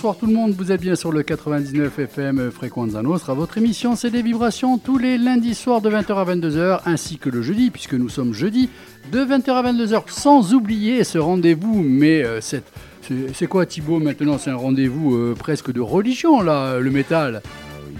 [0.00, 3.34] Bonsoir tout le monde, vous êtes bien sur le 99 FM Fréquenza Nostra.
[3.34, 7.28] Votre émission, c'est des vibrations tous les lundis soirs de 20h à 22h, ainsi que
[7.28, 8.70] le jeudi, puisque nous sommes jeudi,
[9.12, 11.82] de 20h à 22h, sans oublier ce rendez-vous.
[11.82, 16.90] Mais euh, c'est quoi Thibaut maintenant C'est un rendez-vous euh, presque de religion, là, le
[16.90, 17.42] métal?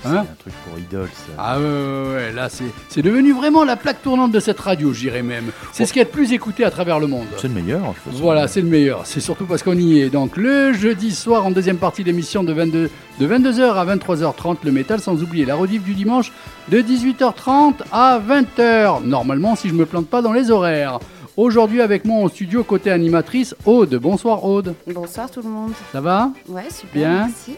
[0.03, 1.33] C'est Hein un truc pour idole, ça.
[1.39, 4.93] Ah ouais, ouais, ouais, là c'est c'est devenu vraiment la plaque tournante de cette radio,
[4.93, 5.51] je dirais même.
[5.73, 7.27] C'est ce qui est le plus écouté à travers le monde.
[7.39, 8.23] C'est le meilleur, toute façon.
[8.23, 9.03] Voilà, c'est le meilleur.
[9.05, 10.11] C'est surtout parce qu'on y est.
[10.11, 14.73] Donc le jeudi soir, en deuxième partie d'émission de, 22, de 22h à 23h30, le
[14.73, 16.33] métal, sans oublier la rediff du dimanche
[16.69, 19.05] de 18h30 à 20h.
[19.05, 20.99] Normalement, si je me plante pas dans les horaires.
[21.37, 23.95] Aujourd'hui, avec moi en studio, côté animatrice, Aude.
[23.95, 24.75] Bonsoir, Aude.
[24.93, 25.73] Bonsoir tout le monde.
[25.93, 26.33] Ça va?
[26.49, 26.93] Ouais, super.
[26.93, 27.27] Bien?
[27.27, 27.57] Merci.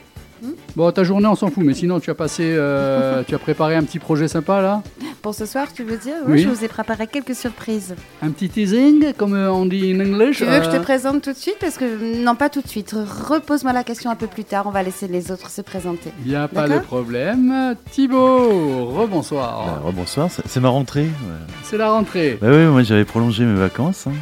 [0.77, 3.77] Bon, ta journée, on s'en fout, mais sinon, tu as passé, euh, tu as préparé
[3.77, 4.83] un petit projet sympa là?
[5.23, 6.15] Pour ce soir, tu veux dire?
[6.27, 6.33] Oui.
[6.33, 7.95] Oui, je vous ai préparé quelques surprises.
[8.23, 10.81] Un petit teasing, comme euh, on dit en English Tu veux que je te euh,
[10.81, 11.59] présente tout de suite?
[11.61, 12.93] Parce que non, pas tout de suite.
[13.29, 14.65] Repose-moi la question un peu plus tard.
[14.67, 16.11] On va laisser les autres se présenter.
[16.25, 17.77] Il n'y a pas de problème.
[17.93, 19.65] Thibaut, rebonsoir.
[19.67, 21.03] Bah, rebonsoir, c'est ma rentrée.
[21.03, 21.55] ouais.
[21.63, 22.39] C'est la rentrée.
[22.41, 24.07] Bah oui, moi j'avais prolongé mes vacances.
[24.09, 24.13] hein.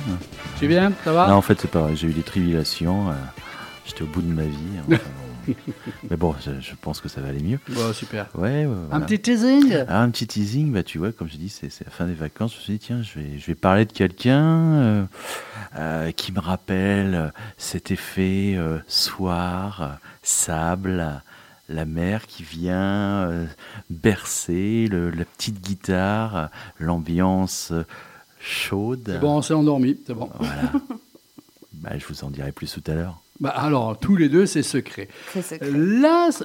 [0.59, 1.29] Tu es bien Ça va?
[1.29, 3.09] Non, en fait, c'est pas vrai, j'ai eu des tribulations.
[3.09, 3.13] euh,
[3.87, 4.57] J'étais au bout de ma vie.
[4.87, 5.01] enfin.
[6.11, 7.59] Mais bon, je, je pense que ça va aller mieux.
[7.69, 8.29] Bon, super.
[8.35, 9.85] Ouais, ouais, Un petit teasing?
[9.89, 12.53] Ah, un petit teasing, bah tu vois, comme je dis, c'est la fin des vacances.
[12.55, 15.05] Je me suis dit, tiens, je vais, je vais parler de quelqu'un euh,
[15.77, 21.23] euh, qui me rappelle euh, cet effet euh, soir, sable,
[21.69, 23.47] la mer qui vient euh,
[23.91, 27.85] bercer, le- la petite guitare, l'ambiance euh,
[28.41, 29.03] chaude.
[29.07, 30.29] C'est bon, on s'est endormi, c'est bon.
[30.39, 30.73] Voilà.
[31.75, 33.21] bah, je vous en dirai plus tout à l'heure.
[33.41, 35.09] Bah, alors, tous les deux, c'est secret.
[35.33, 35.71] C'est secret.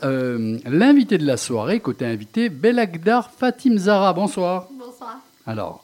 [0.03, 4.13] Euh, L'invité de la soirée, côté invité, Belagdar Fatim Zara.
[4.13, 4.69] Bonsoir.
[4.79, 5.17] Bonsoir.
[5.45, 5.83] Alors,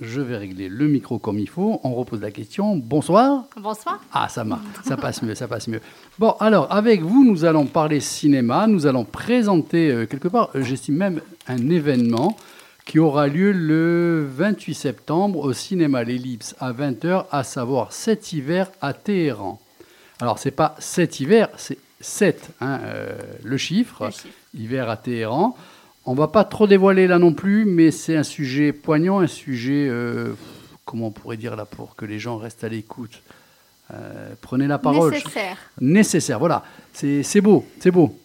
[0.00, 1.80] je vais régler le micro comme il faut.
[1.82, 2.76] On repose la question.
[2.76, 3.46] Bonsoir.
[3.60, 4.00] Bonsoir.
[4.12, 5.80] Ah, ça marche, ça passe mieux, ça passe mieux.
[6.20, 10.62] Bon, alors, avec vous, nous allons parler cinéma, nous allons présenter euh, quelque part, euh,
[10.62, 12.36] j'estime même, un événement
[12.86, 18.70] qui aura lieu le 28 septembre au cinéma L'Ellipse à 20h, à savoir cet hiver
[18.80, 19.60] à Téhéran.
[20.22, 24.28] Alors, c'est pas cet hiver, c'est 7, hein, euh, le chiffre, Le chiffre.
[24.54, 25.56] hiver à Téhéran.
[26.06, 29.88] On va pas trop dévoiler là non plus, mais c'est un sujet poignant, un sujet,
[29.88, 30.34] euh,
[30.84, 33.20] comment on pourrait dire là, pour que les gens restent à l'écoute.
[33.92, 35.10] Euh, prenez la parole.
[35.10, 35.56] Nécessaire.
[35.80, 36.62] Nécessaire, voilà.
[36.92, 38.16] C'est beau, c'est beau.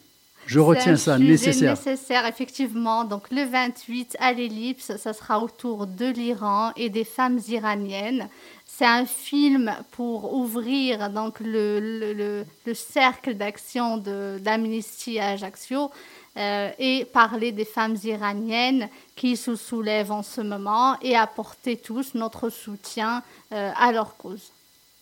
[0.45, 1.71] Je retiens un ça, sujet nécessaire.
[1.71, 3.05] nécessaire, effectivement.
[3.05, 8.29] Donc le 28 à l'ellipse, ça sera autour de l'Iran et des femmes iraniennes.
[8.77, 15.89] C'est un film pour ouvrir donc le, le, le- le cercle d'action d'Amnesty à Ajaccio
[16.37, 22.13] euh, et parler des femmes iraniennes qui se soulèvent en ce moment et apporter tous
[22.13, 24.51] notre soutien euh, à leur cause.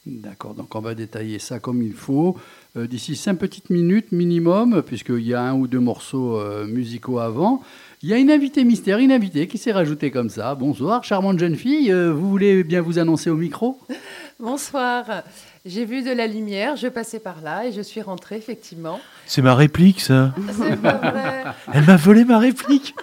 [0.06, 2.38] D'accord, donc on va détailler ça comme il faut.
[2.78, 7.62] Euh, D'ici cinq petites minutes minimum, puisqu'il y a un ou deux morceaux musicaux avant.
[8.08, 10.54] Il y a une invitée mystère, une invitée qui s'est rajoutée comme ça.
[10.54, 11.92] Bonsoir, charmante jeune fille.
[11.92, 13.80] Euh, vous voulez bien vous annoncer au micro?
[14.40, 15.24] Bonsoir.
[15.66, 19.00] J'ai vu de la lumière, je passais par là et je suis rentrée effectivement.
[19.26, 20.36] C'est ma réplique, ça.
[20.52, 21.46] C'est pas vrai.
[21.74, 22.94] Elle m'a volé ma réplique.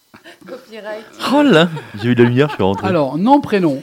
[0.46, 1.06] Copyright.
[1.34, 1.68] Oh là
[2.00, 2.86] J'ai eu de la lumière, je suis rentré.
[2.86, 3.82] Alors, nom, prénom.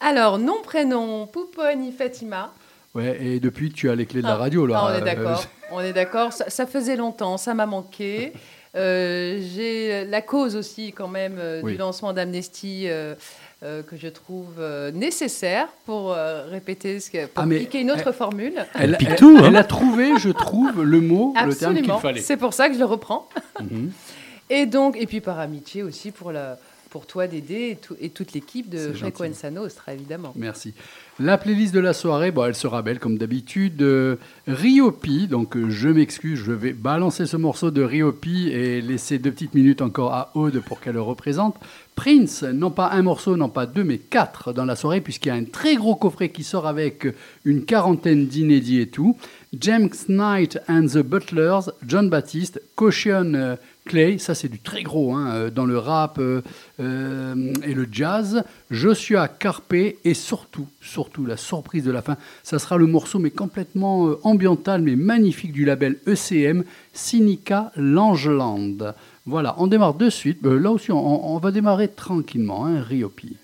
[0.00, 2.52] Alors, nom, prénom, Pouponi Fatima.
[2.92, 4.80] Ouais, et depuis, tu as les clés de la Ah, radio, là.
[4.80, 5.44] ah, on est Euh, d'accord.
[5.70, 6.32] On est d'accord.
[6.32, 8.32] Ça, ça faisait longtemps, ça m'a manqué.
[8.76, 11.72] Euh, J'ai la cause aussi quand même euh, Oui.
[11.72, 13.14] du lancement d'Amnesty euh,
[13.62, 18.02] euh, que je trouve euh, nécessaire pour euh, répéter ce que, pour Ah, une autre
[18.06, 18.66] elle- formule.
[18.78, 19.44] Elle, pique elle- tout, hein.
[19.48, 21.98] elle a trouvé, je trouve, le mot, le terme qu'il Absolument.
[21.98, 22.20] fallait.
[22.20, 23.28] C'est pour ça que je le reprends.
[23.60, 23.90] Mhm.
[24.50, 26.58] Et donc, et puis par amitié aussi pour, la,
[26.90, 28.92] pour toi, Dédé, et, tout- et toute l'équipe de.
[28.92, 30.32] Frequenza Nostra, évidemment.
[30.36, 30.74] Merci.
[31.20, 33.82] La playlist de la soirée, bon, elle sera belle comme d'habitude.
[33.82, 39.18] Euh, Riopi, donc euh, je m'excuse, je vais balancer ce morceau de Riopi et laisser
[39.18, 41.56] deux petites minutes encore à Aude pour qu'elle le représente.
[41.96, 45.32] Prince, non pas un morceau, non pas deux, mais quatre dans la soirée, puisqu'il y
[45.32, 47.06] a un très gros coffret qui sort avec
[47.44, 49.16] une quarantaine d'inédits et tout.
[49.58, 53.56] James Knight and the Butlers, John Baptiste, Caution euh,
[53.88, 56.42] Clay, ça c'est du très gros hein, euh, dans le rap euh,
[56.78, 58.44] et le jazz.
[58.70, 63.30] Joshua Carpe et surtout, surtout la surprise de la fin, ça sera le morceau mais
[63.30, 68.94] complètement euh, ambiental mais magnifique du label ECM, Sinica Langeland.
[69.24, 70.44] Voilà, on démarre de suite.
[70.44, 73.36] Là aussi, on, on va démarrer tranquillement, hein, Riopi.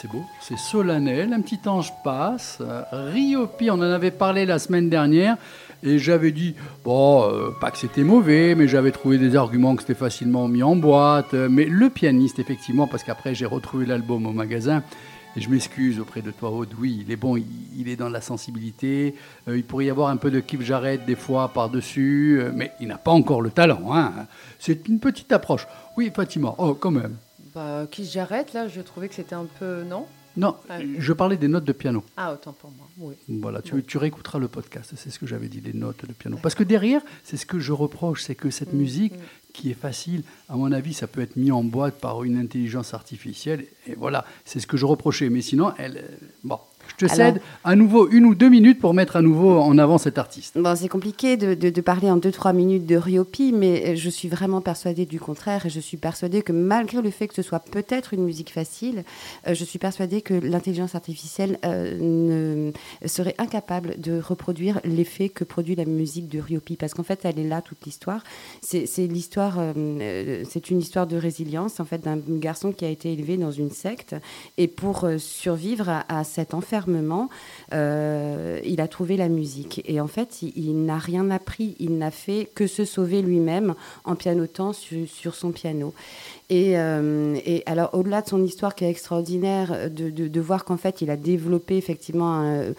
[0.00, 2.58] C'est beau, c'est solennel, un petit ange passe.
[2.60, 5.36] Euh, Riopi, on en avait parlé la semaine dernière,
[5.82, 6.54] et j'avais dit,
[6.84, 10.62] bon, euh, pas que c'était mauvais, mais j'avais trouvé des arguments que c'était facilement mis
[10.62, 11.34] en boîte.
[11.34, 14.82] Mais le pianiste, effectivement, parce qu'après j'ai retrouvé l'album au magasin,
[15.36, 18.20] et je m'excuse auprès de toi, Aude, oui, il est bon, il, est dans la
[18.20, 19.14] sensibilité,
[19.48, 22.72] euh, il pourrait y avoir un peu de Keith Jarrett des fois par-dessus, euh, mais
[22.80, 23.94] il n'a pas encore le talent.
[23.94, 24.12] Hein.
[24.58, 25.68] C'est une petite approche.
[25.96, 27.16] Oui, Fatima, oh, quand même.
[27.54, 29.82] Bah, qui j'arrête là, je trouvais que c'était un peu.
[29.84, 30.06] Non?
[30.36, 30.86] Non, Ouais.
[30.98, 32.04] je parlais des notes de piano.
[32.16, 32.86] Ah, autant pour moi.
[32.98, 33.14] Oui.
[33.40, 33.82] Voilà, tu, Bon.
[33.84, 36.38] tu réécouteras le podcast, c'est ce que j'avais dit, les notes de piano.
[36.40, 39.22] Parce que derrière, c'est ce que je reproche, c'est que cette Mm, musique mm.
[39.52, 42.94] qui est facile, à mon avis, ça peut être mis en boîte par une intelligence
[42.94, 43.66] artificielle.
[43.88, 45.28] Et voilà, c'est ce que je reprochais.
[45.30, 46.60] Mais sinon, elle, euh, bon,
[47.06, 49.98] te Alors- cède à nouveau une ou deux minutes pour mettre à nouveau en avant
[49.98, 50.56] cet artiste.
[50.58, 54.28] Bon, c'est compliqué de, de- de parler en 2-3 minutes de Ryopi, mais je suis
[54.28, 57.60] vraiment persuadée du contraire et je suis persuadée que malgré le fait que ce soit
[57.60, 59.04] peut-être une musique facile,
[59.46, 62.70] euh, je suis persuadée que l'intelligence artificielle euh,
[63.02, 67.20] ne serait incapable de reproduire l'effet que produit la musique de Ryopi parce qu'en fait,
[67.24, 68.22] elle est là toute l'histoire.
[68.62, 73.12] C'est l'histoire, euh, c'est une histoire de résilience en fait d'un garçon qui a été
[73.12, 74.14] élevé dans une secte
[74.58, 76.89] et pour survivre à, à cet enfermement,
[77.72, 79.82] euh, il a trouvé la musique.
[79.86, 81.76] Et en fait, il, n'a rien appris.
[81.78, 85.94] Il n'a fait que se sauver lui-même en pianotant su- sur son piano.
[86.50, 90.76] Et, euh, et alors, au-delà de son histoire qui est extraordinaire, de, de- voir qu'en
[90.76, 92.72] fait, il a développé effectivement un, euh,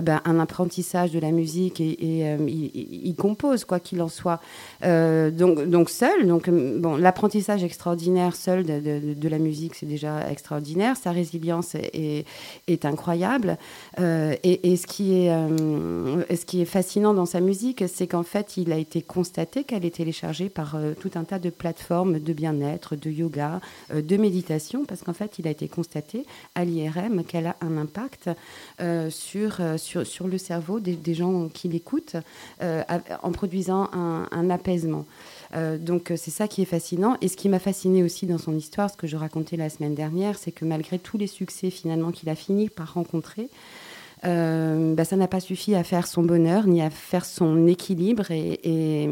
[0.00, 4.40] ben, apprentissage de la musique et, euh, il, compose, quoi qu'il en soit.
[4.82, 10.96] Donc, donc seul, donc, bon, l'apprentissage extraordinaire seul de, de- la musique, c'est déjà extraordinaire.
[10.96, 12.24] Sa résilience est,
[12.66, 13.58] est- incroyable.
[13.98, 15.28] Et, et ce, qui est,
[16.36, 19.84] ce qui est fascinant dans sa musique, c'est qu'en fait, il a été constaté qu'elle
[19.84, 23.60] est téléchargée par tout un tas de plateformes de bien-être, de yoga,
[23.92, 27.76] euh, de méditation, parce qu'en fait, il a été constaté à l'IRM qu'elle a un
[27.76, 28.30] impact
[28.80, 32.16] euh, sur, euh, sur, le cerveau des, gens qui l'écoutent
[32.60, 35.06] en produisant un, apaisement.
[35.54, 37.16] Donc c'est ça qui est fascinant.
[37.20, 39.94] Et ce qui m'a fasciné aussi dans son histoire, ce que je racontais la semaine
[39.94, 43.48] dernière, c'est que malgré tous les succès finalement qu'il a fini par rencontrer,
[44.24, 48.30] euh, bah, ça n'a pas suffi à faire son bonheur ni à faire son équilibre.
[48.30, 49.08] Et,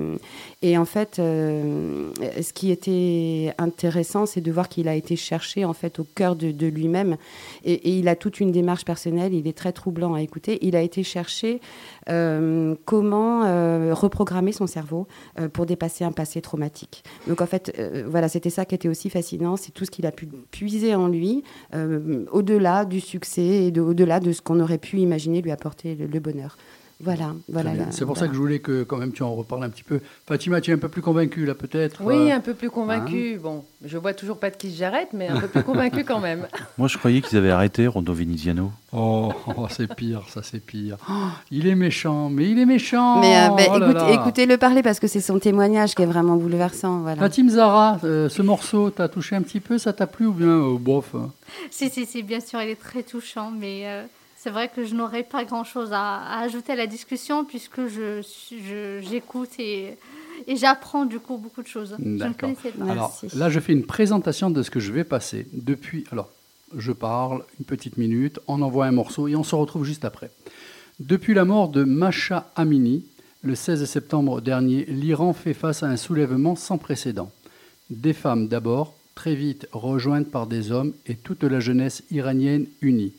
[0.62, 2.10] et, en fait, euh,
[2.40, 6.36] ce qui était intéressant, c'est de voir qu'il a été cherché en fait au cœur
[6.36, 7.16] de, lui-même.
[7.64, 9.34] Et, il a toute une démarche personnelle.
[9.34, 10.58] Il est très troublant à écouter.
[10.62, 11.95] Il a été chercher euh,
[12.84, 15.06] comment euh, reprogrammer son cerveau
[15.40, 17.04] euh, pour dépasser un passé traumatique.
[17.26, 19.56] Donc en fait, euh, voilà, c'était ça qui était aussi fascinant.
[19.56, 21.42] C'est tout ce qu'il a pu puiser en lui,
[21.74, 25.94] euh, au-delà du succès et de, au-delà de ce qu'on aurait pu imaginer lui apporter
[25.94, 26.56] le bonheur.
[26.98, 27.72] Voilà, voilà.
[27.90, 30.00] C'est pour ça que je voulais que quand même tu en reparles un petit peu.
[30.26, 33.38] Fatima, tu es un peu plus convaincue là peut-être Oui, euh, un peu plus convaincu.
[33.42, 36.46] Bon, je vois toujours pas de qui j'arrête, mais un peu plus convaincu quand même.
[36.78, 38.72] Moi, je croyais qu'ils avaient arrêté Rondo Viniziano.
[38.92, 40.96] Oh, oh, c'est pire, ça c'est pire.
[41.10, 41.12] Oh,
[41.50, 43.20] il est méchant, mais il est méchant.
[43.20, 47.00] Mais euh, Oh écoute- écoutez-le parler parce que c'est son témoignage qui est vraiment bouleversant.
[47.00, 47.20] Voilà.
[47.20, 50.48] Fatim Zara, euh, ce morceau, t'as touché un petit peu, ça t'a plu ou bien
[50.48, 51.30] euh, bof hein
[51.70, 54.04] Si, si, si, bien sûr, il est très touchant, mais euh,
[54.46, 58.22] c'est vrai que je n'aurais pas grand-chose à, à ajouter à la discussion puisque je
[59.02, 59.96] j'écoute et,
[60.46, 61.96] et j'apprends du coup beaucoup de choses.
[61.98, 62.36] Je ne D'accord.
[62.36, 62.84] connaissais pas.
[62.84, 63.36] Alors Merci.
[63.36, 66.04] là, je fais une présentation de ce que je vais passer depuis.
[66.12, 66.30] Alors,
[66.76, 70.30] je parle une petite minute, on envoie un morceau et on se retrouve juste après.
[71.00, 73.04] Depuis la mort de Masha Amini,
[73.42, 77.32] le 16 septembre dernier, l'Iran fait face à un soulèvement sans précédent.
[77.90, 83.12] Des femmes d'abord, très vite rejointes par des hommes et toute la jeunesse iranienne unie,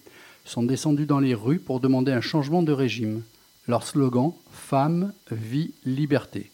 [0.47, 3.23] sont descendues dans les rues pour demander un changement de régime.
[3.67, 6.49] Leur slogan Femme, vie, liberté.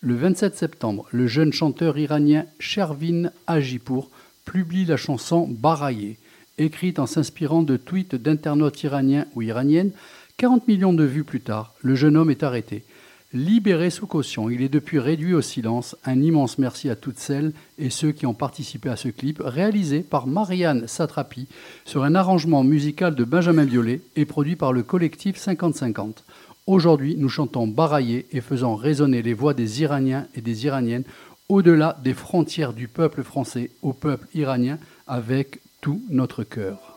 [0.00, 4.10] Le 27 septembre, le jeune chanteur iranien Shervin Hajipour
[4.44, 6.16] publie la chanson Baraye,
[6.58, 9.92] écrite en s'inspirant de tweets d'internautes iraniens ou iraniennes.
[10.36, 12.84] 40 millions de vues plus tard, le jeune homme est arrêté.
[13.36, 15.94] Libéré sous caution, il est depuis réduit au silence.
[16.06, 20.00] Un immense merci à toutes celles et ceux qui ont participé à ce clip, réalisé
[20.00, 21.46] par Marianne Satrapi
[21.84, 26.22] sur un arrangement musical de Benjamin Biolay et produit par le collectif 50-50.
[26.66, 31.04] Aujourd'hui, nous chantons Baraye et faisons résonner les voix des Iraniens et des Iraniennes
[31.50, 36.95] au-delà des frontières du peuple français au peuple iranien avec tout notre cœur.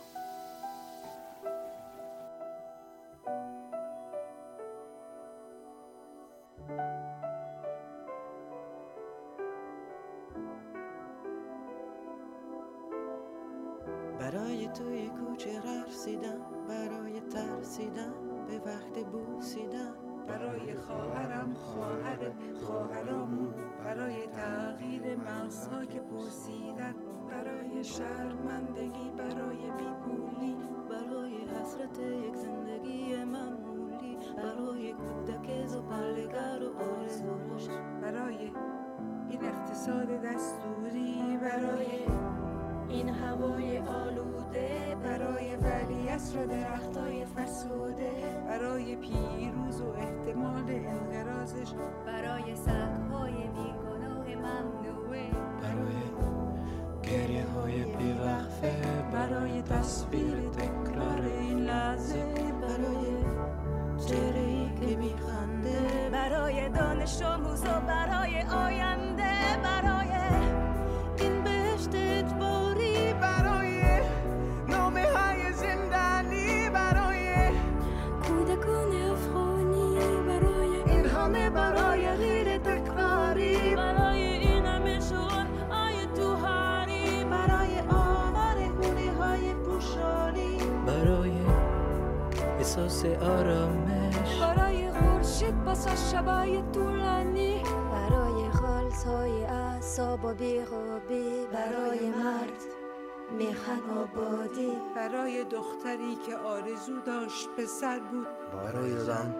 [107.57, 108.27] پسر بود.
[108.53, 109.35] برای زن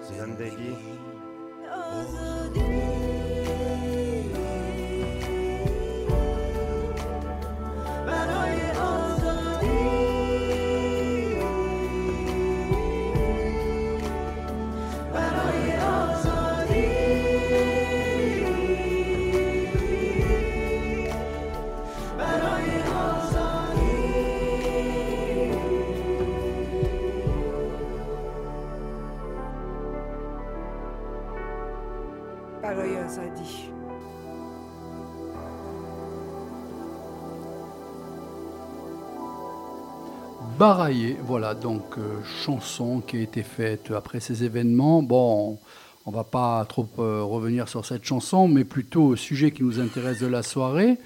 [0.00, 0.76] زندگی.
[1.72, 3.19] آزادی.
[40.60, 45.02] Baraillé, voilà donc euh, chanson qui a été faite après ces événements.
[45.02, 45.58] Bon,
[46.04, 49.80] on va pas trop euh, revenir sur cette chanson, mais plutôt au sujet qui nous
[49.80, 50.98] intéresse de la soirée.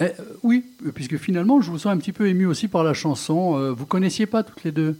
[0.00, 0.10] Eh, euh,
[0.42, 0.64] oui,
[0.94, 3.74] puisque finalement, je vous sens un petit peu ému aussi par la chanson.
[3.74, 4.98] Vous connaissiez pas toutes les deux?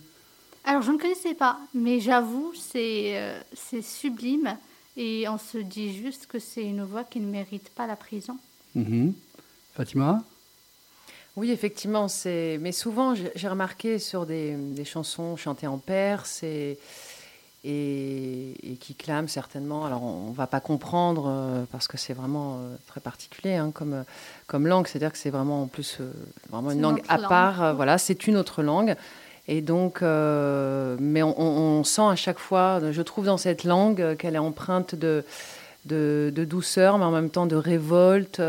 [0.66, 3.19] Alors, je ne connaissais pas, mais j'avoue, c'est
[3.54, 4.59] c'est sublime.
[4.99, 8.37] Et on se dit juste que c'est une voix qui ne mérite pas la prison.
[8.75, 9.14] Mhm.
[9.73, 10.23] Fatima?
[11.37, 12.59] Oui, effectivement, c'est.
[12.61, 16.79] Mais souvent, j'ai remarqué sur des, des chansons chantées en perse et,
[17.65, 19.87] et, et qui clament certainement.
[19.87, 23.71] Alors, on ne va pas comprendre euh, parce que c'est vraiment euh, très particulier hein,
[23.73, 24.03] comme, euh,
[24.47, 24.87] comme langue.
[24.87, 26.12] C'est-à-dire que c'est vraiment en plus euh,
[26.51, 27.75] vraiment une langue à part.
[27.77, 28.95] voilà, c'est une autre langue.
[29.49, 34.17] Et donc, mais on, on- on sent à chaque fois, je trouve dans cette langue
[34.17, 35.25] qu'elle est empreinte de,
[35.87, 38.41] de, de douceur, mais en même temps de révolte,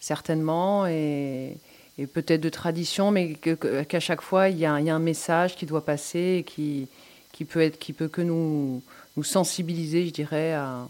[0.00, 1.56] certainement, et,
[1.98, 4.94] et peut-être de tradition, mais qu'à chaque fois, il y, a, un- il y a
[4.94, 6.86] un message qui doit passer et qui,
[7.32, 8.82] qui, peut, être, qui peut que nous,
[9.16, 10.88] nous sensibiliser, je dirais, à,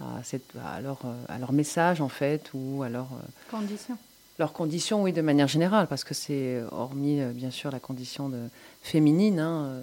[0.00, 3.08] à, cette, à, leur, à leur message, en fait, ou à leur,
[3.50, 3.96] Condition.
[4.38, 8.38] leurs conditions, oui, de manière générale, parce que c'est, hormis, bien sûr, la condition de,
[8.82, 9.82] féminine, hein,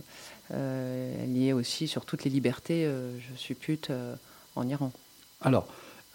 [0.53, 4.15] euh, elle y est aussi sur toutes les libertés, euh, je suppute, euh,
[4.55, 4.91] en Iran.
[5.41, 5.67] Alors,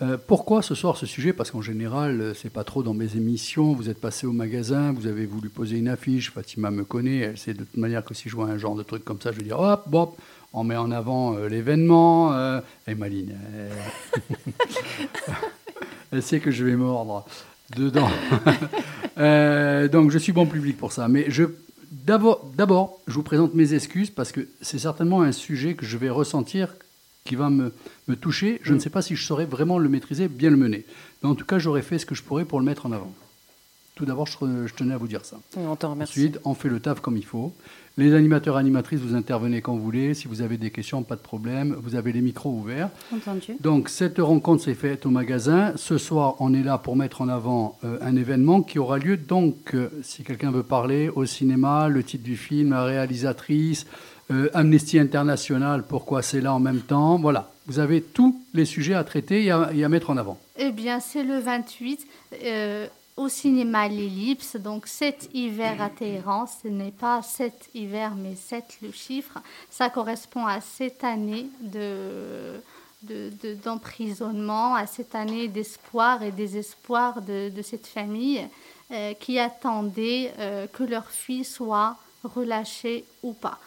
[0.03, 1.35] euh, pourquoi ce soir ce sujet?
[1.35, 3.75] Parce qu'en général, euh, c'est pas trop dans mes émissions.
[3.75, 6.31] Vous êtes passé au magasin, vous avez voulu poser une affiche.
[6.31, 7.19] Fatima me connaît.
[7.19, 9.31] Elle sait de toute manière que si je vois un genre de truc comme ça,
[9.31, 10.17] je vais dire hop, hop,
[10.55, 12.35] on met en avant euh, l'événement.
[12.89, 13.37] et Maline,
[16.13, 16.23] elle...
[16.23, 17.27] sait que je vais mordre
[17.77, 18.09] dedans.
[19.93, 21.09] Donc, je suis bon public pour ça.
[21.09, 21.45] Mais je.
[21.93, 26.09] D'abord, je vous présente mes excuses parce que c'est certainement un sujet que je vais
[26.09, 26.75] ressentir
[27.25, 27.73] qui va me,
[28.09, 28.61] me toucher.
[28.63, 30.85] Je ne sais pas si je saurais vraiment le maîtriser, bien le mener.
[31.23, 33.13] Mais en tout cas, j'aurais fait ce que je pourrais pour le mettre en avant.
[33.95, 35.39] Tout d'abord, je, je tenais à vous dire ça.
[35.57, 35.77] On.
[36.01, 37.53] Ensuite, on fait le taf comme il faut.
[37.99, 40.15] Les animateurs animatrices, vous intervenez quand vous voulez.
[40.15, 41.77] Si vous avez des questions, pas de problème.
[41.83, 42.89] Vous avez les micros ouverts.
[43.15, 43.57] Entendu.
[43.61, 45.75] Donc, cette rencontre s'est faite au magasin.
[45.77, 49.19] Ce soir, on est là pour mettre en avant euh, un événement qui aura lieu,
[49.19, 53.87] donc, euh, si quelqu'un veut parler, au cinéma, le titre du film, la réalisatrice,
[54.31, 57.19] euh, Amnesty International, pourquoi c'est là en même temps.
[57.19, 60.39] Voilà, vous avez tous les sujets à traiter et à, et à mettre en avant.
[60.57, 62.07] Eh bien, c'est le 28
[62.45, 64.57] euh, au cinéma L'Ellipse.
[64.57, 69.39] Donc, cet hiver à Téhéran, ce n'est pas cet hiver, mais 7 le chiffre.
[69.71, 72.61] Ça correspond à cette année de,
[73.03, 78.41] de- de- d'emprisonnement, à cette année d'espoir et désespoir de, de cette famille
[78.93, 83.59] euh, qui attendait euh, que leur fille soit relâchée ou pas.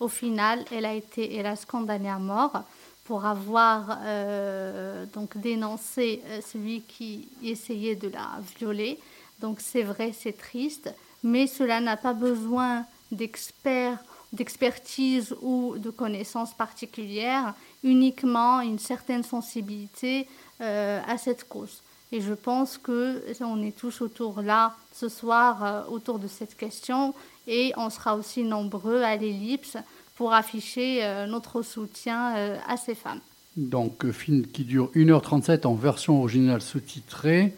[0.00, 2.62] Au final, elle a été, hélas, condamnée à mort
[3.04, 8.98] pour avoir euh, donc dénoncé euh, celui qui essayait de la violer.
[9.40, 13.98] Donc c'est vrai, c'est triste, mais cela n'a pas besoin d'experts,
[14.32, 20.28] d'expertise ou de connaissances particulières, uniquement une certaine sensibilité
[20.60, 21.82] euh, à cette cause.
[22.10, 26.56] Et je pense que on est tous autour là ce soir euh, autour de cette
[26.56, 27.14] question
[27.46, 29.76] et on sera aussi nombreux à l'ellipse
[30.16, 33.20] pour afficher euh, notre soutien euh, à ces femmes.
[33.56, 37.54] Donc, film qui dure 1h37 en version originale sous-titrée,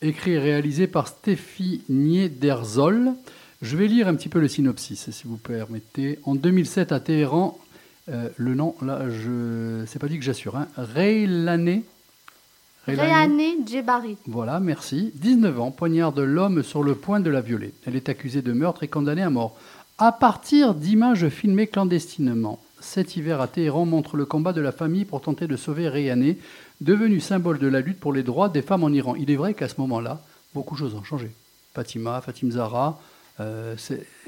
[0.00, 3.12] écrit et réalisé par Stéphie Niederzoll.
[3.60, 6.20] Je vais lire un petit peu le synopsis, si vous permettez.
[6.24, 7.58] En 2007, à Téhéran,
[8.06, 10.68] le nom, là, je c'est pas dit que j'assure, hein.
[13.66, 14.16] Djebari.
[14.26, 15.12] Voilà, merci.
[15.14, 17.72] 19 ans, poignarde l'homme sur le point de la violer.
[17.86, 19.56] Elle est accusée de meurtre et condamnée à mort.
[19.98, 25.04] À partir d'images filmées clandestinement, cet hiver à Téhéran montre le combat de la famille
[25.04, 26.38] pour tenter de sauver Reyané,
[26.80, 29.14] devenu symbole de la lutte pour les droits des femmes en Iran.
[29.14, 30.22] Il est vrai qu'à ce moment-là,
[30.54, 31.30] beaucoup de choses ont changé.
[31.74, 32.98] Fatima, Fatim Zahra,
[33.40, 33.76] euh,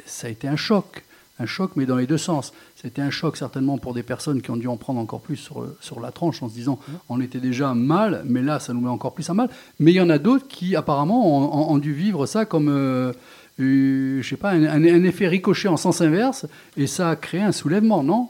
[0.05, 1.05] ça a été un choc.
[1.38, 2.53] Un choc, mais dans les deux sens.
[2.77, 5.66] C'était un choc certainement pour des personnes qui ont dû en prendre encore plus sur,
[5.81, 8.90] sur la tranche en se disant on était déjà mal, mais là ça nous met
[8.90, 9.49] encore plus à mal.
[9.81, 12.68] Mais il y en a d'autres qui apparemment ont, ont- ont dû vivre ça comme,
[12.68, 13.12] euh,
[13.61, 17.16] euh, je sais pas, un, un- un effet ricochet en sens inverse, et ça a
[17.16, 18.29] créé un soulèvement, non?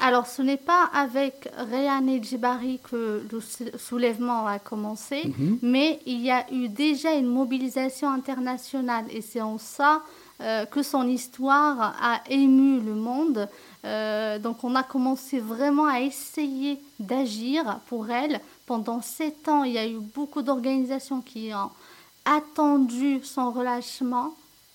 [0.00, 5.58] Alors, ce n'est pas avec Réané Djebari que le sou- soulèvement a commencé, Mhm.
[5.62, 10.02] mais il y a eu déjà une mobilisation internationale et c'est en ça
[10.40, 13.48] euh, que son histoire a ému le monde.
[13.84, 18.40] Euh, donc, on a commencé vraiment à essayer d'agir pour elle.
[18.66, 21.70] Pendant sept ans, il y a eu beaucoup d'organisations qui ont
[22.24, 24.34] attendu son relâchement,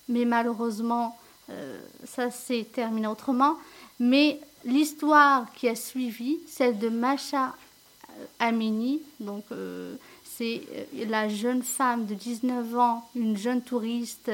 [0.09, 1.17] mais malheureusement,
[1.49, 3.55] euh, ça s'est terminé autrement.
[3.99, 7.55] Mais l'histoire qui a suivi, celle de Masha
[8.19, 9.45] euh, Amini, donc
[10.23, 10.61] c'est
[11.07, 14.29] la jeune femme de 19 ans, une jeune touriste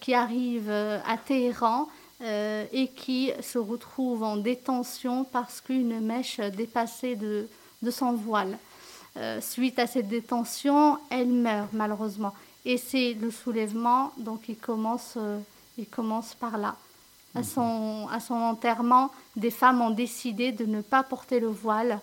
[0.00, 1.88] qui arrive euh, à Téhéran
[2.22, 7.46] euh, et qui se retrouve en détention parce qu'une mèche dépassée de,
[7.82, 8.56] de son voile.
[9.18, 12.32] Euh, suite à cette détention, elle meurt malheureusement.
[12.64, 15.38] Et c'est le soulèvement, donc il commence, euh,
[15.76, 16.76] il commence par là.
[17.34, 22.00] À son, à son enterrement, des femmes ont décidé de ne pas porter le voile.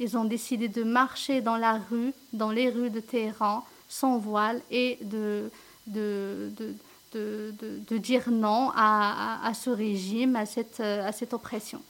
[0.00, 4.60] Ils ont décidé de marcher dans la rue, dans les rues de Téhéran, sans voile
[4.72, 5.52] et de,
[5.86, 6.74] de, de,
[7.12, 11.32] de, de- de dire non à, à- à ce régime, à cette, euh, à cette
[11.34, 11.80] oppression.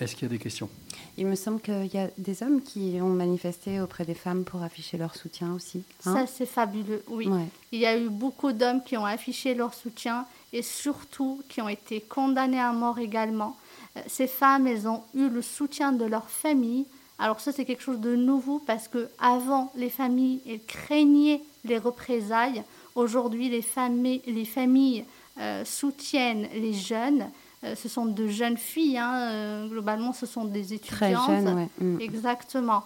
[0.00, 0.68] Est-ce qu'il y a des questions?
[1.16, 4.62] Il me semble qu'il y a des hommes qui ont manifesté auprès des femmes pour
[4.62, 5.82] afficher leur soutien aussi.
[6.06, 6.14] hein?
[6.14, 7.26] Ça, c'est fabuleux, oui.
[7.26, 7.46] Ouais.
[7.72, 11.68] Il y a eu beaucoup d'hommes qui ont affiché leur soutien et surtout qui ont
[11.68, 13.56] été condamnés à mort également.
[13.96, 16.86] Euh, Ces femmes, elles ont eu le soutien de leur famille.
[17.18, 21.78] Alors ça, c'est quelque chose de nouveau parce que avant, les familles, elles craignaient les
[21.78, 22.62] représailles.
[22.98, 25.04] Aujourd'hui, les familles, les familles
[25.40, 27.28] euh, soutiennent les jeunes.
[27.64, 31.26] Euh, ce sont de jeunes filles, hein, euh, globalement, ce sont des Très étudiantes.
[31.28, 31.68] jeune, ouais.
[31.80, 32.00] Mm.
[32.00, 32.82] Exactement.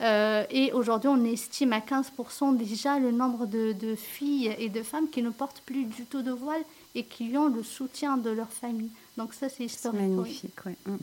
[0.00, 4.82] Euh, et aujourd'hui, on estime à 15% déjà le nombre de, de filles et de
[4.82, 6.62] femmes qui ne portent plus du tout de voile
[6.94, 8.90] et qui ont le soutien de leur famille.
[9.16, 10.00] Donc ça, c'est C'est historique.
[10.02, 10.08] oui.
[10.16, 10.76] magnifique, ouais.
[10.86, 10.96] Mm.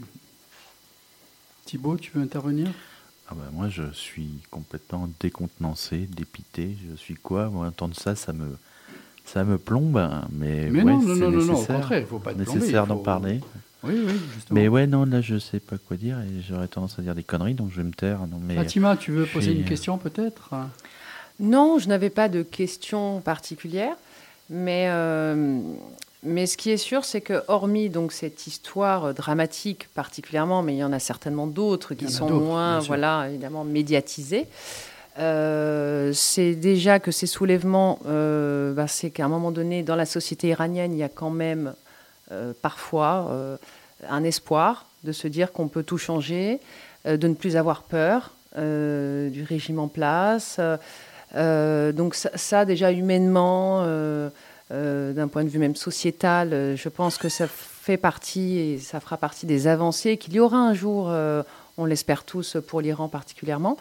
[1.66, 2.70] Thibaut, tu veux intervenir?
[3.32, 6.76] Ah bah, moi, je suis complètement décontenancé, dépité.
[6.90, 7.48] Je suis quoi?
[7.48, 8.58] Moi, entendre ça, ça me,
[9.24, 10.06] ça me plombe.
[10.34, 12.88] Mais, Mais ouais, non, non, c'est non, non, non, au contraire, il faut pas nécessaire
[12.88, 13.40] d'en faut- parler.
[13.84, 14.60] Oui, oui, justement.
[14.60, 17.24] Mais ouais, non, là, je sais pas quoi dire et j'aurais tendance à dire des
[17.24, 18.20] conneries, donc je vais me taire.
[18.28, 20.54] Non, mais Fatima, tu veux poser une euh, question peut-être?
[21.40, 23.96] Non, je n'avais pas de questions particulières,
[24.50, 25.62] mais, euh,
[26.24, 30.78] mais ce qui est sûr, c'est que hormis donc cette histoire dramatique particulièrement, mais il
[30.78, 34.48] y en a certainement d'autres qui sont moins, voilà, évidemment médiatisées.
[35.20, 40.06] euh, c'est déjà que ces soulèvements, euh, bah, c'est qu'à un moment donné, dans la
[40.06, 41.74] société iranienne, il y a quand même
[42.32, 43.58] euh, parfois euh,
[44.10, 46.60] un espoir de se dire qu'on peut tout changer,
[47.08, 50.58] euh, de ne plus avoir peur euh, du régime en place.
[50.60, 50.78] euh,
[51.36, 53.84] euh, donc ça, ça, déjà humainement,
[54.72, 58.78] euh, d'un point de vue même sociétal, euh, je pense que ça fait partie et
[58.78, 61.44] ça fera partie des avancées qu'il y aura un jour, euh,
[61.78, 63.76] on l'espère tous, pour l'Iran particulièrement.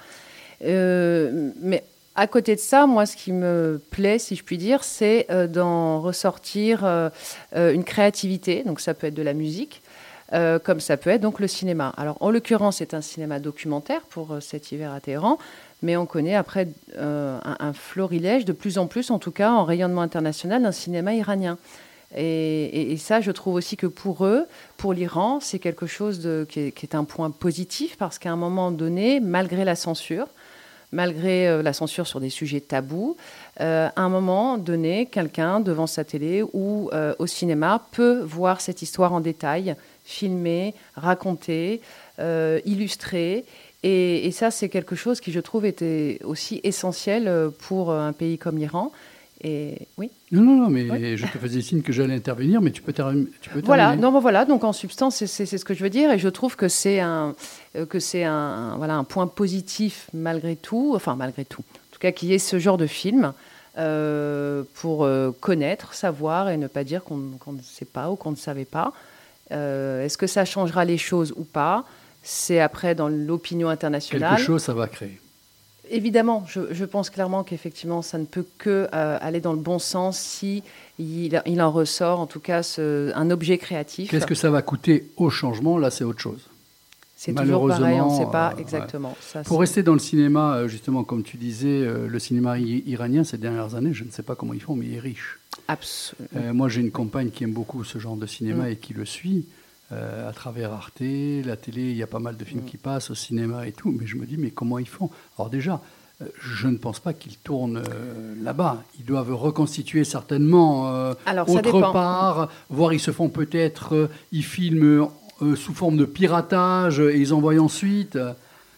[0.62, 1.84] Mais
[2.16, 6.00] à côté de ça, moi, ce qui me plaît, si je puis dire, c'est d'en
[6.00, 6.84] ressortir
[7.54, 8.62] une créativité.
[8.64, 9.80] Donc ça peut être de la musique,
[10.30, 11.94] comme ça peut être donc le cinéma.
[11.96, 15.38] Alors en l'occurrence, c'est un cinéma documentaire pour cet hiver à Téhéran,
[15.82, 19.64] mais on connaît après euh, un, florilège, de plus en plus en tout cas en
[19.64, 21.58] rayonnement international, d'un cinéma iranien.
[22.16, 26.94] Et, ça, je trouve aussi que pour eux, pour l'Iran, c'est quelque chose qui, est,
[26.96, 30.26] un point positif parce qu'à un moment donné, malgré la censure,
[30.90, 33.16] malgré euh, la censure sur des sujets tabous,
[33.60, 36.90] euh, à un moment donné, quelqu'un devant sa télé ou
[37.20, 41.80] au cinéma peut voir cette histoire en détail, filmée, racontée,
[42.18, 43.44] illustrée.
[43.82, 48.00] Et, et ça, c'est quelque chose qui, je trouve, était aussi essentiel euh, pour euh,
[48.00, 48.92] un pays comme l'Iran.
[49.42, 50.10] Et oui.
[50.32, 51.16] Non, non, non, mais Oui.
[51.16, 54.02] je te faisais signe que j'allais intervenir, mais tu peux, termi- tu peux Voilà, terminer.
[54.02, 54.44] non, bon, voilà.
[54.44, 57.34] Donc en substance, c'est- ce que je veux dire, et je trouve que c'est un
[57.76, 61.98] euh, que c'est un voilà un point positif malgré tout, enfin malgré tout, en tout
[62.00, 63.32] cas qu'il y ait ce genre de film
[63.78, 68.32] euh, pour euh, connaître, savoir et ne pas dire qu'on ne sait pas ou qu'on
[68.32, 68.92] ne savait pas.
[69.52, 71.84] Euh, Est-ce que ça changera les choses ou pas
[72.22, 74.36] C'est après dans l'opinion internationale.
[74.36, 75.18] Quelque chose, ça va créer.
[75.92, 79.78] Évidemment, je, je pense clairement qu'effectivement, ça ne peut que euh, aller dans le bon
[79.80, 80.62] sens si
[81.00, 84.10] il, il en ressort, en tout cas, ce- un objet créatif.
[84.10, 85.78] Qu'est-ce que ça va coûter au changement?
[85.78, 86.46] Là, c'est autre chose.
[87.16, 88.60] C'est toujours pareil, on ne sait pas euh, ouais.
[88.62, 89.16] exactement.
[89.20, 93.36] Ça, Pour rester dans le cinéma, euh, justement, comme tu disais, le cinéma iranien, ces
[93.36, 95.38] dernières années, je ne sais pas comment ils font, mais il est riche.
[95.68, 96.28] Absolument.
[96.36, 98.72] Euh, moi, j'ai une compagne qui aime beaucoup ce genre de cinéma Mm.
[98.72, 99.44] et qui le suit
[99.92, 101.90] euh, à travers Arte, la télé.
[101.90, 102.66] Il y a pas mal de films Mm.
[102.66, 103.94] qui passent au cinéma et tout.
[103.98, 105.10] Mais je me dis, mais comment ils font?
[105.38, 105.80] Alors déjà,
[106.22, 108.82] euh, je ne pense pas qu'ils tournent euh, là-bas.
[108.98, 112.50] Ils doivent reconstituer certainement euh, Alors, autre part.
[112.68, 115.08] Voire ils se font peut-être, ils filment
[115.56, 118.18] sous forme de piratage et ils envoient ensuite.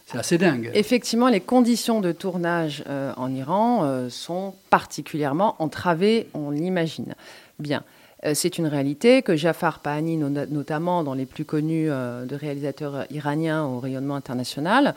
[0.06, 0.70] C'est assez dingue.
[0.74, 2.84] Effectivement, les conditions de tournage
[3.16, 7.14] en Iran sont particulièrement entravées, on l'imagine.
[7.58, 7.82] Bien.
[8.24, 12.36] Euh, C'est une réalité que Jafar Pahani, no- notamment dans les plus connus euh, de
[12.36, 14.94] réalisateurs iraniens au rayonnement international,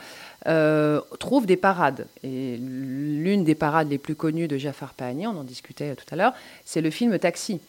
[0.47, 2.05] euh, trouve des parades.
[2.23, 6.15] Et l'une des parades les plus connues de Jafar Pahani, on en discutait tout à
[6.15, 6.33] l'heure,
[6.65, 7.59] c'est le film Taxi.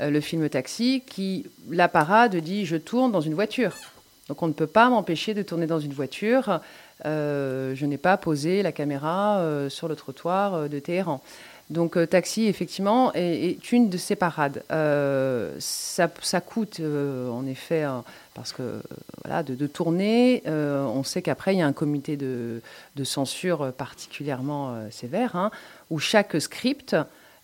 [0.00, 3.74] Le film Taxi qui, la parade dit je tourne dans une voiture.
[4.28, 6.60] Donc on ne peut pas m'empêcher de tourner dans une voiture.
[7.04, 11.20] Je n'ai pas posé la caméra sur le trottoir de Téhéran.
[11.70, 14.62] Donc euh, Taxi, effectivement, est, une de ces parades.
[14.70, 17.84] Euh, ça, ça coûte, euh, en effet,
[18.34, 18.82] parce que
[19.24, 22.60] voilà, de, tourner, on sait qu'après, il y a un comité de,
[23.04, 25.50] censure particulièrement sévère, hein,
[25.90, 26.96] où chaque script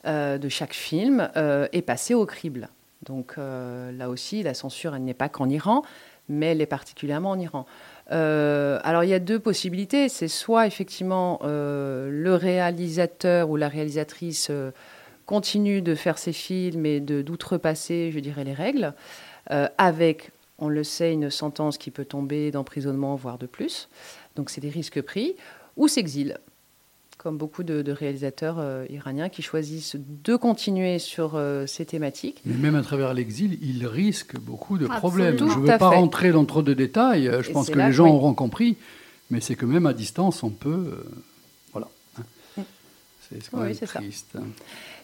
[0.04, 2.68] de chaque film est passé au crible.
[3.07, 5.83] Donc là aussi, la censure, elle n'est pas qu'en Iran,
[6.28, 7.66] mais elle est particulièrement en Iran.
[8.11, 10.09] Euh, alors il y a deux possibilités.
[10.09, 14.71] C'est soit effectivement euh, le réalisateur ou la réalisatrice euh,
[15.27, 18.94] continue de faire ses films et d'outrepasser, je dirais, les règles,
[19.77, 23.90] avec, on le sait, une sentence qui peut tomber d'emprisonnement, voire de plus.
[24.37, 25.37] Donc c'est des risques pris,
[25.77, 26.38] ou s'exile
[27.29, 32.41] comme beaucoup de, de réalisateurs euh, iraniens qui choisissent de continuer sur euh, ces thématiques.
[32.47, 34.99] Mais même à travers l'exil, il risque beaucoup de Absolument.
[35.01, 35.37] problèmes.
[35.38, 35.97] Je ne veux pas fait.
[35.97, 37.29] rentrer dans trop de détails.
[37.29, 38.12] euh, Je Et pense que là- les gens oui.
[38.12, 38.79] auront compris.
[39.31, 40.71] Mais c'est que même à distance, on peut.
[40.71, 41.05] euh,
[41.73, 41.88] voilà.
[42.19, 42.23] hein.
[42.57, 42.62] Mm.
[43.29, 43.99] C'est c'est quand Oui, même c'est ça.
[43.99, 44.38] triste.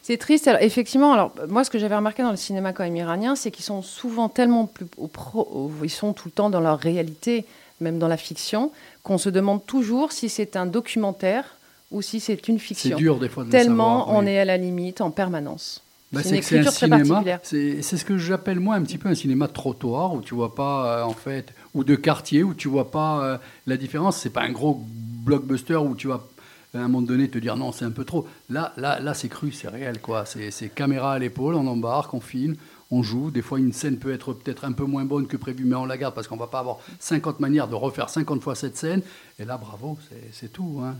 [0.01, 0.49] C'est triste.
[0.49, 3.51] Alors, effectivement, alors, moi, ce que j'avais remarqué dans le cinéma quand même iranien, c'est
[3.51, 6.79] qu'ils sont souvent tellement plus au pro, au- ils sont tout le temps dans leur
[6.79, 7.45] réalité,
[7.83, 11.45] même dans la fiction, qu'on se demande toujours si c'est un documentaire
[11.91, 12.97] ou si c'est une C'est fiction.
[12.97, 14.31] dur des fois de le Tellement savoir, on oui.
[14.33, 15.83] est à la limite en permanence.
[16.13, 16.71] Bah, c'est c'est c'est un
[17.03, 17.25] cinéma.
[17.43, 20.35] C'est c'est ce que j'appelle moi un petit peu un cinéma de trottoir où tu
[20.35, 24.19] vois pas euh, en fait ou de quartier où tu vois pas euh, la différence.
[24.19, 24.81] C'est pas un gros
[25.25, 26.23] blockbuster où tu vas
[26.75, 28.29] à un moment donné te dire non c'est un peu trop.
[28.49, 30.25] Là là là c'est cru, c'est réel quoi.
[30.25, 32.55] C'est c'est caméra à l'épaule, on embarque, on filme.
[32.91, 35.65] On joue, des fois une scène peut être peut-être un peu moins bonne que prévu,
[35.65, 38.55] mais on la garde parce qu'on va pas avoir 50 manières de refaire 50 fois
[38.55, 39.01] cette scène.
[39.41, 40.81] Et là, bravo, c'est- c'est tout.
[40.85, 40.95] hein.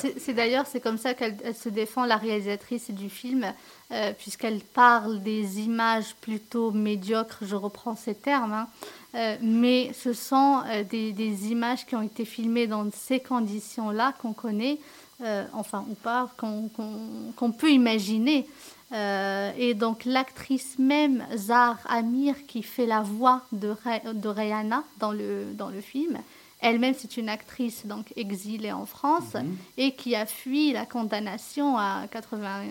[0.00, 3.52] C'est- d'ailleurs c'est comme ça qu'elle elle se défend la réalisatrice du film
[3.90, 8.68] euh, puisqu'elle parle des images plutôt médiocres, je reprends ces termes, hein.
[9.14, 14.32] Euh, mais ce sont euh, des, images qui ont été filmées dans ces conditions-là qu'on
[14.32, 14.78] connaît,
[15.52, 18.46] enfin ou pas, qu'on peut imaginer.
[19.58, 25.12] Et donc l'actrice même, Zar Amir, qui fait la voix de, Ray- de Rihanna dans
[25.12, 26.18] le, dans le film,
[26.62, 29.36] elle-même c'est une actrice donc exilée en France
[29.76, 32.64] et qui a fui la condamnation à 80 euh,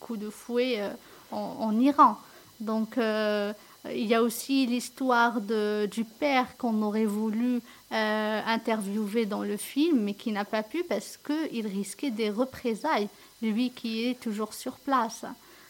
[0.00, 0.88] coups de fouet euh,
[1.30, 2.16] en, en Iran.
[2.60, 3.52] Donc euh,
[3.92, 7.60] il y a aussi l'histoire du père qu'on aurait voulu
[7.92, 13.08] euh, interviewer dans le film, mais qui n'a pas pu parce qu'il risquait des représailles,
[13.42, 15.24] lui qui est toujours sur place.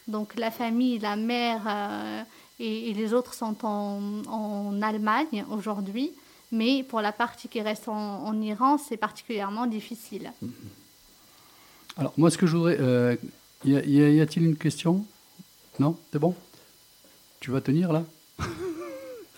[0.07, 2.23] Donc la famille, la mère euh,
[2.59, 6.13] et, et les autres sont en, en Allemagne aujourd'hui,
[6.55, 10.31] mais pour la partie qui reste en, en Iran, c'est particulièrement difficile.
[11.97, 13.15] Alors moi, ce que je voudrais, euh,
[13.63, 15.05] y a- a-t-il une question?
[15.79, 15.97] Non?
[16.11, 16.33] C'est bon?
[17.39, 18.03] Tu vas tenir là?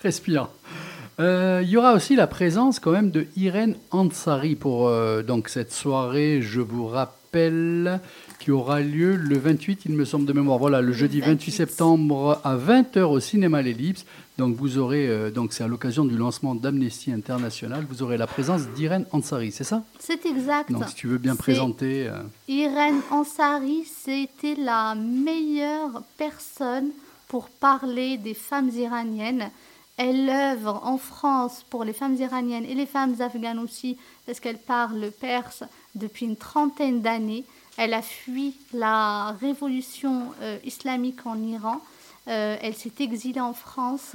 [0.02, 0.48] Respire.
[1.20, 5.48] Euh, Il y aura aussi la présence quand même de Irène Ansari pour euh, donc
[5.48, 8.00] cette soirée, je vous rappelle,
[8.38, 10.58] qui aura lieu le 28, il me semble de mémoire.
[10.58, 11.50] Voilà, le, jeudi 28 28.
[11.52, 14.04] septembre à 20h au cinéma L'Ellipse.
[14.38, 18.28] Donc vous aurez, euh, donc c'est à l'occasion du lancement d'Amnesty International, vous aurez la
[18.28, 19.82] présence d'Irène Ansari, c'est ça?
[19.98, 20.70] C'est exact.
[20.70, 22.06] Donc si tu veux bien présenter.
[22.06, 26.90] euh, Irène Ansari, c'était la meilleure personne
[27.26, 29.50] pour parler des femmes iraniennes.
[29.96, 34.58] Elle œuvre en France pour les femmes iraniennes et les femmes afghanes aussi, parce qu'elle
[34.58, 35.64] parle perse
[35.96, 37.44] depuis une trentaine d'années.
[37.76, 41.80] Elle a fui la révolution euh, islamique en Iran.
[42.28, 44.14] Euh, elle s'est exilée en France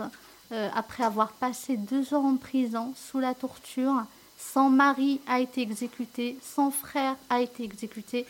[0.52, 4.04] euh, après avoir passé deux ans en prison sous la torture.
[4.38, 8.26] Son mari a été exécuté, son frère a été exécuté.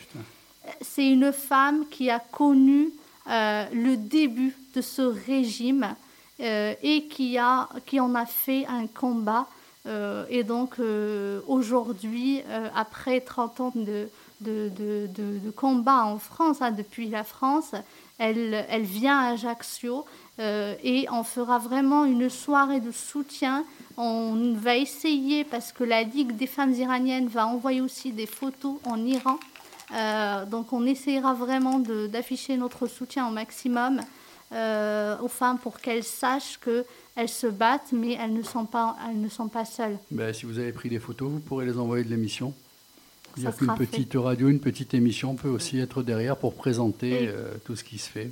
[0.80, 2.90] C'est une femme qui a connu
[3.28, 5.94] euh, le début de ce régime
[6.40, 9.46] euh, et qui, a, qui en a fait un combat.
[9.86, 10.76] Euh, et donc
[11.46, 12.42] aujourd'hui,
[12.74, 14.08] après 30 ans de,
[14.40, 17.72] de, de, de- de combat en France, hein, depuis la France,
[18.18, 20.04] elle, vient à Ajaccio
[20.38, 23.64] euh, et on fera vraiment une soirée de soutien.
[23.96, 28.76] On va essayer, parce que la Ligue des femmes iraniennes va envoyer aussi des photos
[28.84, 29.38] en Iran.
[29.94, 34.00] Euh, donc on essaiera vraiment d'afficher notre soutien au maximum
[34.52, 39.20] euh, aux femmes pour qu'elles sachent qu'elles se battent, mais elles ne sont pas, elles
[39.20, 39.98] ne sont pas seules.
[40.10, 42.54] Ben, si vous avez pris des photos, vous pourrez les envoyer de l'émission.
[43.36, 43.86] Il y a qu'une fait.
[43.86, 47.98] petite radio, une petite émission peut aussi être derrière pour présenter euh, tout ce qui
[47.98, 48.30] se fait.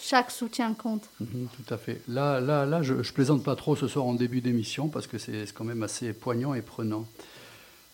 [0.00, 1.04] Chaque soutien compte.
[1.20, 2.00] Mhm, tout à fait.
[2.08, 5.18] Là, là, là je, je plaisante pas trop ce soir en début d'émission parce que
[5.18, 7.06] c'est quand même assez poignant et prenant.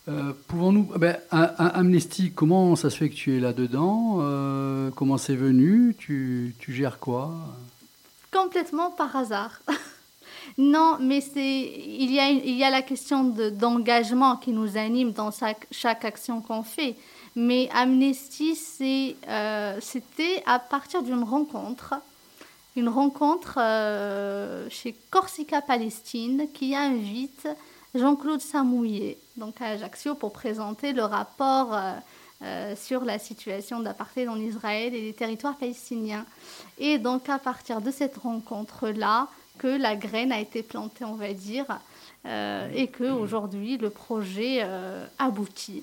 [0.09, 0.85] Euh, Pouvons-nous.
[0.97, 4.19] ben, un- un Amnesty, comment ça se fait que tu es là-dedans?
[4.21, 5.95] Euh, Comment c'est venu?
[5.99, 7.35] Tu, tu gères quoi?
[8.33, 9.61] Complètement par hasard.
[10.59, 14.77] non, mais c'est il y a il y a la question de- d'engagement qui nous
[14.77, 16.97] anime dans chaque, chaque action qu'on fait.
[17.37, 18.59] Mais Amnesty,
[19.29, 21.95] euh, c'était à partir d'une rencontre,
[22.75, 27.47] une rencontre euh, chez Corsica Palestine qui invite
[27.95, 31.71] Jean-Claude Samouillet, donc à Ajaccio, pour présenter le rapport
[32.43, 36.27] euh, sur la situation d'apartheid en Israël et les territoires palestiniens.
[36.79, 41.33] Et donc à partir de cette rencontre-là, que la graine a été plantée, on va
[41.33, 41.67] dire,
[42.27, 45.83] euh, et que aujourd'hui le projet euh, aboutit.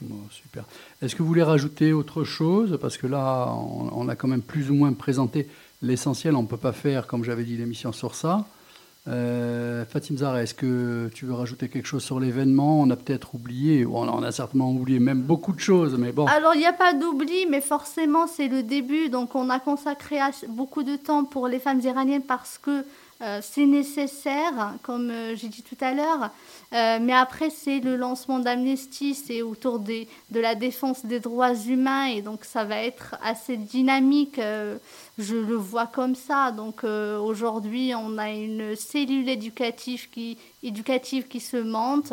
[0.00, 0.64] Bon, super.
[1.00, 2.78] Est-ce que vous voulez rajouter autre chose?
[2.80, 5.48] Parce que là, on, on a quand même plus ou moins présenté
[5.82, 6.36] l'essentiel.
[6.36, 8.46] On ne peut pas faire, comme j'avais dit, l'émission sur ça.
[9.08, 12.80] Euh, Fatim Zara, est-ce que tu veux rajouter quelque chose sur l'événement?
[12.80, 16.26] On a peut-être oublié, ou on a certainement oublié même beaucoup de choses, mais bon.
[16.26, 19.08] Alors, il n'y a pas d'oubli, mais forcément, c'est le début.
[19.08, 22.84] Donc, on a consacré beaucoup de temps pour les femmes iraniennes parce que
[23.22, 26.30] euh, c'est nécessaire, comme euh, j'ai dit tout à l'heure.
[26.74, 31.54] Euh, mais après, c'est le lancement d'Amnesty, c'est autour des, de la défense des droits
[31.54, 32.08] humains.
[32.08, 34.38] Et donc, ça va être assez dynamique.
[35.18, 36.50] je le vois comme ça.
[36.50, 42.12] Donc, aujourd'hui, on a une cellule éducative qui, éducative qui se monte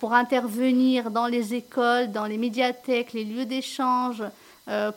[0.00, 4.22] pour intervenir dans les écoles, dans les médiathèques, les lieux d'échange,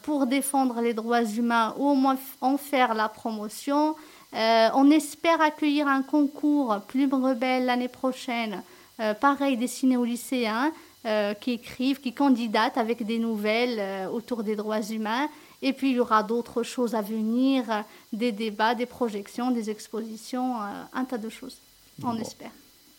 [0.01, 3.95] pour défendre les droits humains ou au moins en faire la promotion.
[4.33, 8.61] Euh, on espère accueillir un concours Plume Rebelle l'année prochaine,
[8.99, 10.71] euh, pareil destiné aux lycéens
[11.05, 15.29] euh, qui écrivent, qui candidatent avec des nouvelles autour des droits humains.
[15.61, 17.63] Et puis il y aura d'autres choses à venir,
[18.13, 20.57] des débats, des projections, des expositions,
[20.93, 21.57] un tas de choses,
[22.03, 22.19] on Bon.
[22.19, 22.51] espère.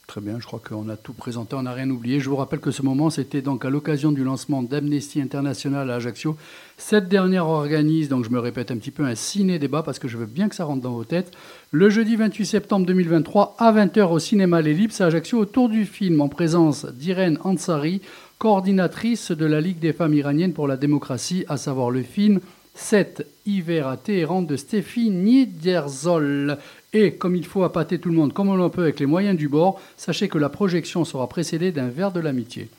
[0.09, 2.19] Très bien, je crois qu'on a tout présenté, on n'a rien oublié.
[2.19, 5.97] Je vous rappelle que ce moment, c'était donc à l'occasion du lancement d'Amnesty International à
[5.97, 6.35] Ajaccio.
[6.79, 10.17] Cette dernière organise, donc je me répète un petit peu, un ciné-débat parce que je
[10.17, 11.33] veux bien que ça rentre dans vos têtes.
[11.73, 16.23] Le jeudi 28 septembre 2023 à 20h au cinéma L'Ellipse à Ajaccio autour du film
[16.23, 18.01] en présence d'Irène Ansari,
[18.39, 22.41] coordinatrice de la Ligue des femmes iraniennes pour la démocratie, à savoir le film
[22.79, 26.57] 7 Hiver à Téhéran de Stéphie Niederzoll.
[26.93, 29.37] Et comme il faut appâter tout le monde comme on le peut avec les moyens
[29.37, 32.71] du bord, sachez que la projection sera précédée d'un verre de l'amitié.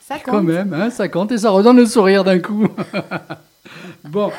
[0.00, 0.44] Ça Quand compte.
[0.44, 2.68] même, hein, ça compte et ça redonne le sourire d'un coup.
[4.04, 4.30] bon,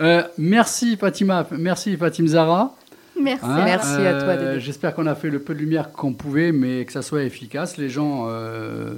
[0.00, 2.74] euh, merci Fatima, merci Fatim Zara.
[3.22, 3.44] Merci.
[3.44, 4.58] Hein, Merci à toi, euh.
[4.58, 7.76] J'espère qu'on a fait le peu de lumière qu'on pouvait, mais que ça soit efficace.
[7.76, 8.94] Les gens euh,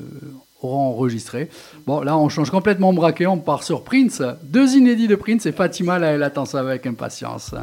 [0.63, 1.49] auront enregistré.
[1.87, 3.27] Bon, là, on change complètement braquet.
[3.27, 4.23] On part sur Prince.
[4.45, 7.55] Deux inédits de Prince et Fatima, là, elle attend ça avec impatience.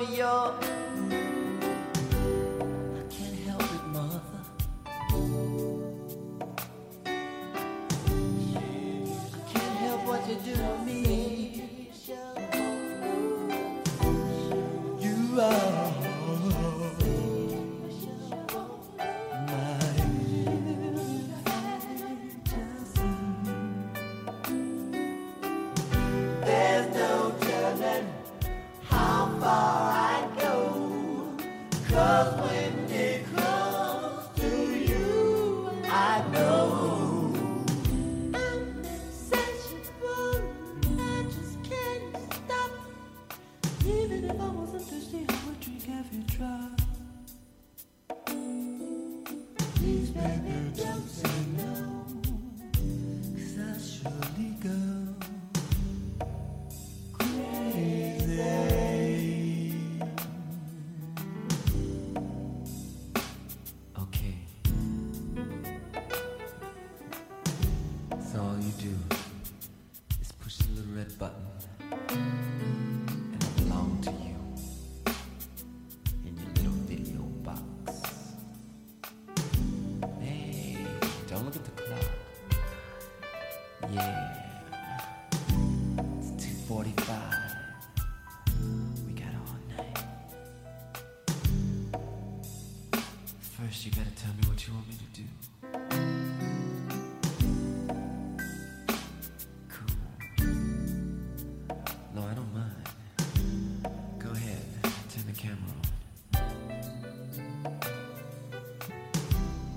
[0.00, 0.65] yo.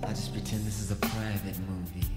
[0.10, 2.08] I just pretend this is a private movie.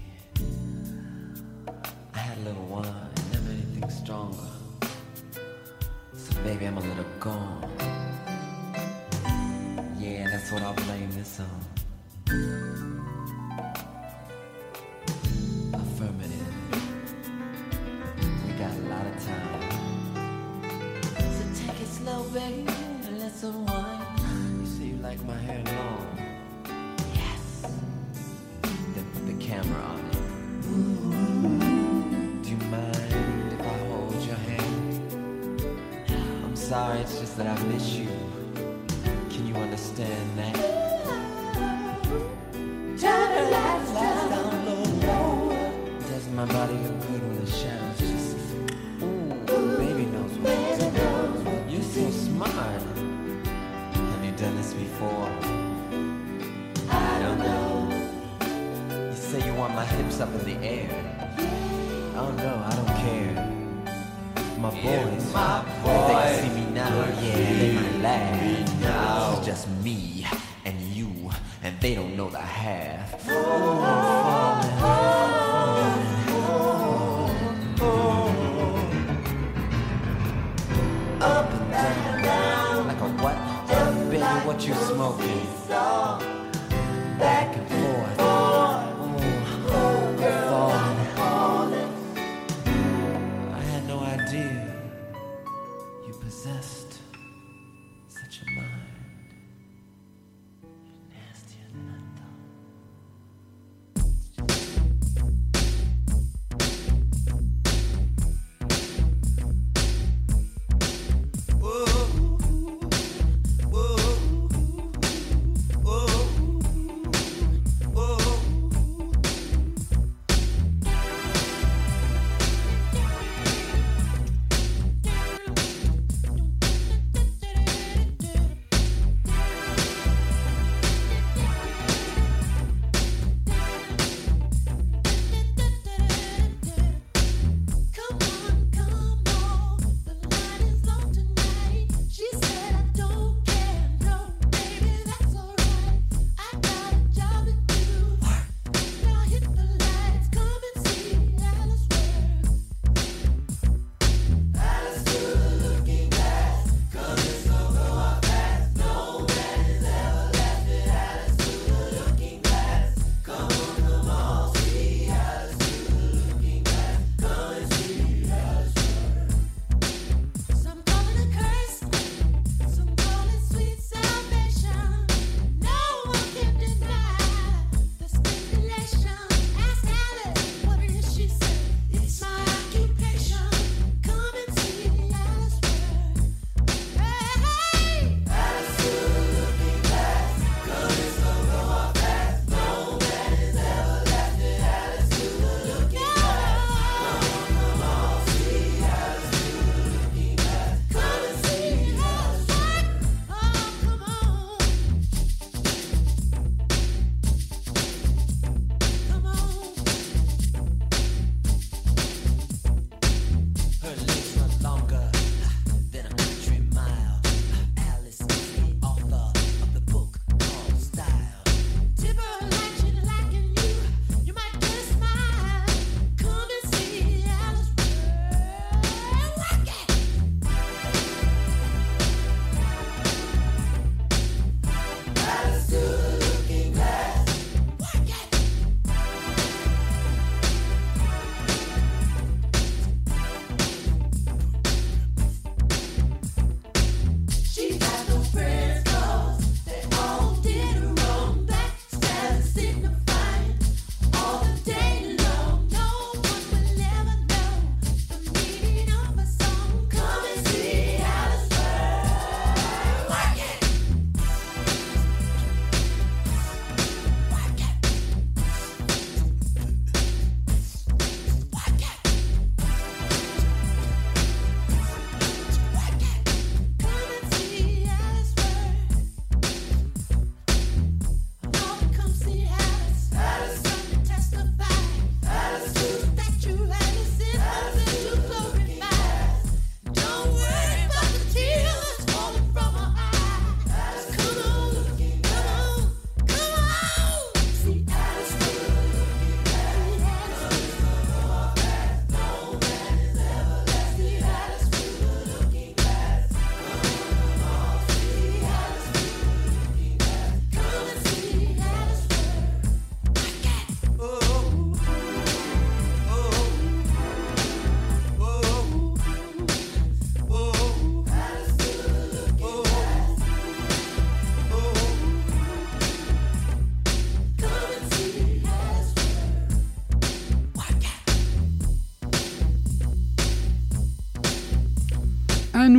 [2.15, 2.87] I had a little wine,
[3.31, 4.49] never anything stronger.
[6.15, 7.69] So baby, I'm a little gone.
[9.99, 11.72] Yeah, that's what I'll blame this on.
[36.73, 38.02] sorry, it's just that I miss you.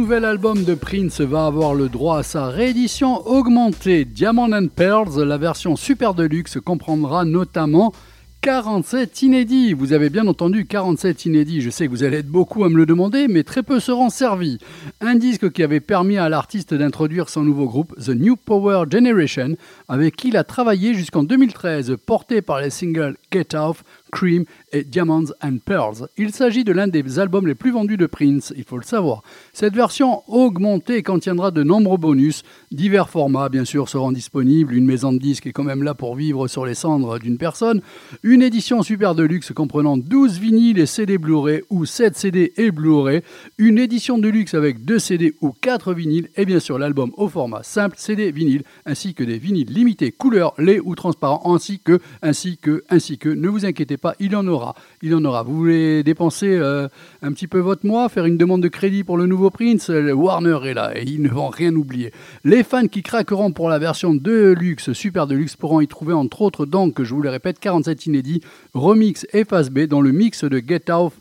[0.04, 4.04] Nouvel album de Prince va avoir le droit à sa réédition augmentée.
[4.04, 7.94] Diamond and Pearls, la version super deluxe, comprendra notamment
[8.42, 9.72] 47 inédits.
[9.72, 11.62] Vous avez bien entendu 47 inédits.
[11.62, 14.10] Je sais que vous allez être beaucoup à me le demander, mais très peu seront
[14.10, 14.58] servis.
[15.00, 19.56] Un disque qui avait permis à l'artiste d'introduire son nouveau groupe, The New Power Generation,
[19.88, 23.82] avec qui il a travaillé jusqu'en 2013, porté par les singles Get Off,
[24.12, 24.44] Cream
[24.82, 26.08] Diamonds and Pearls.
[26.16, 29.22] Il s'agit de l'un des albums les plus vendus de Prince, il faut le savoir.
[29.52, 32.42] Cette version augmentée contiendra de nombreux bonus.
[32.72, 34.74] Divers formats, bien sûr, seront disponibles.
[34.74, 37.82] Une maison de disques est quand même là pour vivre sur les cendres d'une personne.
[38.22, 42.70] Une édition super de luxe comprenant 12 vinyles et CD Blu-ray ou 7 CD et
[42.70, 43.22] Blu-ray.
[43.58, 46.30] Une édition de luxe avec 2 CD ou 4 vinyles.
[46.36, 50.54] Et bien sûr, l'album au format simple CD vinyle ainsi que des vinyles limités couleur,
[50.58, 53.28] lait ou transparent ainsi que, ainsi que, ainsi que.
[53.28, 54.63] Ne vous inquiétez pas, il en aura.
[55.02, 55.42] Il en aura.
[55.42, 56.88] Vous voulez dépenser euh,
[57.22, 59.90] un petit peu votre mois, faire une demande de crédit pour le nouveau Prince?
[59.90, 62.12] Warner est là et ils ne vont rien oublier.
[62.44, 66.14] Les fans qui craqueront pour la version de luxe, super de luxe, pourront y trouver
[66.14, 68.40] entre autres donc, je vous le répète, 47 inédits,
[68.72, 71.14] remix et phase B dans le mix de Get Off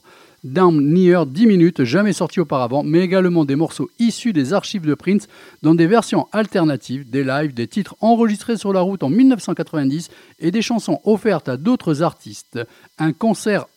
[0.44, 4.94] Down Near 10 minutes, jamais sorti auparavant, mais également des morceaux issus des archives de
[4.94, 5.28] Prince
[5.62, 10.52] dans des versions alternatives, des lives, des titres enregistrés sur la route en 1990 et
[10.52, 12.60] des chansons offertes à d'autres artistes.
[12.98, 13.68] Un concert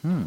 [0.02, 0.22] Hmm.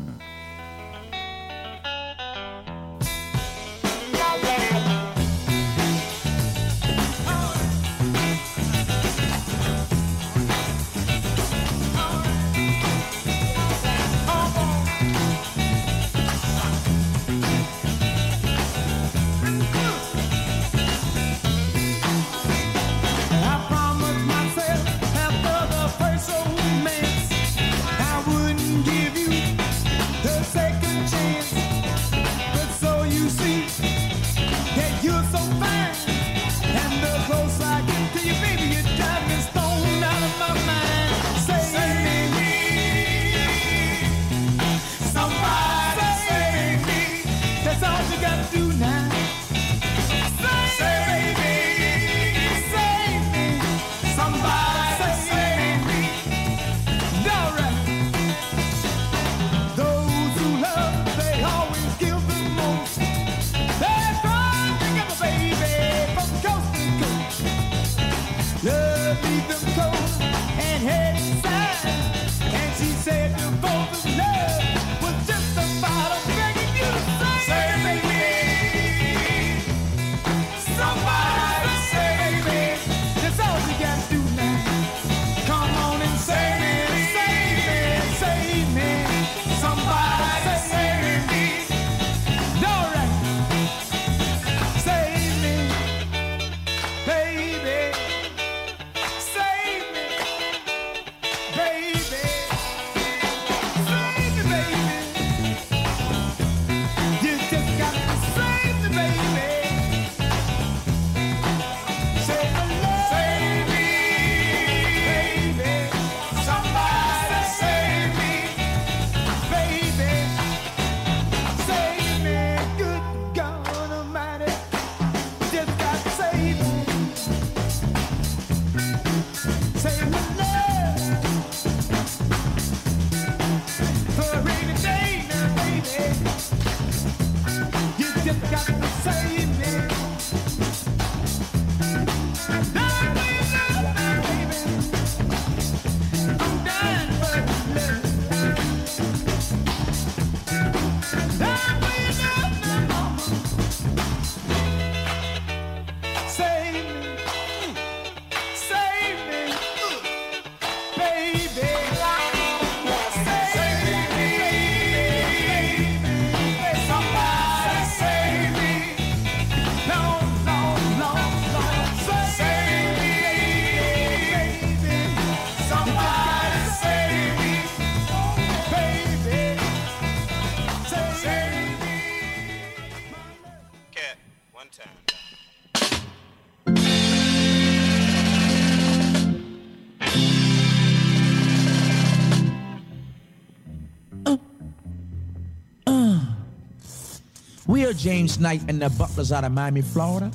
[197.98, 200.32] James Knight and the Butlers out of Miami, Florida.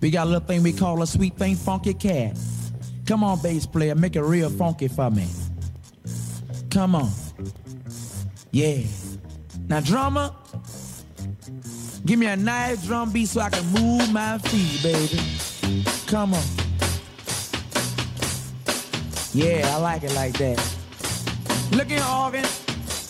[0.00, 2.36] We got a little thing we call a sweet thing, funky cat.
[3.06, 5.26] Come on, bass player, make it real funky for me.
[6.70, 7.10] Come on.
[8.50, 8.82] Yeah.
[9.68, 10.30] Now, drummer,
[12.04, 15.20] give me a nice drum beat so I can move my feet, baby.
[16.06, 16.42] Come on.
[19.32, 20.58] Yeah, I like it like that.
[21.72, 22.44] Look at organ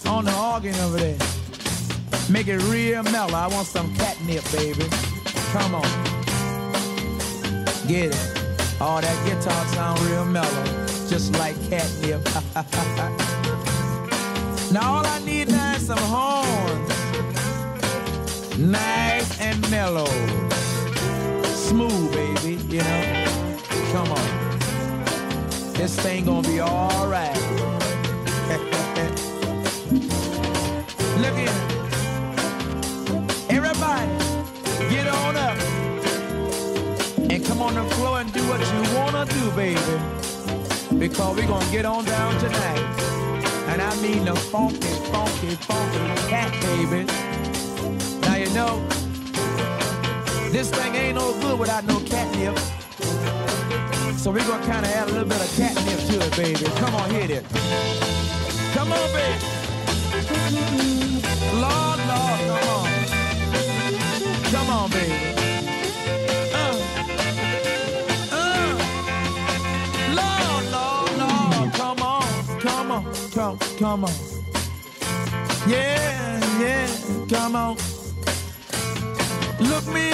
[0.07, 1.36] on the organ over there.
[2.31, 3.35] Make it real mellow.
[3.35, 4.85] I want some catnip, baby.
[5.53, 5.83] Come on.
[7.87, 8.17] Get it.
[8.81, 10.65] Oh, that guitar sound real mellow.
[11.09, 12.25] Just like catnip.
[14.73, 16.91] now all I need now is some horns.
[18.59, 20.07] Nice and mellow.
[21.45, 23.25] Smooth, baby, you know.
[23.93, 24.29] Come on.
[25.75, 27.37] This thing gonna be alright.
[31.19, 31.76] Look at
[34.03, 34.91] it.
[34.91, 35.57] Get on up
[37.31, 39.81] and come on the floor and do what you wanna do, baby.
[40.99, 42.85] Because we're gonna get on down tonight.
[43.69, 47.05] And I mean the funky, funky, funky cat, baby.
[48.23, 48.83] Now you know,
[50.51, 52.57] this thing ain't no good without no catnip.
[54.17, 56.65] So we're gonna kinda add a little bit of catnip to it, baby.
[56.81, 57.45] Come on, hit it.
[58.75, 59.57] Come on, baby.
[61.55, 62.76] Lord, Lord, come on.
[64.89, 65.13] Baby.
[66.55, 66.79] Uh,
[68.31, 68.75] uh.
[70.15, 74.13] Lord, Lord, Lord, come on, come on, come, come on.
[75.67, 76.89] Yeah, yeah,
[77.29, 77.77] come on.
[79.59, 80.13] Look me,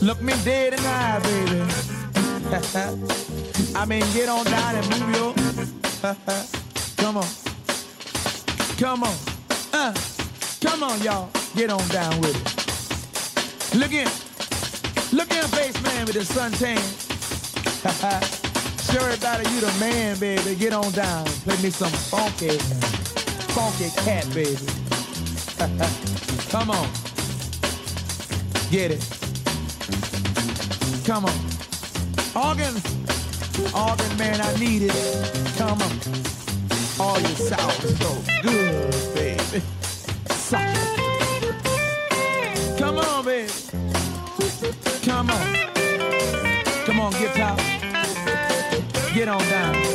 [0.00, 1.62] look me dead in the eye, baby.
[3.74, 5.34] I mean, get on down and move your.
[6.96, 7.26] come on,
[8.78, 9.16] come on,
[9.72, 9.92] uh,
[10.60, 12.67] come on, y'all, get on down with it.
[13.74, 14.08] Look in.
[15.12, 16.78] Look in face man with the suntan.
[18.90, 20.54] Show everybody you the man, baby.
[20.54, 21.26] Get on down.
[21.44, 22.56] Play me some funky,
[23.52, 24.56] funky cat, baby.
[26.50, 26.88] Come on.
[28.70, 29.04] Get it.
[31.04, 31.38] Come on.
[32.34, 32.74] Organ.
[33.74, 35.56] Organ man, I need it.
[35.58, 35.92] Come on.
[36.98, 39.60] All your sound so good, baby.
[40.30, 41.07] Suck it.
[43.28, 44.74] Come on, baby.
[45.04, 45.54] Come on.
[46.86, 47.56] Come on, guitar.
[49.12, 49.87] Get on down.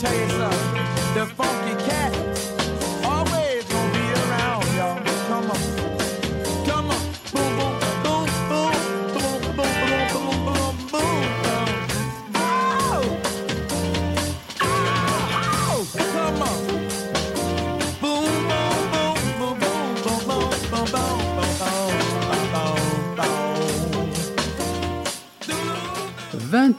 [0.00, 0.84] Tell you something.
[1.12, 1.59] The funky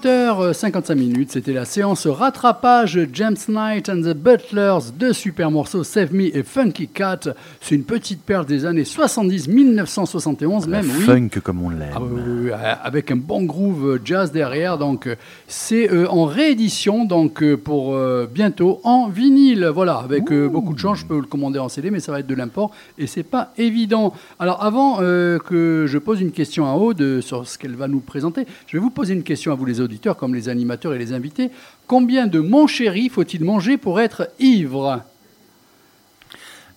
[0.01, 6.13] 20h55 minutes, c'était la séance rattrapage James Knight and the Butlers, deux super morceaux, Save
[6.13, 7.19] Me et Funky Cat.
[7.59, 11.03] C'est une petite perle des années 70, 1971 La même, oui.
[11.03, 11.91] funk comme on l'aime.
[11.95, 12.51] Ah oui, oui, oui,
[12.83, 14.79] avec un bon groove euh, jazz derrière.
[14.79, 15.07] Donc,
[15.47, 19.69] c'est euh, en réédition, donc euh, pour euh, bientôt en vinyle.
[19.71, 22.27] Voilà, avec beaucoup de chance, je peux le commander en CD, mais ça va être
[22.27, 24.13] de l'import et c'est pas évident.
[24.39, 28.45] Alors, avant que je pose une question à Aude sur ce qu'elle va nous présenter,
[28.67, 31.13] je vais vous poser une question à vous les auditeurs, comme les animateurs et les
[31.13, 31.49] invités.
[31.87, 35.01] Combien de mon chéri faut-il manger pour être ivre?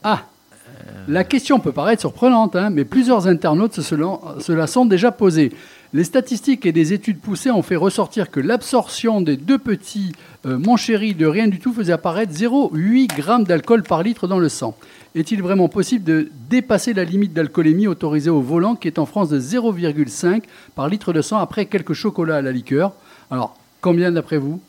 [0.03, 0.23] Ah
[1.07, 3.95] la question peut paraître surprenante, hein, mais plusieurs internautes se,
[4.53, 5.53] la- sont déjà posées.
[5.93, 10.13] Les statistiques et des études poussées ont fait ressortir que l'absorption des deux petits
[10.47, 14.39] euh, Mon Chéri de rien du tout faisait apparaître 0,8 g d'alcool par litre dans
[14.39, 14.75] le sang.
[15.15, 19.29] Est-il vraiment possible de dépasser la limite d'alcoolémie autorisée au volant qui est en France
[19.29, 20.43] de 0,5
[20.75, 22.93] par litre de sang après quelques chocolats à la liqueur?
[23.31, 24.61] Alors, combien d'après vous?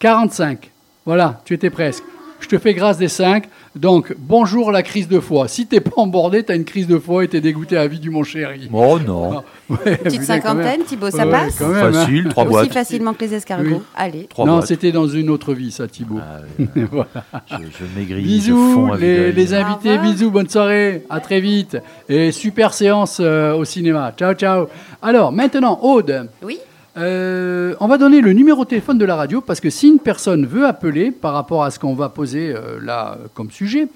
[0.00, 0.70] 45.
[1.06, 2.04] Voilà, tu étais presque.
[2.40, 3.48] Je te fais grâce des 5.
[3.74, 5.48] Donc, bonjour la crise de foie.
[5.48, 8.10] Si t'es pas embordé, t'as une crise de foie et t'es dégoûté à vie du
[8.10, 8.70] mon chéri.
[8.72, 9.42] Oh non.
[9.68, 11.56] Ouais, Petite putain, cinquantaine, Thibaut, ça Ouais, passe?
[11.58, 11.92] quand même, hein.
[11.92, 12.72] Facile, trois Aussi boîtes.
[12.72, 13.68] facilement que les escargots.
[13.78, 13.82] Oui.
[13.96, 14.26] Allez.
[14.28, 14.66] Trois non, boîtes.
[14.68, 16.20] c'était dans une autre vie, ça, Thibaut.
[16.22, 16.66] Ah, ouais.
[16.92, 17.08] Voilà.
[17.50, 20.12] je, je maigris, je Bisous, fonds à vue les, invités, revoir.
[20.12, 21.76] bisous, bonne soirée, à très vite.
[22.08, 24.12] Et super séance euh, au cinéma.
[24.16, 24.68] Ciao, ciao.
[25.02, 26.28] Alors, maintenant, Aude.
[26.42, 26.58] Oui
[26.96, 29.98] Euh, on va donner le numéro de téléphone de la radio parce que si une
[29.98, 33.88] personne veut appeler par rapport à ce qu'on va poser euh, là comme sujet,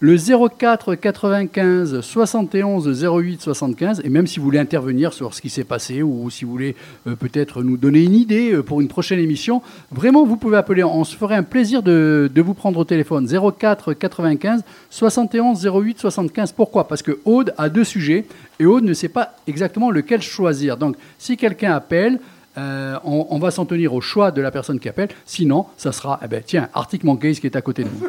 [0.00, 5.48] le 04 95 71 08 75, et même si vous voulez intervenir sur ce qui
[5.48, 6.76] s'est passé ou si vous voulez
[7.06, 10.84] euh, peut-être nous donner une idée pour une prochaine émission, vraiment vous pouvez appeler.
[10.84, 13.26] On se ferait un plaisir de, de vous prendre au téléphone.
[13.26, 16.52] 04 95 71 08 75.
[16.52, 16.88] Pourquoi?
[16.88, 18.24] Parce que Aude a deux sujets
[18.60, 20.76] et Aude ne sait pas exactement lequel choisir.
[20.76, 22.20] Donc si quelqu'un appelle,
[22.58, 25.08] euh, on, on va s'en tenir au choix de la personne qui appelle.
[25.24, 28.08] Sinon, ça sera, eh ben, tiens, Arctic Monkeys qui est à côté de nous.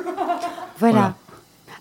[0.79, 0.93] Voilà.
[0.93, 1.15] Voilà.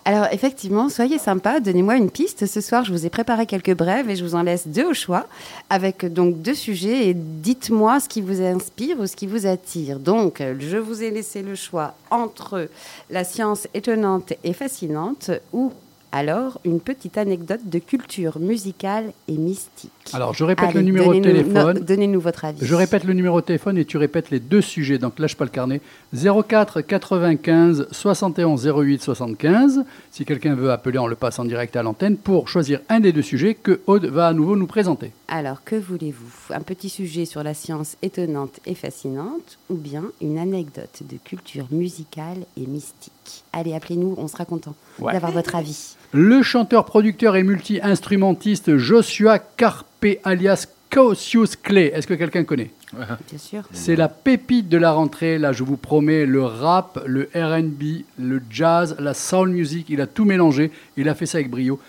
[0.06, 2.46] Alors effectivement, soyez sympa, donnez-moi une piste.
[2.46, 4.94] Ce soir, je vous ai préparé quelques brèves et je vous en laisse deux au
[4.94, 5.26] choix,
[5.68, 7.08] avec donc deux sujets.
[7.08, 9.98] Et dites-moi ce qui vous inspire ou ce qui vous attire.
[9.98, 12.68] Donc, je vous ai laissé le choix entre
[13.10, 15.72] la science étonnante et fascinante ou
[16.16, 19.90] alors une petite anecdote de culture musicale et mystique.
[20.12, 21.78] Alors, je répète le numéro de téléphone.
[21.78, 22.64] no- Donnez-nous votre avis.
[22.64, 24.98] Je répète le numéro de téléphone et tu répètes les deux sujets.
[24.98, 25.80] Donc lâche pas le carnet.
[26.14, 29.84] 04 95 71 08 75.
[30.10, 33.12] Si quelqu'un veut appeler, on le passe en direct à l'antenne pour choisir un des
[33.12, 35.12] deux sujets que Aude va à nouveau nous présenter.
[35.28, 36.54] Alors, que voulez-vous?
[36.54, 41.66] Un petit sujet sur la science étonnante et fascinante ou bien une anecdote de culture
[41.70, 43.12] musicale et mystique?
[43.52, 45.12] Allez, appelez-nous, on sera content Ouais.
[45.12, 45.96] d'avoir votre avis.
[46.12, 51.90] Le chanteur, producteur et multi-instrumentiste Joshua Carpe alias Cassius Clay.
[51.94, 52.70] Est-ce que quelqu'un connaît?
[52.94, 53.62] Bien sûr.
[53.72, 58.40] C'est la pépite de la rentrée, là je vous promets, le rap, le RB, le
[58.48, 61.80] jazz, la soul music, il a tout mélangé, il a fait ça avec brio.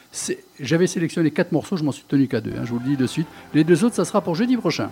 [0.60, 2.98] J'avais sélectionné quatre morceaux, je m'en suis tenu qu'à deux, hein, je vous le dis
[2.98, 3.28] de suite.
[3.54, 4.90] Les deux autres, ça sera pour jeudi prochain.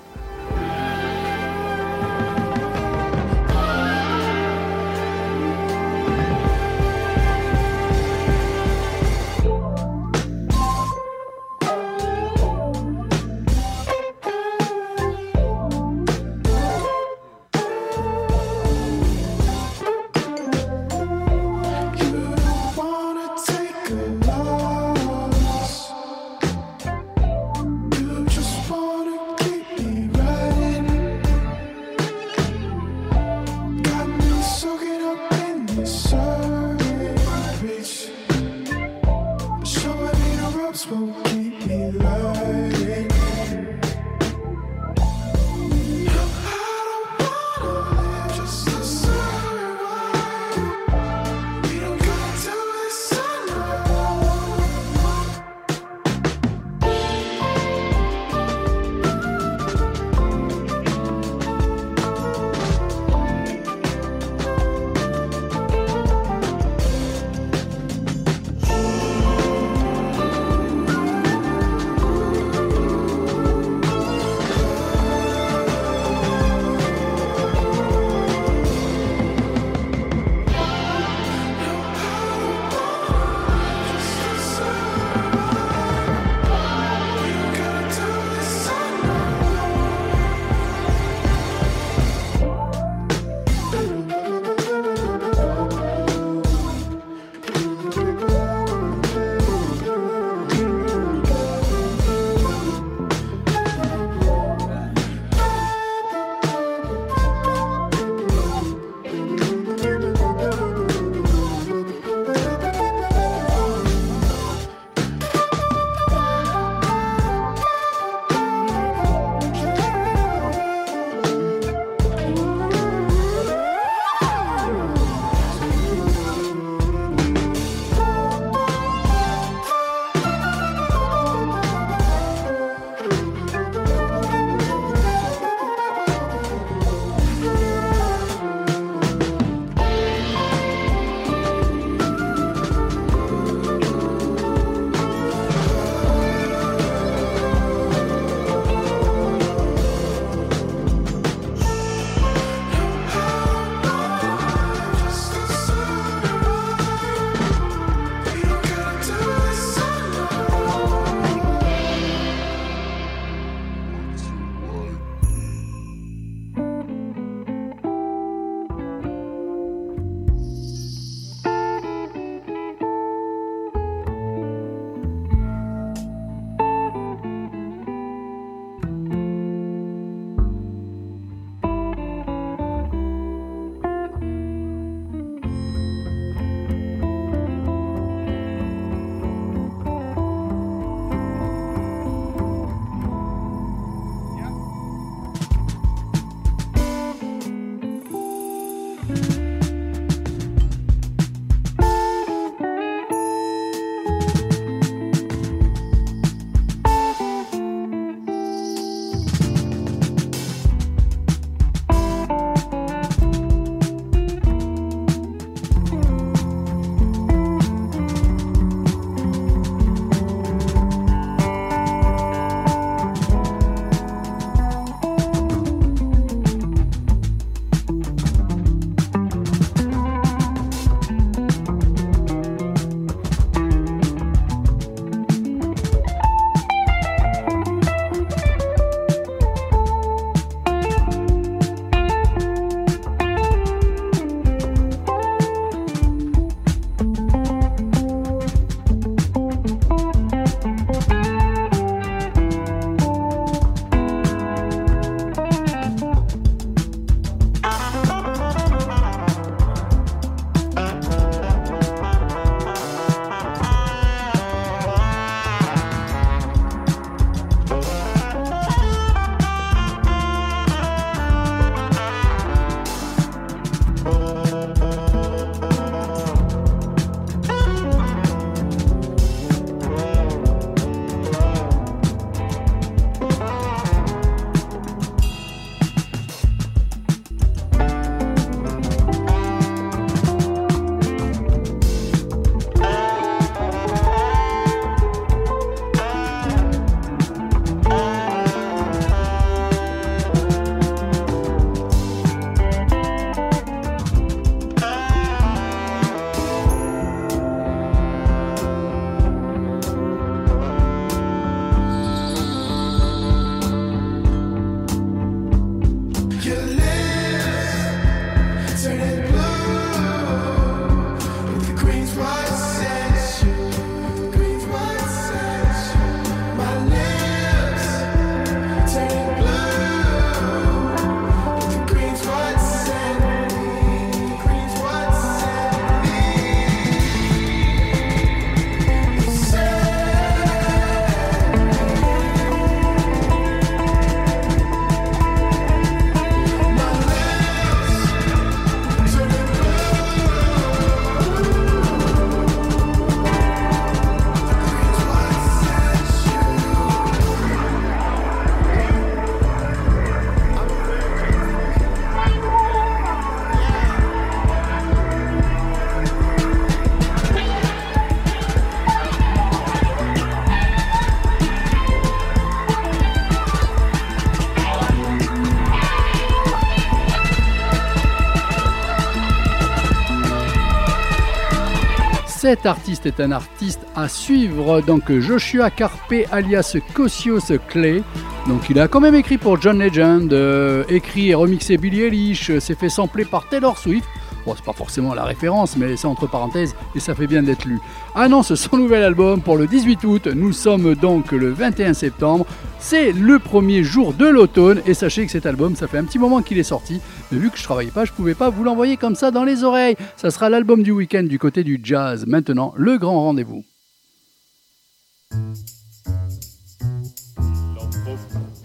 [382.46, 384.80] Cet artiste est un artiste à suivre.
[384.82, 388.04] Donc Joshua Carpe alias Kosios Clay.
[388.48, 392.52] Donc il a quand même écrit pour John Legend, euh, écrit et remixé Billie Eilish,
[392.52, 394.08] euh, s'est fait sampler par Taylor Swift.
[394.46, 397.66] Bon, c'est pas forcément la référence, mais c'est entre parenthèses et ça fait bien d'être
[397.66, 397.80] lu.
[398.14, 400.28] Annonce son nouvel album pour le 18 août.
[400.28, 402.46] Nous sommes donc le 21 septembre.
[402.88, 406.20] C'est le premier jour de l'automne et sachez que cet album, ça fait un petit
[406.20, 407.02] moment qu'il est sorti.
[407.32, 409.64] Mais vu que je travaillais pas, je pouvais pas vous l'envoyer comme ça dans les
[409.64, 409.96] oreilles.
[410.18, 412.26] Ça sera l'album du week-end du côté du jazz.
[412.28, 413.64] Maintenant, le grand rendez-vous.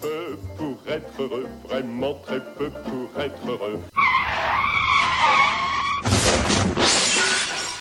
[0.02, 3.80] peu pour être heureux, vraiment très peu pour être heureux.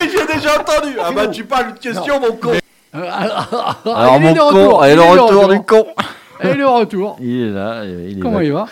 [0.00, 0.96] J'ai déjà entendu.
[1.04, 2.52] Ah bah tu parles de question, mon con.
[2.94, 5.48] Alors mon con, et le retour.
[5.48, 5.86] du con.
[6.42, 7.16] Et le retour.
[7.20, 8.66] Il est là, il est Comment il va?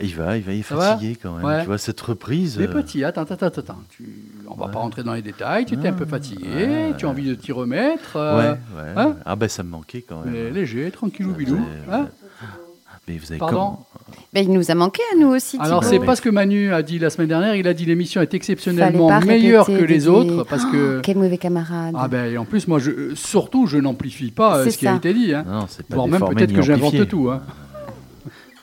[0.00, 1.44] Il va, il va, il est fatigué quand même.
[1.44, 1.60] Ouais.
[1.60, 2.58] Tu vois cette reprise.
[2.58, 3.78] Les euh, petits, attends, attends, attends, attends.
[3.90, 4.04] Tu...
[4.48, 5.64] On va pas rentrer dans les détails.
[5.64, 6.46] Tu étais un peu fatigué.
[6.48, 8.16] ouais, tu as envie de t'y remettre.
[8.16, 8.92] Ouais, euh, ouais.
[8.96, 9.16] hein?
[9.24, 10.32] Ah ben ça me manquait quand même.
[10.32, 11.60] Mais léger, tranquillou, bilou.
[11.90, 12.08] hein?
[13.06, 13.56] Mais vous avez Pardon?
[13.56, 13.88] comment?
[14.32, 15.56] Ben, il nous a manqué à nous aussi.
[15.60, 17.54] Alors c'est pas ce que Manu a dit la semaine dernière.
[17.54, 20.98] Il a dit l'émission est exceptionnellement meilleure que les autres parce que.
[20.98, 21.94] Oh, quel mauvais camarade.
[21.98, 24.96] Ah ben et en plus moi je surtout je n'amplifie pas euh, ce qui a
[24.96, 25.34] été dit.
[25.34, 25.44] Hein.
[25.46, 27.30] Non, c'est pas Voire même peut-être ni que j'invente tout.
[27.30, 27.42] Hein.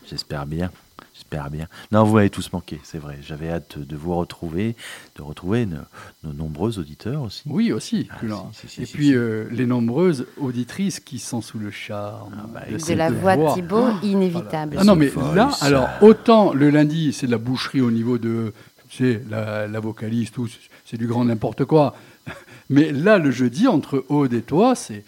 [0.10, 0.72] J'espère bien.
[1.32, 1.68] J'espère bien.
[1.92, 3.20] Non, vous m'avez tous manqué, c'est vrai.
[3.22, 4.76] J'avais hâte de vous retrouver,
[5.16, 5.78] de retrouver nos,
[6.24, 7.44] nos nombreux auditeurs aussi.
[7.46, 8.10] Oui aussi.
[8.20, 8.50] Culin.
[8.52, 9.16] si, si, et si, puis si.
[9.16, 13.54] euh, les nombreuses auditrices qui sont sous le charme bah, de, la voix de.
[13.54, 14.78] Thibaut, inévitable.
[14.80, 15.68] Ah non, mais là, ça.
[15.68, 18.52] alors, autant le lundi, c'est de la boucherie au niveau de,
[18.90, 20.50] tu sais, la, la vocaliste, tout,
[20.84, 21.94] c'est du grand n'importe quoi.
[22.72, 25.04] Mais là, le jeudi, entre Aude et toi, c'est.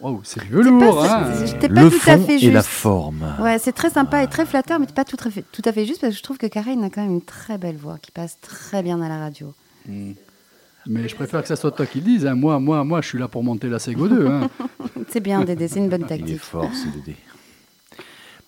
[0.00, 1.32] Waouh, c'est du velours, pas- hein.
[1.58, 3.24] pas Le tout à fond et la forme.
[3.40, 5.72] Ouais, c'est très sympa et très flatteur, mais t'es pas tout à, fait, tout à
[5.72, 7.96] fait juste parce que je trouve que Karine a quand même une très belle voix
[8.00, 9.54] qui passe très bien à la radio.
[9.88, 12.26] Mais je préfère que ça soit toi qui le dise.
[12.26, 12.34] hein.
[12.34, 14.26] Moi, moi, moi, je suis là pour monter la Sego 2.
[14.26, 14.48] hein.
[15.08, 16.40] C'est bien, Dédé, c'est une bonne Il est tactique.
[16.40, 17.16] fort, ce Dédé.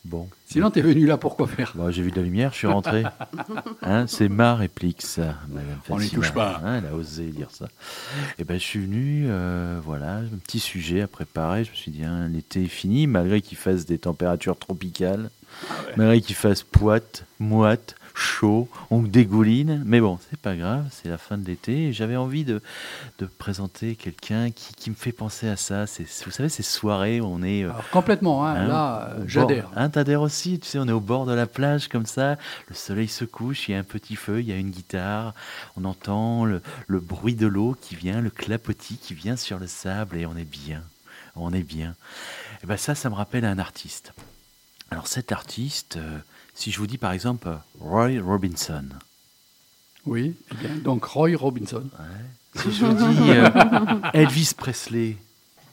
[0.08, 0.26] Bon.
[0.46, 2.66] Sinon, t'es venu là pour quoi faire Bon, j'ai vu de la lumière, je suis
[2.66, 3.04] rentré.
[3.82, 5.36] Hein, c'est ma réplique, ça.
[5.48, 6.60] Madame On n'y touche pas.
[6.64, 7.68] Hein, elle a osé dire ça.
[8.38, 11.64] Et ben, je suis venu, euh, voilà, un petit sujet à préparer.
[11.64, 15.30] Je me suis dit, hein, l'été est fini, malgré qu'il fasse des températures tropicales,
[15.68, 19.82] Ah malgré qu'il fasse poite, moite, chaud, on dégouline.
[19.86, 21.92] Mais bon, c'est pas grave, c'est la fin de l'été.
[21.92, 22.60] J'avais envie de,
[23.18, 25.84] de présenter quelqu'un qui, qui me fait penser à ça.
[26.24, 27.64] Vous savez, ces soirées où on est.
[27.64, 29.70] euh, Alors, complètement, hein, Hein, là, euh, j'adhère.
[29.76, 32.36] Hein, t'adhères aussi, tu sais, on est au bord de la plage comme ça,
[32.68, 35.34] le soleil se couche, il y a un petit feu, il y a une guitare,
[35.76, 39.66] on entend le, le bruit de l'eau qui vient, le clapotis qui vient sur le
[39.66, 40.82] sable et on est bien,
[41.36, 41.94] on est bien.
[42.62, 44.12] Et ben ça, ça me rappelle un artiste.
[44.90, 46.18] Alors cet artiste, euh,
[46.58, 47.48] si je vous dis par exemple
[47.80, 48.84] Roy Robinson,
[50.06, 51.84] Oui, eh bien, donc Roy Robinson.
[52.56, 53.48] si je vous dis euh,
[54.12, 55.16] Elvis Presley,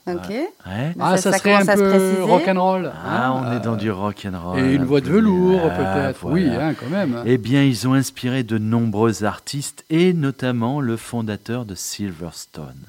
[0.07, 0.29] Ok.
[0.29, 0.51] ouais,
[0.99, 2.91] Ah, ça, ça- ça serait un peu rock'n'roll.
[3.03, 4.59] ah, on hein, est dans du rock and roll.
[4.59, 5.69] Et une un voix de velours, Ah,
[6.11, 6.25] peut-être.
[6.31, 7.23] Oui, hein, quand même.
[7.25, 12.85] Eh bien, ils ont inspiré de nombreux artistes et notamment le fondateur de Silverstone.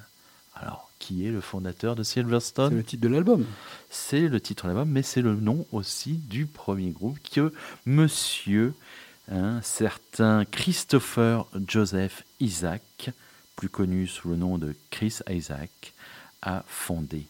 [1.06, 3.46] Qui est le fondateur de C'est Silverstone le titre de l'album.
[3.90, 7.52] C'est le titre de l'album, mais c'est le nom aussi du premier groupe que
[7.84, 8.74] monsieur,
[9.30, 13.10] un certain Christopher Joseph Isaac,
[13.54, 15.92] plus connu sous le nom de Chris Isaac,
[16.42, 17.28] a fondé.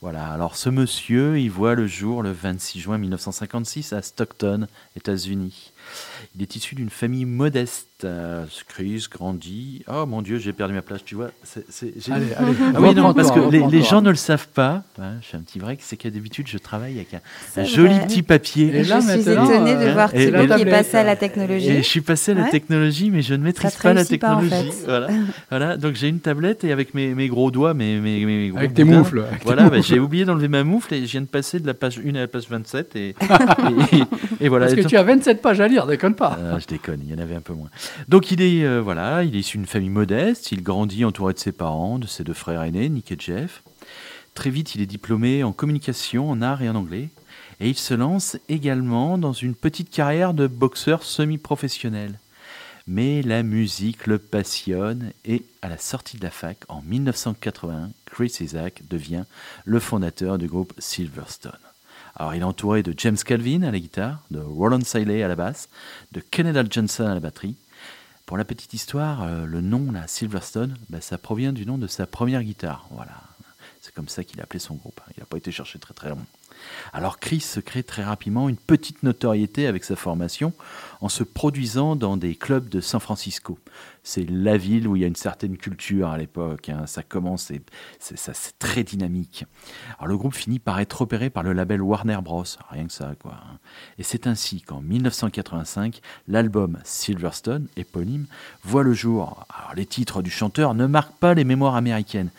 [0.00, 5.72] Voilà, alors ce monsieur, il voit le jour le 26 juin 1956 à Stockton, États-Unis.
[6.36, 7.86] Il est issu d'une famille modeste.
[8.04, 9.82] Euh, Chris grandit.
[9.92, 11.32] Oh mon Dieu, j'ai perdu ma place, tu vois.
[11.42, 14.46] c'est- c'est- j'ai- Allez, allez, Ah oui, non, parce que les, gens ne le savent
[14.54, 14.84] pas.
[15.00, 18.22] hein, je fais un petit break, c'est qu'à d'habitude, je travaille avec un, joli petit
[18.22, 18.68] papier.
[18.72, 21.02] Et je là, suis maintenant, étonnée de euh, voir et Thibaut qui est passé à
[21.02, 21.70] la technologie.
[21.70, 22.50] Et je suis passé à la Ouais.
[22.50, 24.70] technologie, mais je ne maîtrise pas la réussit pas, en technologie.
[24.70, 24.84] fait.
[24.86, 25.08] voilà.
[25.50, 28.58] voilà, donc j'ai une tablette et avec mes, mes gros doigts, mes, mes, mes gros
[28.58, 29.88] Avec tes moufles, avec tes Voilà, bah, moufles.
[29.88, 32.20] j'ai oublié d'enlever ma moufle et je viens de passer de la page 1 à
[32.20, 32.94] la page 27.
[32.94, 34.66] Et, et, et voilà.
[34.66, 36.38] Parce que tu as 27 pages à lire, pas.
[36.52, 37.70] ah, je déconne, il y en avait un peu moins.
[38.08, 41.38] Donc il est euh, voilà, il est issu d'une famille modeste, il grandit entouré de
[41.38, 43.62] ses parents, de ses deux frères aînés, Nick et Jeff.
[44.34, 47.08] Très vite, il est diplômé en communication, en art et en anglais,
[47.60, 52.18] et il se lance également dans une petite carrière de boxeur semi-professionnel.
[52.86, 58.38] Mais la musique le passionne et à la sortie de la fac en 1981, Chris
[58.40, 59.24] Isaac devient
[59.66, 61.67] le fondateur du groupe Silverstone.
[62.18, 65.36] Alors il est entouré de James Calvin à la guitare, de Roland Siley à la
[65.36, 65.68] basse,
[66.12, 67.56] de Kenneth Johnson à la batterie.
[68.26, 71.86] Pour la petite histoire, euh, le nom là, Silverstone, bah, ça provient du nom de
[71.86, 72.88] sa première guitare.
[72.90, 73.12] Voilà.
[73.80, 75.00] C'est comme ça qu'il a appelé son groupe.
[75.16, 76.18] Il n'a pas été cherché très très loin.
[76.92, 80.52] Alors Chris se crée très rapidement une petite notoriété avec sa formation
[81.00, 83.60] en se produisant dans des clubs de San Francisco.
[84.02, 86.68] C'est la ville où il y a une certaine culture à l'époque.
[86.70, 86.86] hein.
[86.86, 87.62] Ça commence, et
[88.00, 89.44] c'est très dynamique.
[89.98, 92.44] Alors le groupe finit par être repéré par le label Warner Bros.
[92.70, 93.34] Rien que ça, quoi.
[93.34, 93.58] hein.
[93.98, 98.26] Et c'est ainsi qu'en 1985, l'album Silverstone, éponyme,
[98.64, 99.46] voit le jour.
[99.56, 102.30] Alors les titres du chanteur ne marquent pas les mémoires américaines.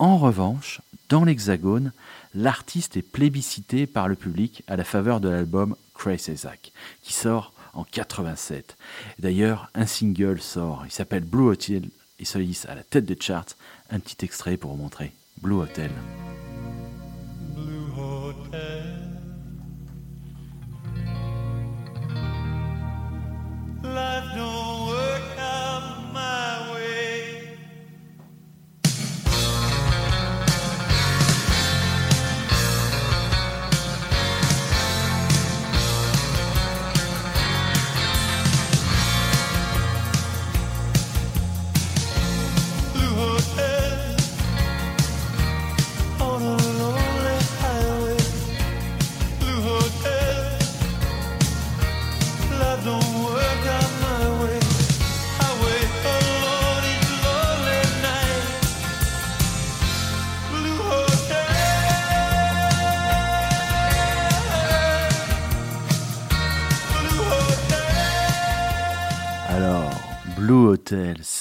[0.00, 1.92] En revanche, dans l'Hexagone,
[2.34, 6.72] l'artiste est plébiscité par le public à la faveur de l'album Crazy Zack,
[7.02, 8.78] qui sort en 87.
[9.18, 13.18] D'ailleurs, un single sort, il s'appelle Blue Hotel, il se hisse à la tête des
[13.20, 13.56] charts.
[13.90, 15.12] Un petit extrait pour vous montrer.
[15.42, 15.90] Blue Hotel.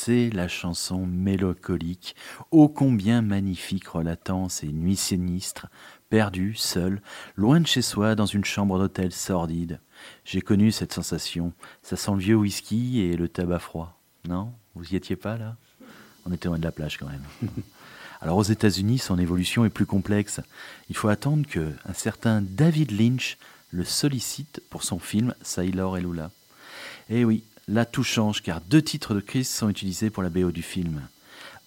[0.09, 2.15] La chanson mélancolique,
[2.51, 5.67] ô combien magnifique relatant ces nuits sinistres,
[6.09, 7.01] perdu, seul,
[7.35, 9.79] loin de chez soi, dans une chambre d'hôtel sordide.
[10.25, 11.53] J'ai connu cette sensation.
[11.83, 13.99] Ça sent le vieux whisky et le tabac froid.
[14.27, 14.51] Non?
[14.73, 15.55] Vous y étiez pas là?
[16.25, 17.23] On était loin de la plage quand même.
[18.21, 20.41] Alors aux États-Unis, son évolution est plus complexe.
[20.89, 23.37] Il faut attendre que un certain David Lynch
[23.71, 26.31] le sollicite pour son film Sailor et Lula.
[27.09, 30.51] Eh oui, là tout change car deux titres de Chris sont utilisés pour la BO
[30.51, 31.07] du film.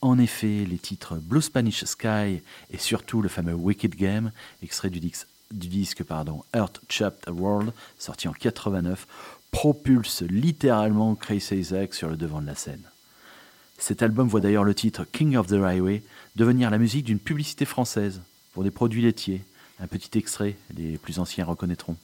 [0.00, 4.98] En effet, les titres Blue Spanish Sky et surtout le fameux Wicked Game, extrait du,
[5.52, 6.02] disque
[6.54, 9.06] Earth Chapped World, sorti en 89,
[9.52, 12.82] propulsent littéralement Chris Isaac sur le devant de la scène.
[13.78, 16.02] Cet album voit d'ailleurs le titre King of the Highway
[16.34, 18.22] devenir la musique d'une publicité française
[18.54, 19.44] pour des produits laitiers.
[19.78, 21.96] Un petit extrait, les plus anciens reconnaîtront.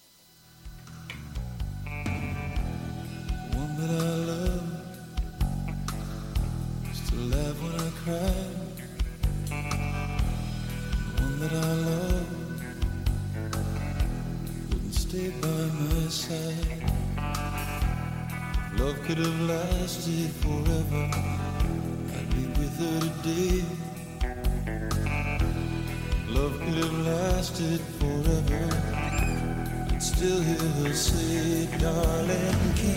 [31.79, 32.97] Darling, King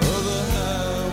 [0.00, 1.07] of the highway,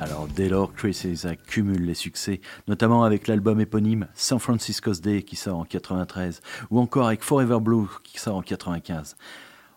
[0.00, 5.22] Alors dès lors, Chris Isaac cumule les succès, notamment avec l'album éponyme San Francisco's Day
[5.22, 9.16] qui sort en 93, ou encore avec Forever Blue qui sort en 95.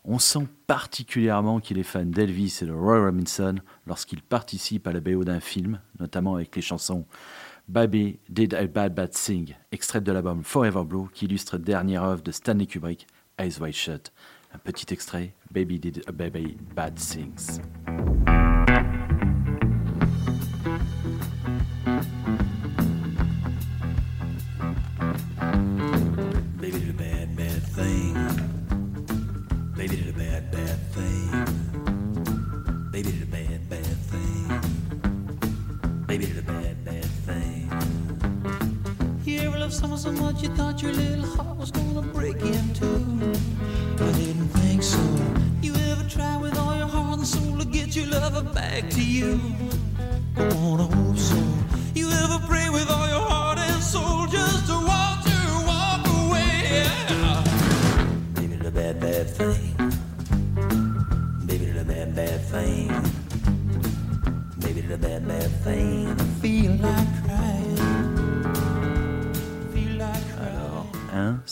[0.05, 3.55] On sent particulièrement qu'il est fan d'Elvis et de Roy Robinson
[3.87, 7.05] lorsqu'il participe à la BO d'un film, notamment avec les chansons
[7.69, 12.21] Baby Did I Bad Bad Sing, extrait de l'album Forever Blue qui illustre dernière œuvre
[12.21, 13.07] de Stanley Kubrick,
[13.39, 14.11] Eyes Wide Shut.
[14.53, 17.61] Un petit extrait, Baby Did a Baby Bad Sings.
[41.63, 42.85] Was gonna break in two?
[44.03, 44.99] I didn't think so.
[45.61, 49.01] You ever try with all your heart and soul to get your lover back to
[49.01, 49.39] you?
[50.35, 51.41] I hope so.
[51.95, 56.85] You ever pray with all your heart and soul just to watch her walk away?
[58.33, 59.73] Did a bad, bad thing.
[61.45, 62.87] Did a bad, bad thing.
[64.59, 66.07] Did a bad, bad thing.
[66.09, 67.12] I feel like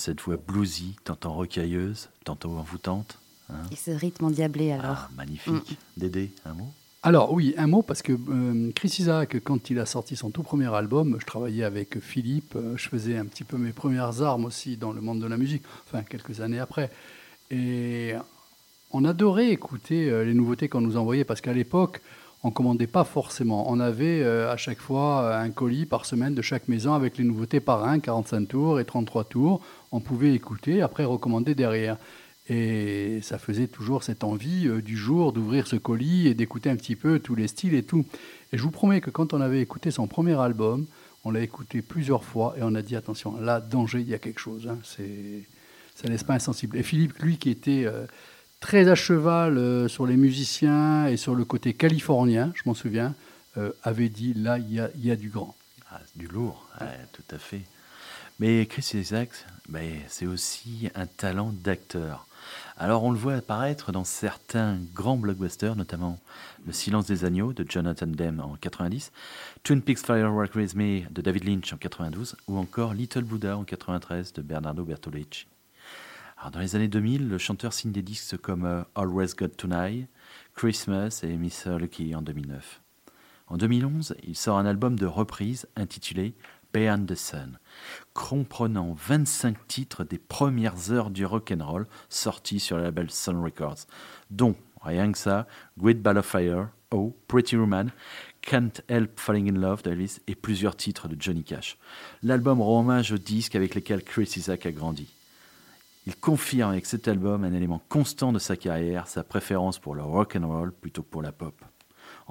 [0.01, 3.19] cette voix bluesy, tantôt rocailleuse, tantôt envoûtante.
[3.49, 4.85] Hein Et ce rythme endiablé alors.
[4.85, 5.77] ah, magnifique.
[5.95, 6.71] Dédé, un mot?
[7.03, 10.43] Alors oui, un mot parce que euh, Chris Isaac, quand il a sorti son tout
[10.43, 14.45] premier album, je travaillais avec Philippe, euh, je faisais un petit peu mes premières armes
[14.45, 16.91] aussi dans le monde de la musique, enfin quelques années après.
[17.49, 18.13] Et
[18.91, 22.01] on adorait écouter euh, les nouveautés qu'on nous envoyait parce qu'à l'époque,
[22.43, 23.71] on commandait pas forcément.
[23.71, 27.23] On avait euh, à chaque fois un colis par semaine de chaque maison avec les
[27.23, 29.61] nouveautés par un, 45 tours et 33 tours.
[29.91, 31.97] On pouvait écouter, après recommander derrière.
[32.49, 36.75] Et ça faisait toujours cette envie euh, du jour d'ouvrir ce colis et d'écouter un
[36.75, 38.03] petit peu tous les styles et tout.
[38.51, 40.85] Et je vous promets que quand on avait écouté son premier album,
[41.23, 44.19] on l'a écouté plusieurs fois et on a dit attention, là, danger, il y a
[44.19, 44.67] quelque chose.
[44.67, 44.79] hein.
[44.83, 45.43] C'est,
[45.95, 46.77] ça laisse pas insensible.
[46.77, 48.05] Et Philippe, lui, qui était euh,
[48.59, 53.13] très à cheval euh, sur les musiciens et sur le côté californien, je m'en souviens,
[53.83, 55.55] avait dit là, il y a, du grand.
[55.91, 56.65] Ah, du lourd,
[57.11, 57.63] tout à fait.
[58.39, 62.27] Mais Chris Isaacs, ben, c'est aussi un talent d'acteur.
[62.77, 66.19] Alors on le voit apparaître dans certains grands blockbusters, notamment
[66.65, 69.11] Le silence des agneaux de Jonathan Demme en 90,
[69.63, 73.63] Twin Peaks Firework With Me de David Lynch en 92, ou encore Little Buddha en
[73.63, 75.45] 93 de Bernardo Bertolucci.
[76.51, 80.09] Dans les années 2000, le chanteur signe des disques comme euh, Always Got Tonight,
[80.55, 82.81] Christmas et Miss Lucky en 2009.
[83.45, 86.33] En 2011, il sort un album de reprise intitulé
[86.73, 87.59] Beyond the Sun,
[88.13, 93.85] comprenant 25 titres des premières heures du rock'n'roll sortis sur le label Sun Records,
[94.29, 95.47] dont, rien que ça,
[95.77, 97.91] Great Ball of Fire, Oh, Pretty Woman,
[98.41, 101.77] Can't Help Falling in Love d'Elvis et plusieurs titres de Johnny Cash.
[102.21, 105.07] L'album rend hommage aux disques avec lesquels Chris Isaac a grandi.
[106.05, 110.01] Il confirme avec cet album un élément constant de sa carrière, sa préférence pour le
[110.01, 111.63] rock and roll plutôt que pour la pop.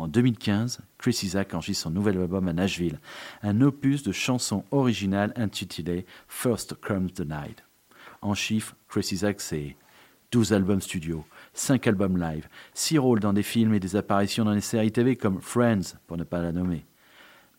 [0.00, 2.98] En 2015, Chris Isaac enregistre son nouvel album à Nashville,
[3.42, 7.62] un opus de chansons originales intitulé First Comes the Night.
[8.22, 9.76] En chiffres, Chris Isaac, c'est
[10.32, 14.54] 12 albums studio, 5 albums live, 6 rôles dans des films et des apparitions dans
[14.54, 16.86] des séries TV comme Friends, pour ne pas la nommer.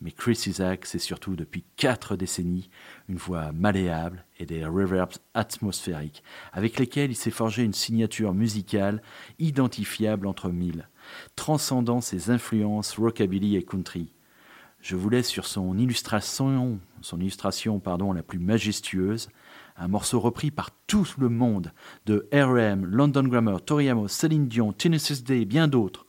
[0.01, 2.72] Mais Chris Isaac, c'est surtout depuis 4 décennies
[3.07, 6.23] une voix malléable et des reverbs atmosphériques,
[6.53, 9.03] avec lesquels il s'est forgé une signature musicale
[9.38, 10.88] identifiable entre mille,
[11.36, 14.14] transcendant ses influences rockabilly et country.
[14.82, 19.30] Je vous laisse sur son illustration, son illustration pardon, la plus majestueuse,
[19.78, 21.72] un morceau repris par tout le monde,
[22.06, 26.06] de R.E.M., London Grammar, Tori Amos, Céline Dion, Tennessee Day et bien d'autres.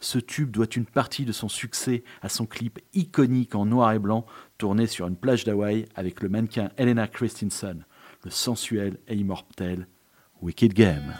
[0.00, 3.98] Ce tube doit une partie de son succès à son clip iconique en noir et
[3.98, 4.26] blanc
[4.58, 7.84] tourné sur une plage d'Hawaï avec le mannequin Helena Christensen,
[8.24, 9.86] le sensuel et immortel
[10.42, 11.14] Wicked Game.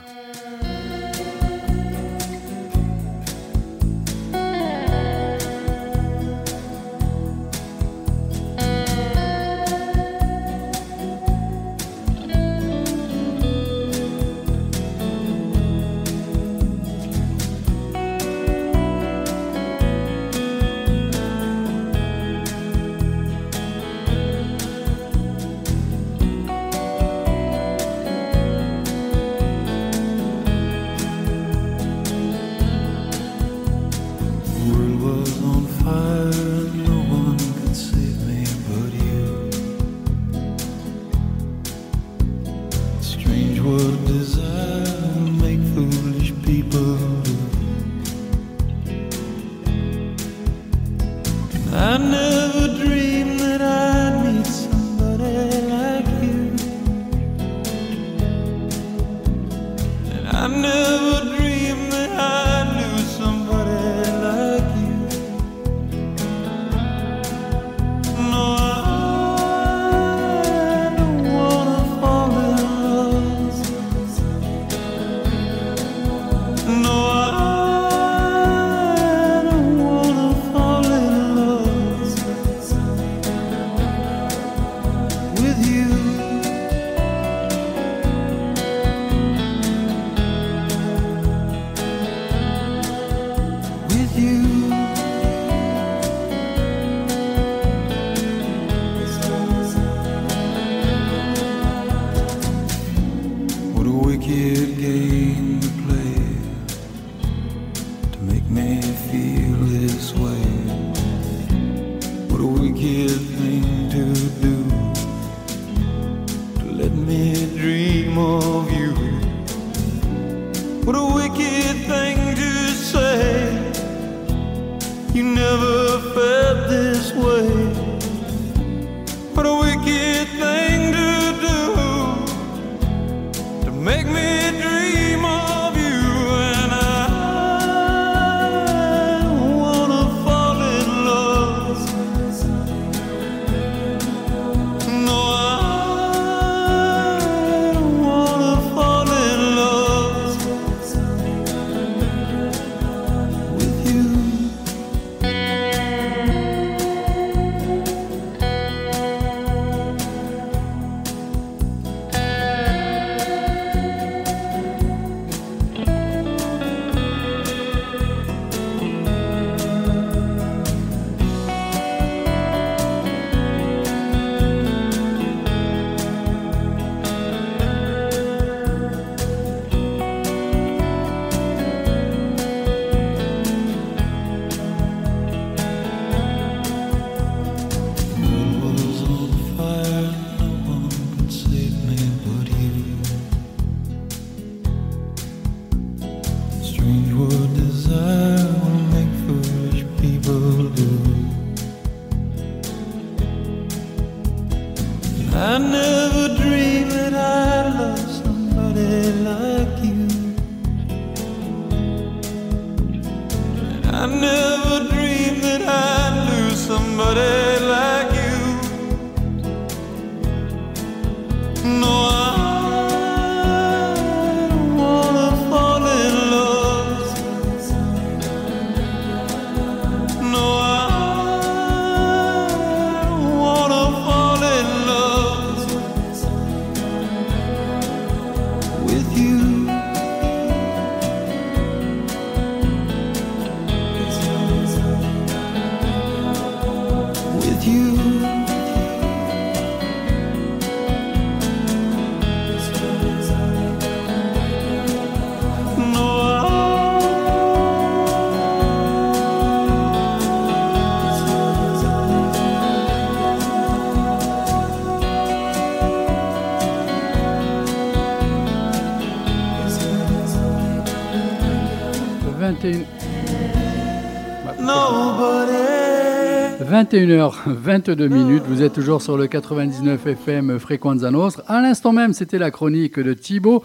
[276.86, 281.42] 21h, 22 minutes, vous êtes toujours sur le 99 FM Frequenza Nostra.
[281.48, 283.64] À l'instant même, c'était la chronique de Thibaut.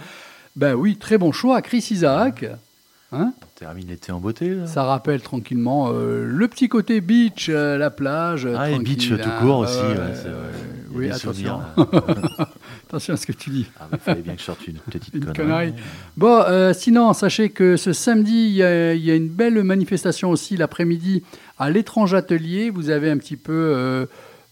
[0.55, 2.45] Ben oui, très bon choix, Chris Isaac.
[3.11, 4.55] Hein Termine l'été en beauté.
[4.55, 4.65] Là.
[4.65, 8.47] Ça rappelle tranquillement euh, le petit côté beach, euh, la plage.
[8.57, 9.39] Ah, et beach tout hein.
[9.39, 9.77] court aussi.
[9.77, 10.31] Ouais, ouais,
[10.95, 11.59] Oui, attention.
[12.91, 13.67] attention à ce que tu dis.
[13.79, 15.35] Ah, Il fallait bien que je sorte une petite Une connerie.
[15.37, 15.73] connerie.
[16.17, 19.63] Bon, euh, sinon, sachez que ce samedi, il y, a, il y a une belle
[19.63, 21.23] manifestation aussi l'après-midi
[21.57, 22.69] à l'étrange atelier.
[22.69, 24.05] Vous avez un petit peu euh,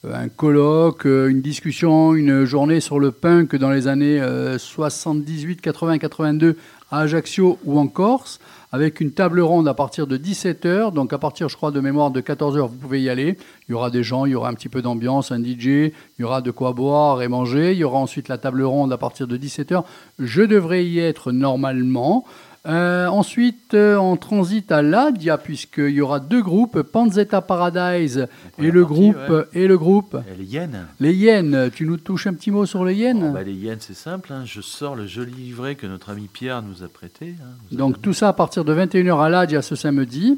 [0.09, 5.59] un colloque, euh, une discussion, une journée sur le punk dans les années euh, 78,
[5.59, 6.55] 80, 82
[6.91, 8.39] à Ajaccio ou en Corse,
[8.71, 10.93] avec une table ronde à partir de 17h.
[10.93, 13.37] Donc à partir, je crois, de mémoire de 14h, vous pouvez y aller.
[13.67, 15.93] Il y aura des gens, il y aura un petit peu d'ambiance, un DJ, il
[16.19, 17.73] y aura de quoi boire et manger.
[17.73, 19.83] Il y aura ensuite la table ronde à partir de 17h.
[20.19, 22.25] Je devrais y être normalement.
[22.65, 28.27] Euh, ensuite, euh, on transite à l'Adia, puisqu'il y aura deux groupes, Panzetta Paradise
[28.57, 29.43] et le, partie, groupe, ouais.
[29.53, 30.17] et le groupe.
[30.33, 30.69] Et les yens.
[30.99, 33.93] Les yens, tu nous touches un petit mot sur les yens Bah, les yens, c'est
[33.95, 34.33] simple.
[34.33, 34.43] hein.
[34.45, 37.35] Je sors le joli livret que notre ami Pierre nous a prêté.
[37.41, 37.45] hein.
[37.71, 40.37] Nous a Donc tout ça à partir de 21h à l'Adia ce samedi.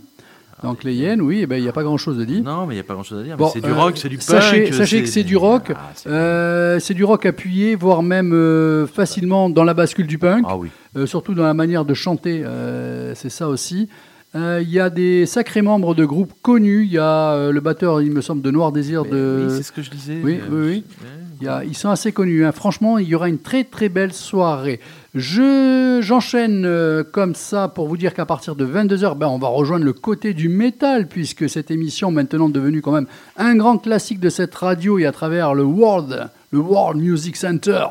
[0.64, 2.44] Donc les yens, oui, eh ben, il n'y a pas grand-chose à dire.
[2.44, 3.36] Non, mais il n'y a pas grand-chose à dire.
[3.38, 4.26] Bon, mais c'est du euh, rock, c'est du punk.
[4.28, 5.72] Sachez, sachez c'est- que c'est du rock.
[5.76, 10.18] Ah, c'est- Euh, c'est du rock appuyé, voire même euh, facilement dans la bascule du
[10.20, 10.46] punk.
[10.48, 10.70] Ah oui.
[10.98, 13.90] Euh, surtout dans la manière de chanter, euh, c'est ça aussi.
[14.36, 16.84] Euh, Il y a des sacrés membres de groupes connus.
[16.86, 19.46] Il y a euh, le batteur, il me semble, de Noir Désir Mais de.
[19.50, 20.20] oui, c'est ce que je disais.
[20.24, 21.46] Oui, Euh, oui, oui.
[21.46, 22.46] y a- ils sont assez connus.
[22.46, 22.52] hein.
[22.54, 24.80] Franchement, il y aura une très très belle soirée.
[25.14, 29.50] Je j'enchaîne euh, comme ça pour vous dire qu'à partir de 22h, ben, on va
[29.50, 34.22] rejoindre le côté du métal puisque cette émission maintenant devenue quand même un grand classique
[34.22, 37.86] de cette radio et à travers le World, le World Music Center.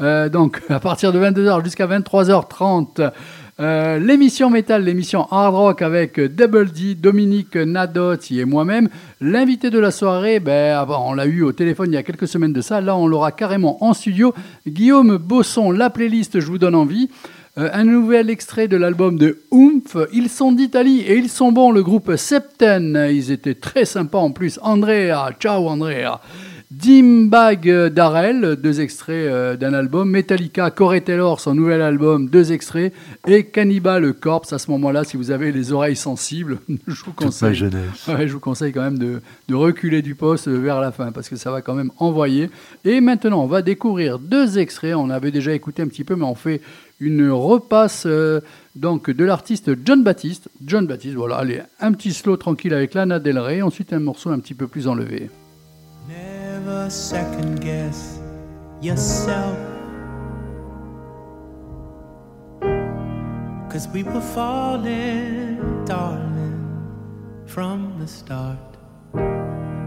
[0.00, 3.12] Euh, donc à partir de 22h jusqu'à 23h30.
[3.60, 8.88] Euh, l'émission métal, l'émission hard rock avec Double D, Dominique Nadotti et moi-même.
[9.20, 12.52] L'invité de la soirée, ben, on l'a eu au téléphone il y a quelques semaines
[12.52, 12.80] de ça.
[12.80, 14.34] Là, on l'aura carrément en studio.
[14.66, 17.10] Guillaume Bosson, la playlist, je vous donne envie.
[17.58, 19.98] Euh, un nouvel extrait de l'album de Oomph.
[20.14, 23.08] Ils sont d'Italie et ils sont bons, le groupe Septen.
[23.10, 24.58] Ils étaient très sympas en plus.
[24.62, 26.20] Andrea, ciao Andrea.
[26.72, 30.08] Dimbag Darrell, deux extraits euh, d'un album.
[30.08, 32.94] Metallica, Corey Taylor, son nouvel album, deux extraits.
[33.26, 37.68] Et Cannibal Corpse, à ce moment-là, si vous avez les oreilles sensibles, je vous conseille.
[38.08, 41.28] Ouais, je vous conseille quand même de, de reculer du poste vers la fin parce
[41.28, 42.48] que ça va quand même envoyer.
[42.86, 44.94] Et maintenant, on va découvrir deux extraits.
[44.94, 46.62] On avait déjà écouté un petit peu, mais on fait
[47.00, 48.40] une repasse euh,
[48.76, 50.48] donc de l'artiste John Baptiste.
[50.64, 53.60] John Baptiste, voilà, allez, un petit slow tranquille avec Lana Del Rey.
[53.60, 55.28] Ensuite, un morceau un petit peu plus enlevé.
[56.88, 58.18] Second guess
[58.80, 59.58] yourself.
[63.70, 68.58] Cause we were falling, darling, from the start.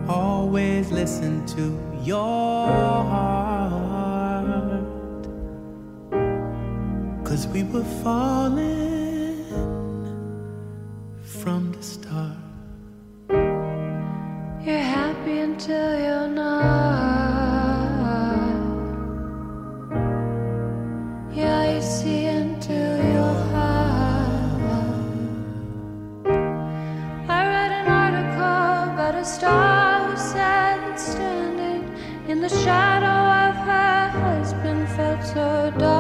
[0.07, 4.45] Always listen to your heart.
[7.23, 9.43] Cause we were falling
[11.23, 12.38] from the start.
[14.65, 16.49] You're happy until you're not.
[21.31, 24.41] Yeah, you see until you're high.
[27.29, 31.83] I read an article about a star who said that standing
[32.27, 35.94] in the shadow of her husband felt so dark.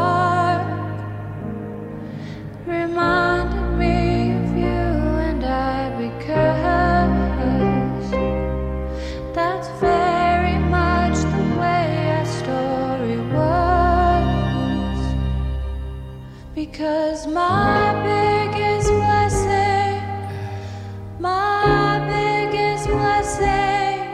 [16.77, 20.03] Because my biggest blessing,
[21.21, 24.09] my biggest blessing,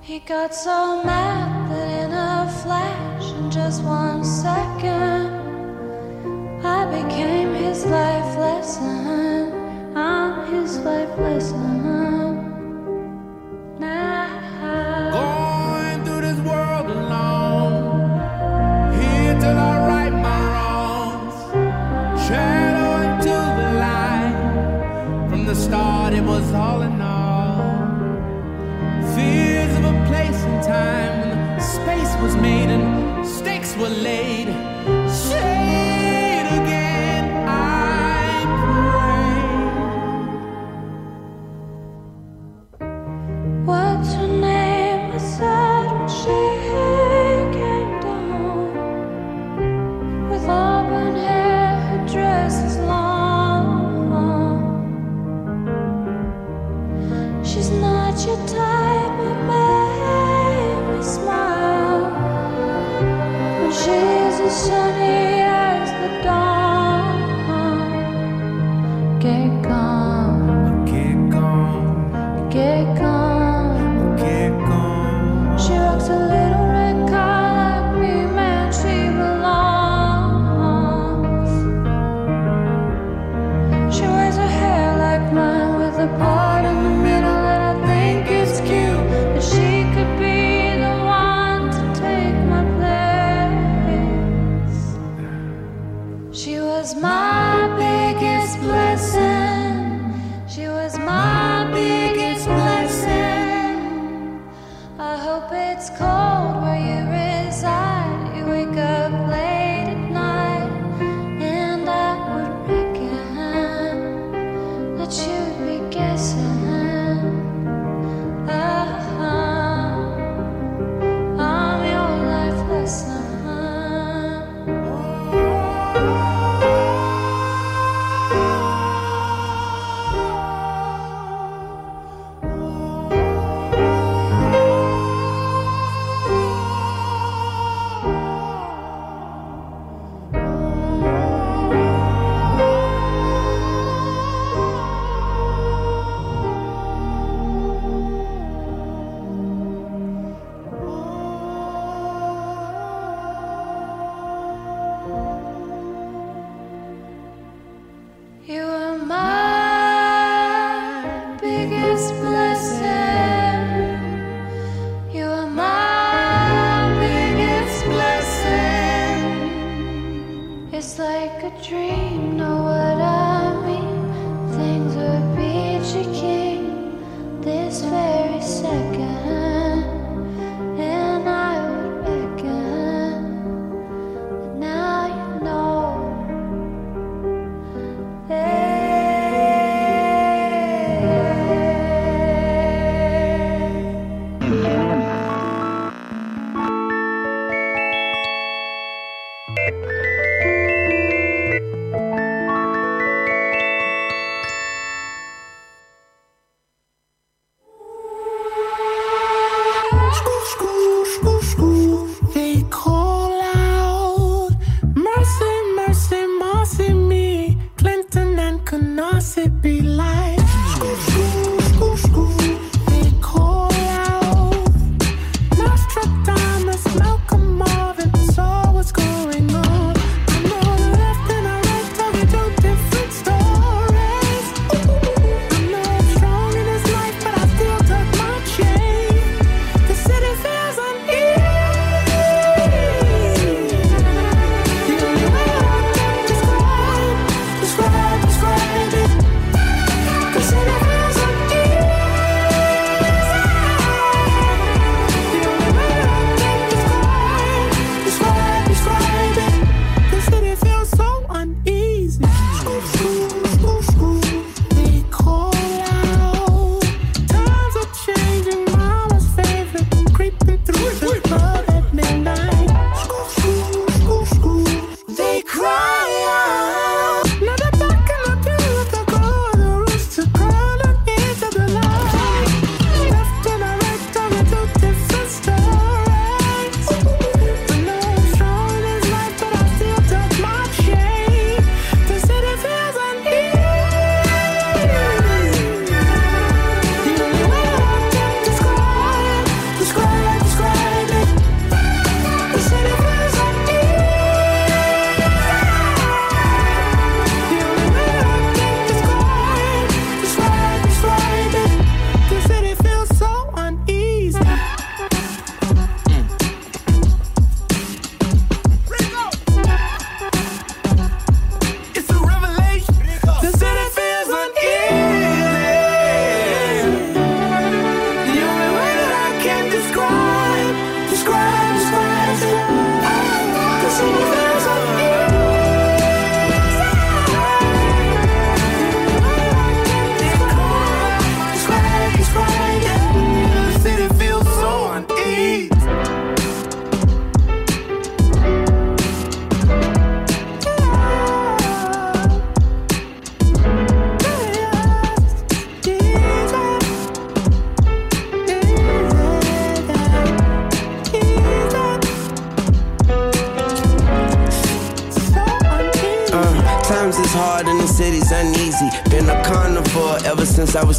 [0.00, 5.34] he got so mad that in a flash, in just one second,
[6.64, 9.96] I became his life lesson.
[9.96, 11.85] I'm his life lesson.
[33.76, 34.35] were late.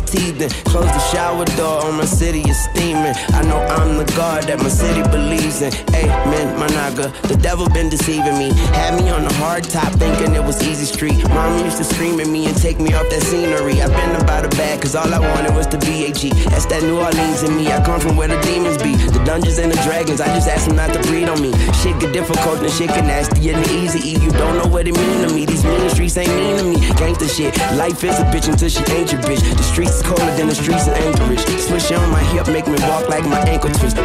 [0.07, 0.49] Teething.
[0.65, 3.13] Close the shower door on my city is steaming.
[3.33, 5.73] I know I'm the God that my city believes in.
[5.95, 7.13] Amen, my naga.
[7.27, 8.53] The devil been deceiving me.
[8.73, 11.17] Had me on the hard top thinking it was easy street.
[11.29, 13.81] Mom used to scream at me and take me off that scenery.
[13.81, 16.33] I've been about a bag cause all I wanted was the BAG.
[16.49, 17.71] That's that New Orleans in me.
[17.71, 18.95] I come from where the demons be.
[18.95, 20.21] The dungeons and the dragons.
[20.21, 21.51] I just asked them not to breed on me.
[21.81, 24.17] Shit get difficult and shit get nasty and easy.
[24.19, 25.45] You don't know what it mean to me.
[25.45, 26.77] These mean streets ain't mean to me.
[26.99, 27.55] Gangsta shit.
[27.77, 29.41] Life is a bitch until she ain't your bitch.
[29.41, 31.43] The streets is colder than the streets in Anchorage.
[31.67, 33.97] Swish on my hip, make me walk like my ankle twist.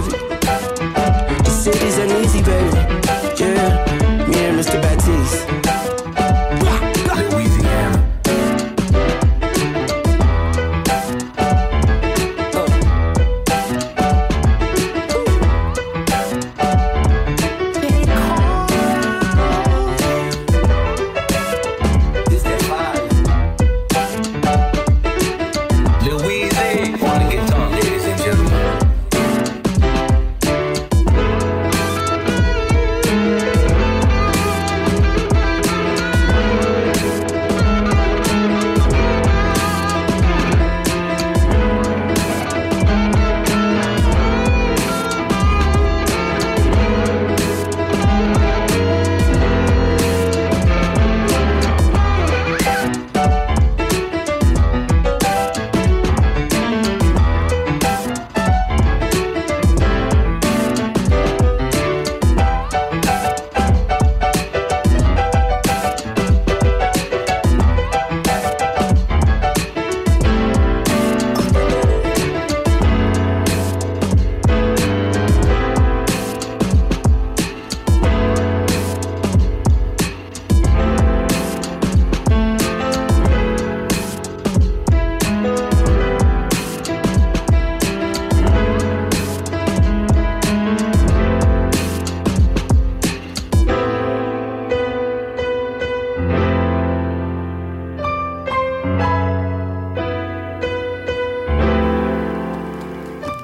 [0.00, 0.16] Baby.
[1.44, 2.76] The city's uneasy, baby.
[3.36, 4.28] Yeah.
[4.28, 4.80] Me and Mr.
[4.80, 5.79] Baptiste.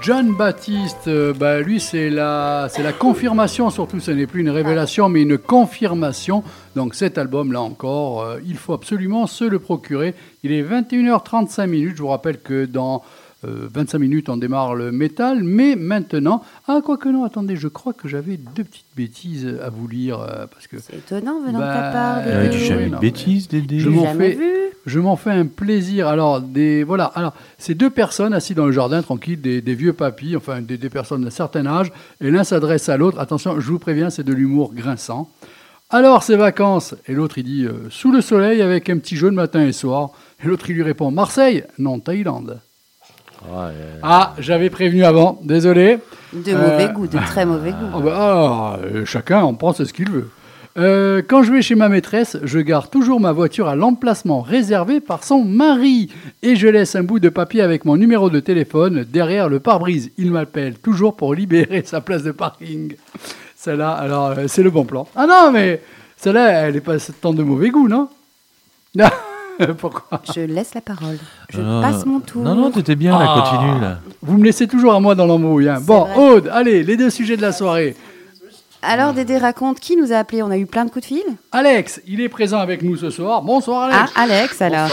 [0.06, 4.50] John Baptiste, euh, bah, lui, c'est la, c'est la confirmation, surtout, ce n'est plus une
[4.50, 6.44] révélation, mais une confirmation.
[6.76, 10.14] Donc cet album, là encore, euh, il faut absolument se le procurer.
[10.44, 11.96] Il est 21h35 minutes.
[11.96, 13.02] Je vous rappelle que dans
[13.44, 15.42] euh, 25 minutes, on démarre le métal.
[15.42, 19.86] Mais maintenant, ah, quoique non, attendez, je crois que j'avais deux petites bêtises à vous
[19.86, 20.20] lire.
[20.20, 22.18] euh, parce que C'est étonnant venant Bah, de ta part.
[22.26, 22.56] euh, Dédé.
[22.58, 24.46] tu jamais oui, de non, bêtises, Dédé je m'en fais, vu.
[24.84, 26.08] je m'en fais un plaisir.
[26.08, 27.04] Alors, des, voilà.
[27.14, 30.76] Alors, c'est deux personnes assises dans le jardin, tranquilles, des, des vieux papis, enfin des,
[30.76, 33.20] des personnes d'un certain âge, et l'un s'adresse à l'autre.
[33.20, 35.30] Attention, je vous préviens, c'est de l'humour grinçant.
[35.88, 39.30] Alors, ces vacances Et l'autre, il dit euh, Sous le soleil avec un petit jeu
[39.30, 40.10] de matin et soir.
[40.42, 42.58] Et l'autre, il lui répond Marseille Non, Thaïlande.
[44.02, 45.98] Ah, j'avais prévenu avant, désolé.
[46.32, 47.86] De Euh, mauvais goût, de très mauvais goût.
[47.94, 50.28] ah bah, ah, euh, chacun en pense ce qu'il veut.
[50.78, 55.00] Euh, quand je vais chez ma maîtresse, je garde toujours ma voiture à l'emplacement réservé
[55.00, 56.10] par son mari
[56.42, 60.10] et je laisse un bout de papier avec mon numéro de téléphone derrière le pare-brise.
[60.18, 62.94] Il m'appelle toujours pour libérer sa place de parking.
[63.56, 65.08] Celle-là, alors, euh, c'est le bon plan.
[65.16, 65.80] Ah non, mais
[66.18, 68.08] celle-là, elle n'est pas tant de mauvais goût, non?
[69.78, 71.18] Pourquoi Je laisse la parole.
[71.50, 72.42] Je Non, passe mon tour.
[72.42, 73.40] Non, non, t'étais bien, là, Ah.
[73.50, 73.98] continue, là.
[74.22, 75.68] Vous me laissez toujours à moi dans l'embrouille.
[75.68, 75.78] hein.
[75.80, 76.16] Bon, vrai.
[76.16, 77.96] Aude, allez, les deux sujets de la soirée.
[78.82, 80.42] Alors Dédé raconte qui nous a appelé.
[80.42, 81.24] On a eu plein de coups de fil?
[81.50, 83.42] Alex, il est présent avec nous ce soir.
[83.42, 84.60] Bonsoir Ah, Alex.
[84.60, 84.90] Alex alors.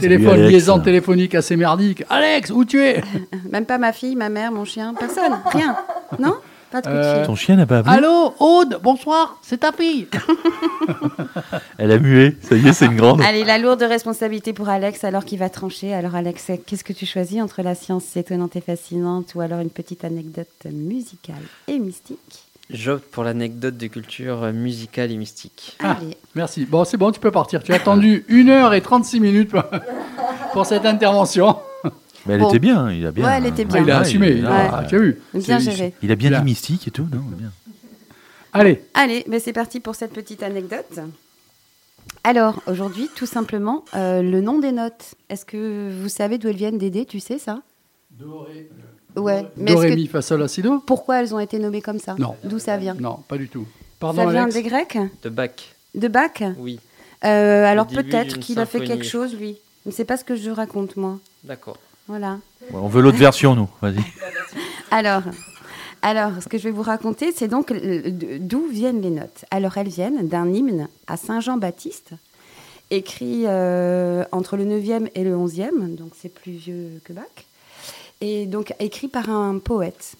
[0.00, 0.50] Téléphone, Alex.
[0.50, 2.04] liaison téléphonique assez merdique.
[2.10, 3.02] Alex, où tu es?
[3.50, 5.76] Même pas ma fille, ma mère, mon chien, personne, rien.
[6.18, 6.34] Non?
[6.70, 7.24] Pas de Euh.
[7.26, 10.06] Ton chien n'a pas appelé Allô, Aude, bonsoir, c'est ta fille.
[11.78, 13.22] Elle a mué, ça y est, c'est une grande.
[13.22, 15.94] Allez, la lourde responsabilité pour Alex alors qu'il va trancher.
[15.94, 19.70] Alors Alex, qu'est-ce que tu choisis entre la science étonnante et fascinante ou alors une
[19.70, 22.44] petite anecdote musicale et mystique?
[22.70, 25.78] J'opte pour l'anecdote de culture musicale et mystique.
[25.78, 26.18] Allez.
[26.34, 26.66] Merci.
[26.66, 27.62] Bon, c'est bon, tu peux partir.
[27.62, 29.52] Tu as attendu 1h36 minutes
[30.52, 31.56] pour cette intervention.
[32.28, 32.48] Mais elle Bon.
[32.50, 33.24] était bien, il a bien.
[33.26, 33.82] Ouais, elle était bien.
[33.82, 34.30] il a Ouais, assumé.
[34.32, 35.94] il a- a- Tu as vu Bien géré.
[36.02, 37.50] Il a bien dit mystique et tout, non bien.
[38.52, 41.00] Allez, Allez, ben c'est parti pour cette petite anecdote.
[42.24, 45.14] Alors, aujourd'hui, tout simplement, euh, le nom des notes.
[45.28, 47.60] Est-ce que vous savez d'où elles viennent, Dédé Tu sais ça?
[49.16, 49.46] Ouais.
[49.56, 51.58] Mais Do, est-ce ré, que- mi, fa, sol, la, si, do pourquoi elles ont été
[51.58, 52.14] nommées comme ça?
[52.18, 52.36] Non.
[52.44, 52.94] D'où ça vient?
[52.98, 53.66] Non, pas du tout.
[54.00, 54.98] Pardon, Ça vient Alex des Grecs?
[55.22, 56.42] De bac, De Bach?
[56.58, 56.78] Oui.
[57.24, 59.56] Euh, Alors peut-être qu'il a fait quelque chose, lui.
[59.86, 61.18] Mais c'est pas ce que je raconte, moi.
[61.44, 61.78] D'accord.
[62.08, 62.38] Voilà.
[62.72, 63.68] On veut l'autre version, nous.
[63.80, 64.00] Vas-y.
[64.90, 65.22] Alors,
[66.02, 69.44] Alors, ce que je vais vous raconter, c'est donc d'où viennent les notes.
[69.50, 72.12] Alors, elles viennent d'un hymne à Saint Jean-Baptiste,
[72.90, 77.24] écrit euh, entre le 9e et le 11e, donc c'est plus vieux que Bach,
[78.20, 80.14] et donc écrit par un poète.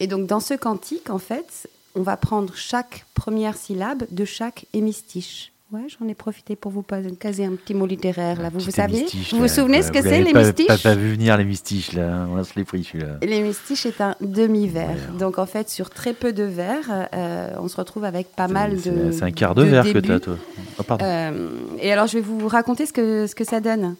[0.00, 4.66] Et donc, dans ce cantique, en fait, on va prendre chaque première syllabe de chaque
[4.72, 5.52] hémistiche.
[5.72, 6.82] Ouais, j'en ai profité pour vous
[7.18, 8.48] caser un petit mot littéraire là.
[8.48, 9.48] Vous, vous Petit savez, hémistiche, vous vous là.
[9.48, 12.36] souvenez ce que c'est les pas- mystiches Pas, pas vu venir les mystiches là, on
[12.54, 13.16] les pris celui-là.
[13.22, 15.12] L'hémistiche est un demi-verre.
[15.18, 18.80] Donc en fait, sur très peu de verres, euh, on se retrouve avec pas mal
[18.80, 19.10] de.
[19.10, 20.08] c'est un quart de, de verre que débuts.
[20.08, 20.36] t'as toi.
[20.78, 21.04] Oh, pardon.
[21.04, 21.48] Euh,
[21.80, 23.96] et alors, je vais vous raconter ce que, ce que ça donne.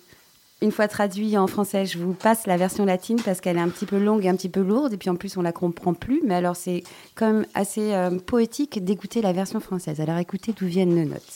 [0.65, 3.69] Une fois traduit en français, je vous passe la version latine parce qu'elle est un
[3.69, 4.95] petit peu longue et un petit peu lourde.
[4.95, 6.23] Et puis en plus, on la comprend plus.
[6.25, 6.83] Mais alors, c'est
[7.15, 10.01] quand même assez euh, poétique d'écouter la version française.
[10.01, 11.35] Alors, écoutez d'où viennent nos notes.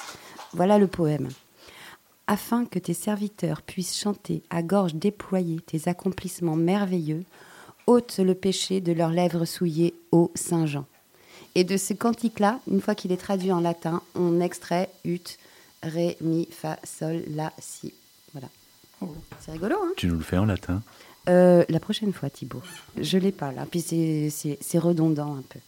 [0.55, 1.29] Voilà le poème.
[2.27, 7.25] Afin que tes serviteurs puissent chanter à gorge déployée tes accomplissements merveilleux,
[7.87, 10.87] ôte le péché de leurs lèvres souillées, ô Saint Jean.
[11.55, 15.21] Et de ce cantique-là, une fois qu'il est traduit en latin, on extrait ut,
[15.83, 17.93] ré, mi, fa, sol, la, si.
[19.41, 20.83] C'est rigolo, hein Tu nous le fais en latin.
[21.29, 22.63] Euh, La prochaine fois, Thibaut.
[23.01, 23.67] Je l'ai pas là.
[23.71, 25.61] Puis c'est- redondant un peu,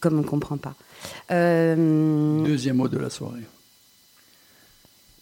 [0.00, 0.74] comme on ne comprend pas.
[1.30, 3.42] Euh, Deuxième mot de la soirée.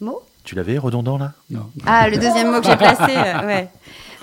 [0.01, 0.23] mot?
[0.45, 1.35] Tu l'avais redondant là?
[1.51, 1.71] Non.
[1.87, 3.69] Ah, le deuxième mot que j'ai placé, euh, ouais.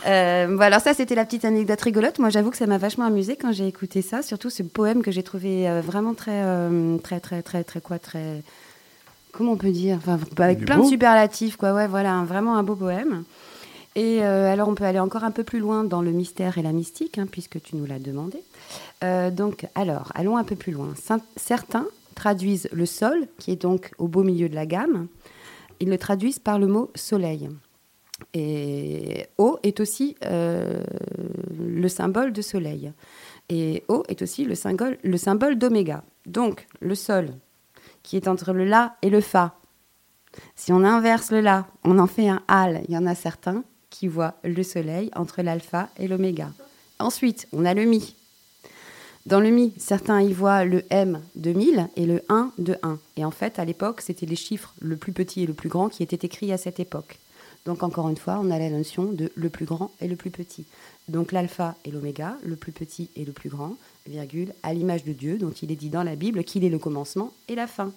[0.07, 2.17] Euh, bon, alors ça, c'était la petite anecdote rigolote.
[2.19, 5.11] Moi, j'avoue que ça m'a vachement amusé quand j'ai écouté ça, surtout ce poème que
[5.11, 8.41] j'ai trouvé euh, vraiment très, euh, très, très, très, très quoi, très.
[9.37, 11.73] Comment on peut dire Enfin, avec plein de superlatifs, quoi.
[11.73, 13.23] Ouais, voilà, un- vraiment un beau poème.
[13.95, 16.61] Et euh, alors, on peut aller encore un peu plus loin dans le mystère et
[16.61, 18.37] la mystique, hein, puisque tu nous l'as demandé.
[19.03, 20.93] Euh, donc, alors, allons un peu plus loin.
[21.35, 21.85] Certains
[22.15, 25.07] traduisent le sol, qui est donc au beau milieu de la gamme,
[25.79, 27.49] ils le traduisent par le mot soleil.
[28.33, 30.81] Et O est aussi euh,
[31.59, 32.91] le symbole de soleil.
[33.49, 36.03] Et O est aussi le symbole, le symbole d'oméga.
[36.25, 37.29] Donc, le sol,
[38.07, 39.59] qui est entre le La et le Fa.
[40.55, 42.81] Si on inverse le La, on en fait un Al.
[42.87, 46.53] Il y en a certains qui voient le soleil entre l'alpha et l'oméga.
[46.99, 48.15] Ensuite, on a le Mi.
[49.25, 52.97] Dans le Mi, certains y voient le M de 1000 et le 1 de 1.
[53.17, 55.89] Et en fait, à l'époque, c'était les chiffres le plus petit et le plus grand
[55.89, 57.19] qui étaient écrits à cette époque.
[57.65, 60.31] Donc encore une fois, on a la notion de le plus grand et le plus
[60.31, 60.65] petit.
[61.09, 63.75] Donc l'alpha et l'oméga, le plus petit et le plus grand,
[64.07, 66.79] virgule, à l'image de Dieu, dont il est dit dans la Bible qu'il est le
[66.79, 67.91] commencement et la fin.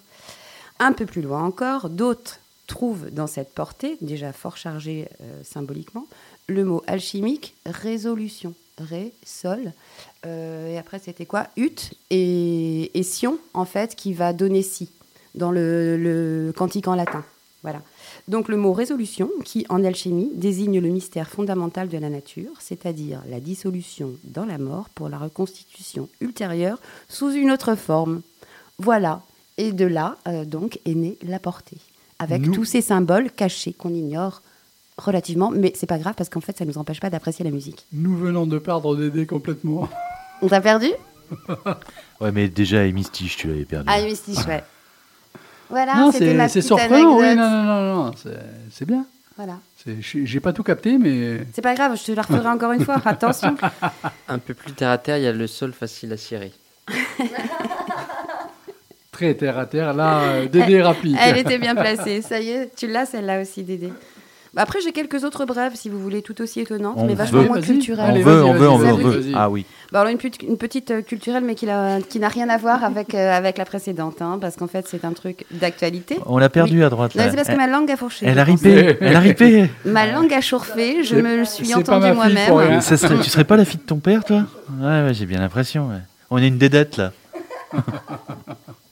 [0.79, 6.07] Un peu plus loin encore, d'autres trouvent dans cette portée, déjà fort chargée euh, symboliquement,
[6.47, 8.53] le mot alchimique résolution.
[8.77, 9.73] Ré, sol.
[10.25, 11.47] Euh, et après, c'était quoi?
[11.55, 14.89] Ut et, et sion, en fait, qui va donner si
[15.35, 17.23] dans le, le cantique en latin.
[17.61, 17.83] Voilà.
[18.27, 23.21] Donc le mot résolution, qui en alchimie désigne le mystère fondamental de la nature, c'est-à-dire
[23.29, 26.79] la dissolution dans la mort pour la reconstitution ultérieure
[27.09, 28.21] sous une autre forme.
[28.77, 29.21] Voilà.
[29.57, 31.77] Et de là, euh, donc, est née la portée,
[32.19, 34.41] avec Nous- tous ces symboles cachés qu'on ignore
[34.97, 37.51] relativement, mais c'est pas grave parce qu'en fait, ça ne nous empêche pas d'apprécier la
[37.51, 37.85] musique.
[37.91, 39.89] Nous venons de perdre Dédé complètement.
[40.41, 40.87] On t'a perdu?
[42.19, 43.85] Ouais, mais déjà, Hémistiche, tu l'avais perdu.
[43.89, 44.63] Ah, Mystiche, ouais.
[45.71, 47.17] Voilà, non, c'est surprenant.
[47.17, 48.29] Oui, non, non, non, non, c'est-
[48.71, 49.05] c'est bien.
[49.37, 49.53] Voilà.
[49.99, 53.01] J'ai pas tout capté, mais C'est pas grave, je te la referai encore une fois.
[53.05, 53.55] Attention.
[54.27, 56.51] Un peu plus terre à terre, il y a le sol facile à cirer.
[59.11, 59.93] très terre à terre.
[59.93, 61.17] Là, euh, Dédé est rapide.
[61.19, 62.21] Elle était bien placée.
[62.21, 63.91] Ça y est, tu l'as celle-là aussi, Dédé.
[64.53, 67.43] Bah, après, j'ai quelques autres brèves, si vous voulez, tout aussi étonnantes, On mais vachement
[67.43, 68.15] moins culturelles.
[68.17, 69.23] On veut, on veut, on veut, on veut.
[69.33, 69.65] Ah oui.
[69.93, 72.57] Bah, alors une, petite- une petite euh, culturelle, mais qui n'a qui n'a rien à
[72.57, 76.19] voir avec, euh, avec la précédente, hein, parce qu'en fait, c'est un truc d'actualité.
[76.25, 76.83] On l'a perdu Oui.
[76.83, 77.15] à droite.
[77.15, 77.29] Non, là.
[77.29, 78.25] c'est parce que Elle- ma langue a fourché.
[78.27, 79.69] Elle a ripé, elle a ripé.
[79.85, 82.81] Ma langue a chauffé, je me le suis entendue moi-même.
[82.81, 84.43] serait- tu serais pas la fille de ton père, toi?
[84.81, 85.87] Ouais, ouais, j'ai bien l'impression.
[85.89, 86.01] ouais.
[86.29, 87.11] On est une dédette là.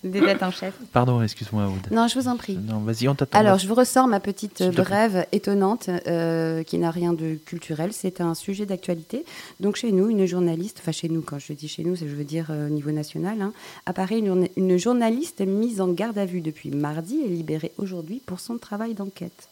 [0.02, 0.74] Des dettes en chef.
[0.94, 1.92] Pardon, excuse-moi, Aude.
[1.92, 2.56] Non, je vous en prie.
[2.58, 3.38] Non, vas-y, on t'attend.
[3.38, 4.70] Alors, je vous ressors ma petite plaît.
[4.72, 7.92] brève étonnante euh, qui n'a rien de culturel.
[7.92, 9.26] C'est un sujet d'actualité.
[9.60, 12.16] Donc, chez nous, une journaliste, enfin chez nous, quand je dis chez nous, c'est- je
[12.16, 13.52] veux dire euh, au niveau national, hein,
[13.86, 18.40] apparaît une, une journaliste mise en garde à vue depuis mardi et libérée aujourd'hui pour
[18.40, 19.50] son travail d'enquête.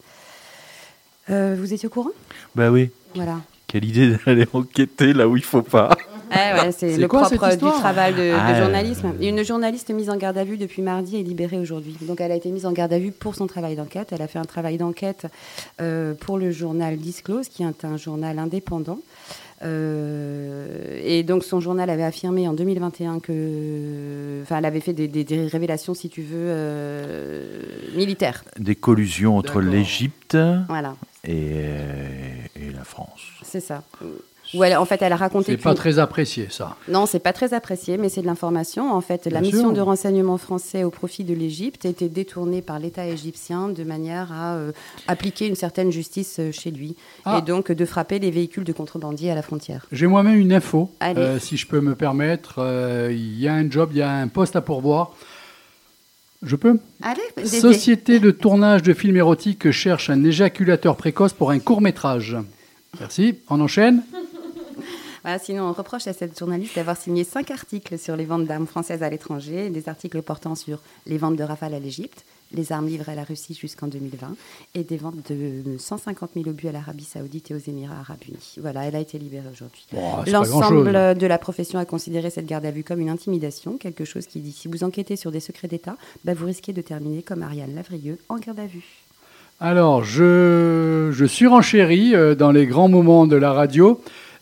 [1.29, 2.11] Euh, vous étiez au courant?
[2.55, 2.89] Bah oui.
[3.15, 3.41] Voilà.
[3.67, 5.89] Quelle idée d'aller enquêter là où il faut pas.
[6.31, 9.13] Eh ouais, c'est le quoi, propre du travail de, de Ah, journalisme.
[9.21, 11.95] Une journaliste mise en garde à vue depuis mardi est libérée aujourd'hui.
[12.01, 14.09] Donc elle a été mise en garde à vue pour son travail d'enquête.
[14.11, 15.27] Elle a fait un travail d'enquête
[15.81, 18.99] euh, pour le journal Disclose, qui est un journal indépendant.
[19.63, 25.07] Euh, et donc son journal avait affirmé en 2021 que, enfin, elle avait fait des,
[25.07, 27.61] des- des révélations, si tu veux, euh,
[27.95, 28.43] militaires.
[28.59, 30.37] Des collusions entre l'Égypte
[30.67, 30.95] Voilà,
[31.27, 31.55] et,
[32.55, 33.21] et la France.
[33.43, 33.83] c'est ça.
[34.53, 35.51] Où elle, en fait, elle a raconté.
[35.53, 36.75] C'est pas très apprécié, ça.
[36.87, 38.91] Non, c'est pas très apprécié, mais c'est de l'information.
[38.93, 39.73] En fait, la Bien mission sûr.
[39.73, 44.31] de renseignement français au profit de l'Égypte a été détournée par l'État égyptien de manière
[44.31, 44.71] à euh,
[45.07, 46.95] appliquer une certaine justice euh, chez lui
[47.25, 47.39] Ah.
[47.39, 49.85] et donc de frapper les véhicules de contrebandiers à la frontière.
[49.91, 52.59] J'ai moi-même une info, euh, si je peux me permettre.
[53.11, 55.11] Il y a un job, il y a un poste à pourvoir.
[56.43, 57.47] Je peux Allez.
[57.47, 62.37] Société de tournage de films érotiques cherche un éjaculateur précoce pour un court métrage.
[62.99, 63.39] Merci.
[63.49, 64.03] On enchaîne
[65.27, 68.65] Voilà, sinon, on reproche à cette journaliste d'avoir signé cinq articles sur les ventes d'armes
[68.65, 72.23] françaises à l'étranger, des articles portant sur les ventes de rafales à l'Égypte,
[72.53, 74.37] les armes livrées à la Russie jusqu'en 2020
[74.73, 78.55] et des ventes de 150 000 obus à l'Arabie Saoudite et aux Émirats Arabes Unis.
[78.61, 79.85] Voilà, elle a été libérée aujourd'hui.
[80.31, 84.27] L'ensemble de la profession a considéré cette garde à vue comme une intimidation, quelque chose
[84.27, 87.43] qui dit si vous enquêtez sur des secrets d'État, bah, vous risquez de terminer comme
[87.43, 89.03] Ariane Lavrieux en garde à vue.
[89.59, 93.99] Alors, je, je surenchéris euh, dans les grands moments de la radio.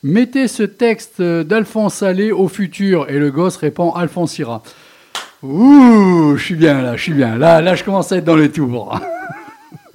[0.08, 3.10] Mettez ce texte d'Alphonse Allais au futur.
[3.10, 4.62] Et le gosse répond Alphonse ira.
[5.42, 7.40] Ouh, je suis bien là, je suis bien.
[7.40, 9.00] Là, là, je commence à être dans les tours.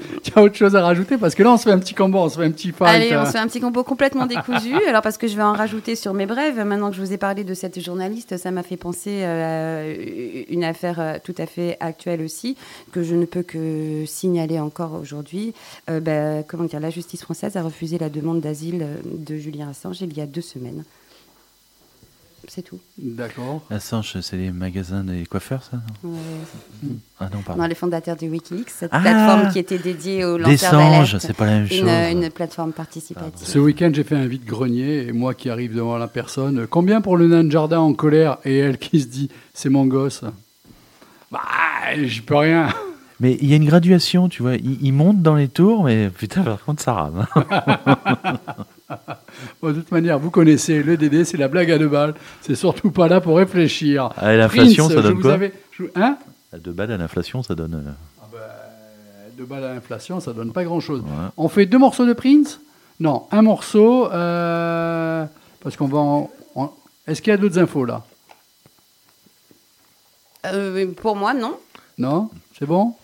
[0.22, 2.18] tu as autre chose à rajouter Parce que là, on se fait un petit combo,
[2.18, 2.89] on se fait un petit fight.
[2.89, 3.27] Allez, on euh.
[3.27, 4.74] se fait un petit combo complètement décousu.
[4.89, 7.18] Alors, parce que je vais en rajouter sur mes brèves, maintenant que je vous ai
[7.18, 11.47] parlé de cette journaliste, ça m'a fait penser euh, à une affaire euh, tout à
[11.47, 12.56] fait actuelle aussi,
[12.93, 15.55] que je ne peux que signaler encore aujourd'hui.
[15.89, 19.68] Euh, bah, comment dire, la justice française a refusé la demande d'asile euh, de Julien
[19.70, 20.85] Assange il y a deux semaines.
[22.52, 22.81] C'est tout.
[22.98, 23.62] D'accord.
[23.70, 26.18] Assange, c'est les magasins des coiffeurs, ça non Ouais.
[27.20, 27.62] Ah non, pardon.
[27.62, 31.12] Non, les fondateurs du Wikileaks, cette Ah plateforme qui était dédiée aux Des lanceurs singes,
[31.12, 31.18] d'alerte.
[31.20, 31.78] c'est pas la même chose.
[31.78, 33.47] Une, plateforme participative.
[33.47, 37.16] Ce week-end, j'ai fait un vide-grenier et moi qui arrive devant la personne, combien pour
[37.16, 38.39] le nain de jardin en colère?
[38.44, 40.24] Et elle qui se dit, c'est mon gosse.
[41.31, 41.39] Bah,
[42.02, 42.68] j'y peux rien.
[43.20, 44.56] Mais il y a une graduation, tu vois.
[44.56, 47.27] Il, il monte dans les tours, mais putain, par contre, ça rame.
[49.62, 52.15] Bon, de toute manière, vous connaissez le DD, c'est la blague à deux balles.
[52.43, 54.11] C'est surtout pas là pour réfléchir.
[54.17, 56.19] Ah, et l'inflation, ça donne quoi avais- je- Hein
[56.53, 57.75] À deux balles à l'inflation, ça donne.
[57.75, 58.39] euh,
[59.39, 61.01] Deux balles à l'inflation, ça donne pas grand-chose.
[61.01, 61.09] Ouais.
[61.39, 62.61] On fait deux morceaux de Prince?
[62.99, 65.25] Non, un morceau, euh,
[65.62, 66.31] parce qu'on va en...
[66.57, 66.75] en-
[67.07, 68.05] Est-ce qu'il y a d'autres infos là?
[70.47, 71.57] Euh, pour moi, non.
[71.99, 72.31] Non?
[72.59, 72.95] C'est bon?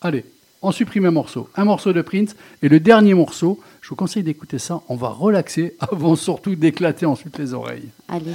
[0.00, 0.24] Allez,
[0.62, 1.48] on supprime un morceau.
[1.56, 2.36] Un morceau de Prince.
[2.62, 4.82] Et le dernier morceau, je vous conseille d'écouter ça.
[4.88, 7.88] On va relaxer avant surtout d'éclater ensuite les oreilles.
[8.08, 8.34] Allez.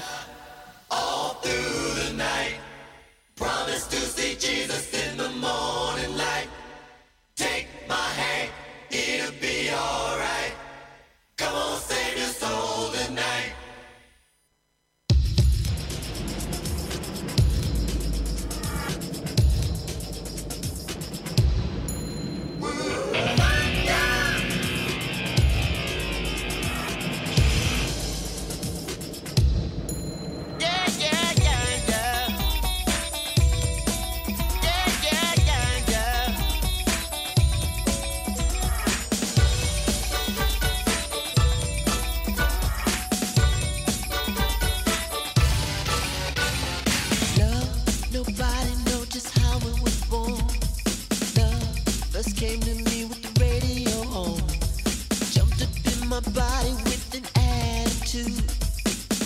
[58.16, 58.44] Attitude.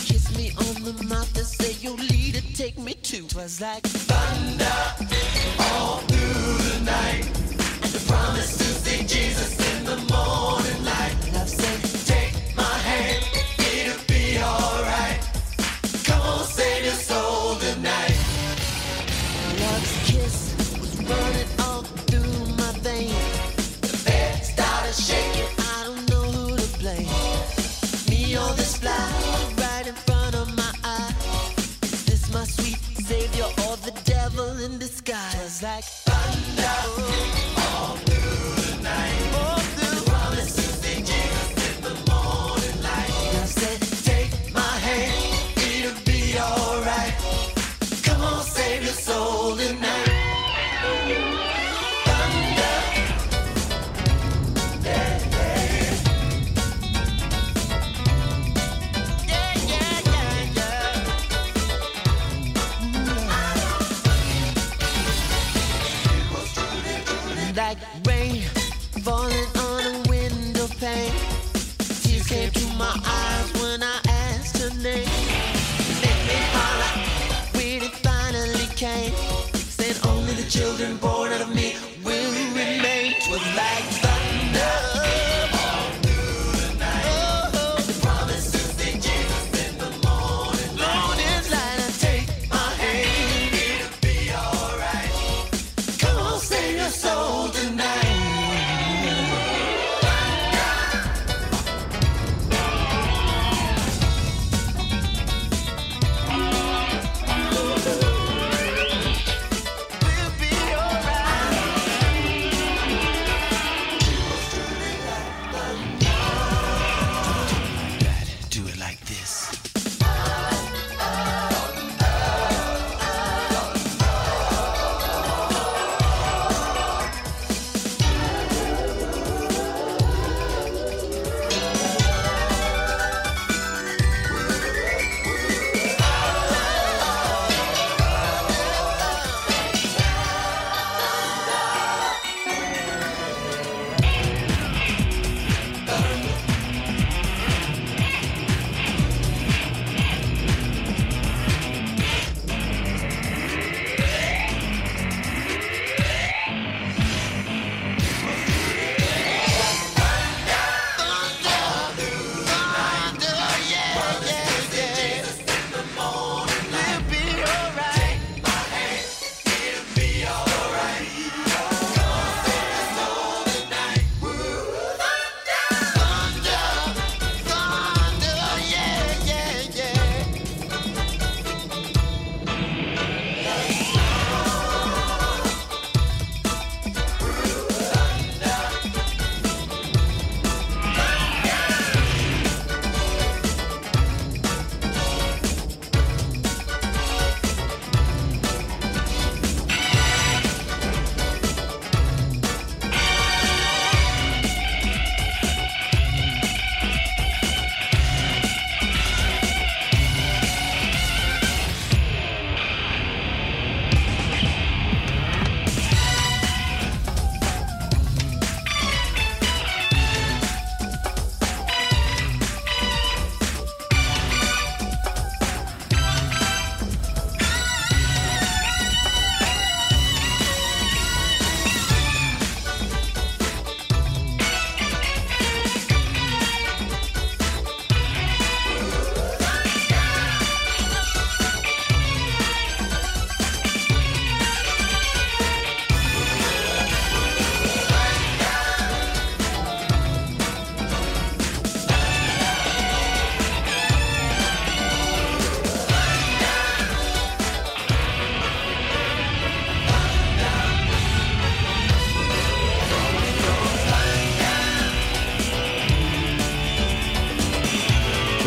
[0.05, 3.27] Kiss me on the mouth and say your leader take me to.
[3.27, 4.65] Twas like thunder
[5.59, 7.25] all through the night.
[7.83, 11.28] And the promise to see Jesus in the morning light.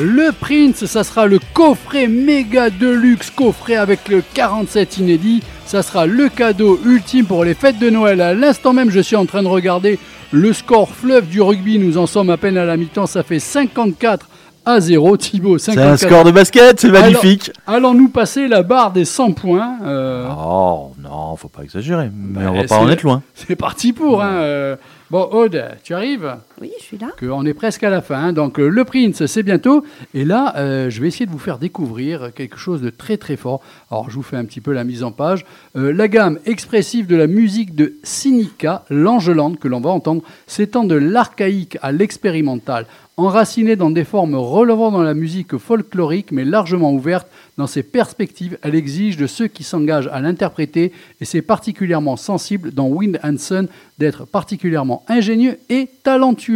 [0.05, 5.43] Le Prince, ça sera le coffret méga deluxe, coffret avec le 47 inédit.
[5.65, 8.21] Ça sera le cadeau ultime pour les fêtes de Noël.
[8.21, 10.01] À l'instant même, je suis en train de regarder
[10.33, 11.79] le score fleuve du rugby.
[11.79, 13.07] Nous en sommes à peine à la mi-temps.
[13.07, 14.29] Ça fait 54
[14.65, 15.17] à 0.
[15.19, 15.93] Thibaut, C'est 54.
[15.93, 17.53] un score de basket, c'est magnifique.
[17.69, 22.53] Allons-nous passer la barre des 100 points euh, Oh non, faut pas exagérer, mais on
[22.55, 23.23] va Eh, pas en c'est- être loin.
[23.35, 24.21] C'est parti pour.
[24.23, 24.77] Hein, euh.
[25.11, 26.37] Bon, Aude, tu arrives?
[26.63, 27.09] Oui, je suis là.
[27.17, 28.15] que on est presque à la fin.
[28.15, 28.33] hein.
[28.33, 29.83] Donc euh, le Prince, c'est bientôt.
[30.15, 33.35] Et là, euh, je vais essayer de vous faire découvrir quelque chose de très très
[33.37, 33.63] fort.
[33.91, 35.45] Alors je vous fais un petit peu la mise en page.
[35.75, 40.85] Euh, la gamme expressive de la musique de Sinica, l'Angelande, que l'on va entendre, s'étend
[40.85, 42.87] de l'archaïque à l'expérimental.
[43.19, 47.27] Enracinée dans des formes relevant dans la musique folklorique, mais largement ouverte
[47.59, 52.73] dans ses perspectives, elle exige de ceux qui s'engagent à l'interpréter, et c'est particulièrement sensible
[52.73, 53.69] dans Wind and Sun
[53.99, 56.52] d'être particulièrement ingénieux et talentueux.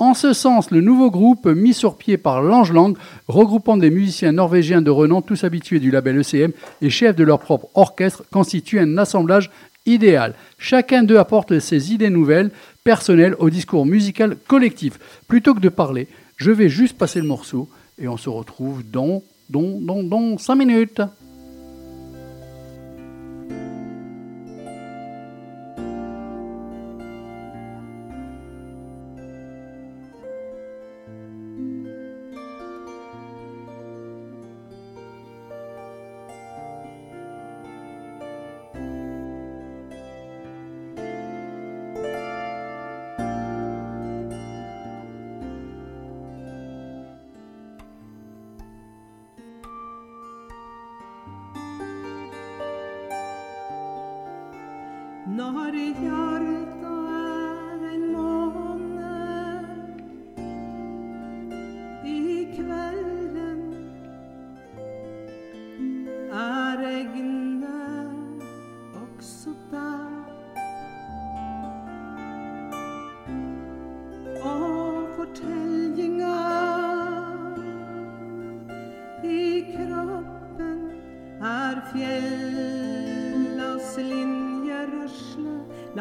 [0.00, 2.94] En ce sens, le nouveau groupe mis sur pied par Langelang,
[3.28, 7.38] regroupant des musiciens norvégiens de renom, tous habitués du label ECM et chefs de leur
[7.38, 9.50] propre orchestre, constitue un assemblage
[9.84, 10.34] idéal.
[10.58, 12.50] Chacun d'eux apporte ses idées nouvelles,
[12.82, 14.98] personnelles, au discours musical collectif.
[15.28, 16.08] Plutôt que de parler,
[16.38, 17.68] je vais juste passer le morceau
[18.00, 21.02] et on se retrouve dans, dans, dans, dans 5 minutes.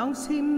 [0.10, 0.49] langs him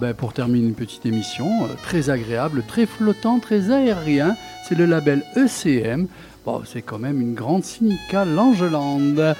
[0.00, 4.34] ben pour terminer une petite émission, euh, très agréable, très flottant, très aérien,
[4.66, 6.06] c'est le label ECM.
[6.46, 9.34] Bon, c'est quand même une grande syndicale Langeland.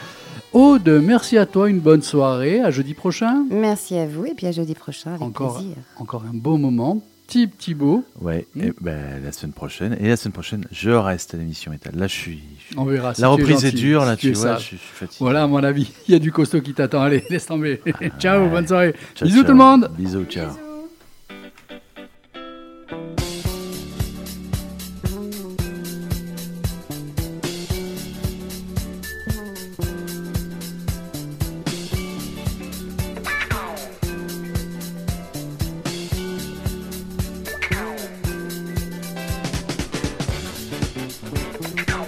[0.52, 3.46] Aude, merci à toi, une bonne soirée, à jeudi prochain.
[3.50, 5.76] Merci à vous et puis à jeudi prochain avec Encore, plaisir.
[5.98, 7.00] encore un beau moment.
[7.30, 8.04] Tip Thibaut.
[8.20, 8.60] Ouais, Hmm.
[8.64, 9.96] et ben, la semaine prochaine.
[10.00, 11.94] Et la semaine prochaine, je reste à l'émission Étal.
[11.96, 12.40] Là, je suis.
[12.70, 14.56] je On verra si La reprise est dure, si là, tu vois.
[14.56, 15.16] Je suis je suis fatigué.
[15.20, 17.00] Voilà, à mon avis, il y a du costaud qui t'attend.
[17.02, 17.80] Allez, laisse tomber.
[18.18, 18.94] ciao, bonne soirée.
[19.14, 19.44] Ciao, Bisous ciao.
[19.46, 19.90] tout le monde.
[19.96, 20.69] Bisous, ciao.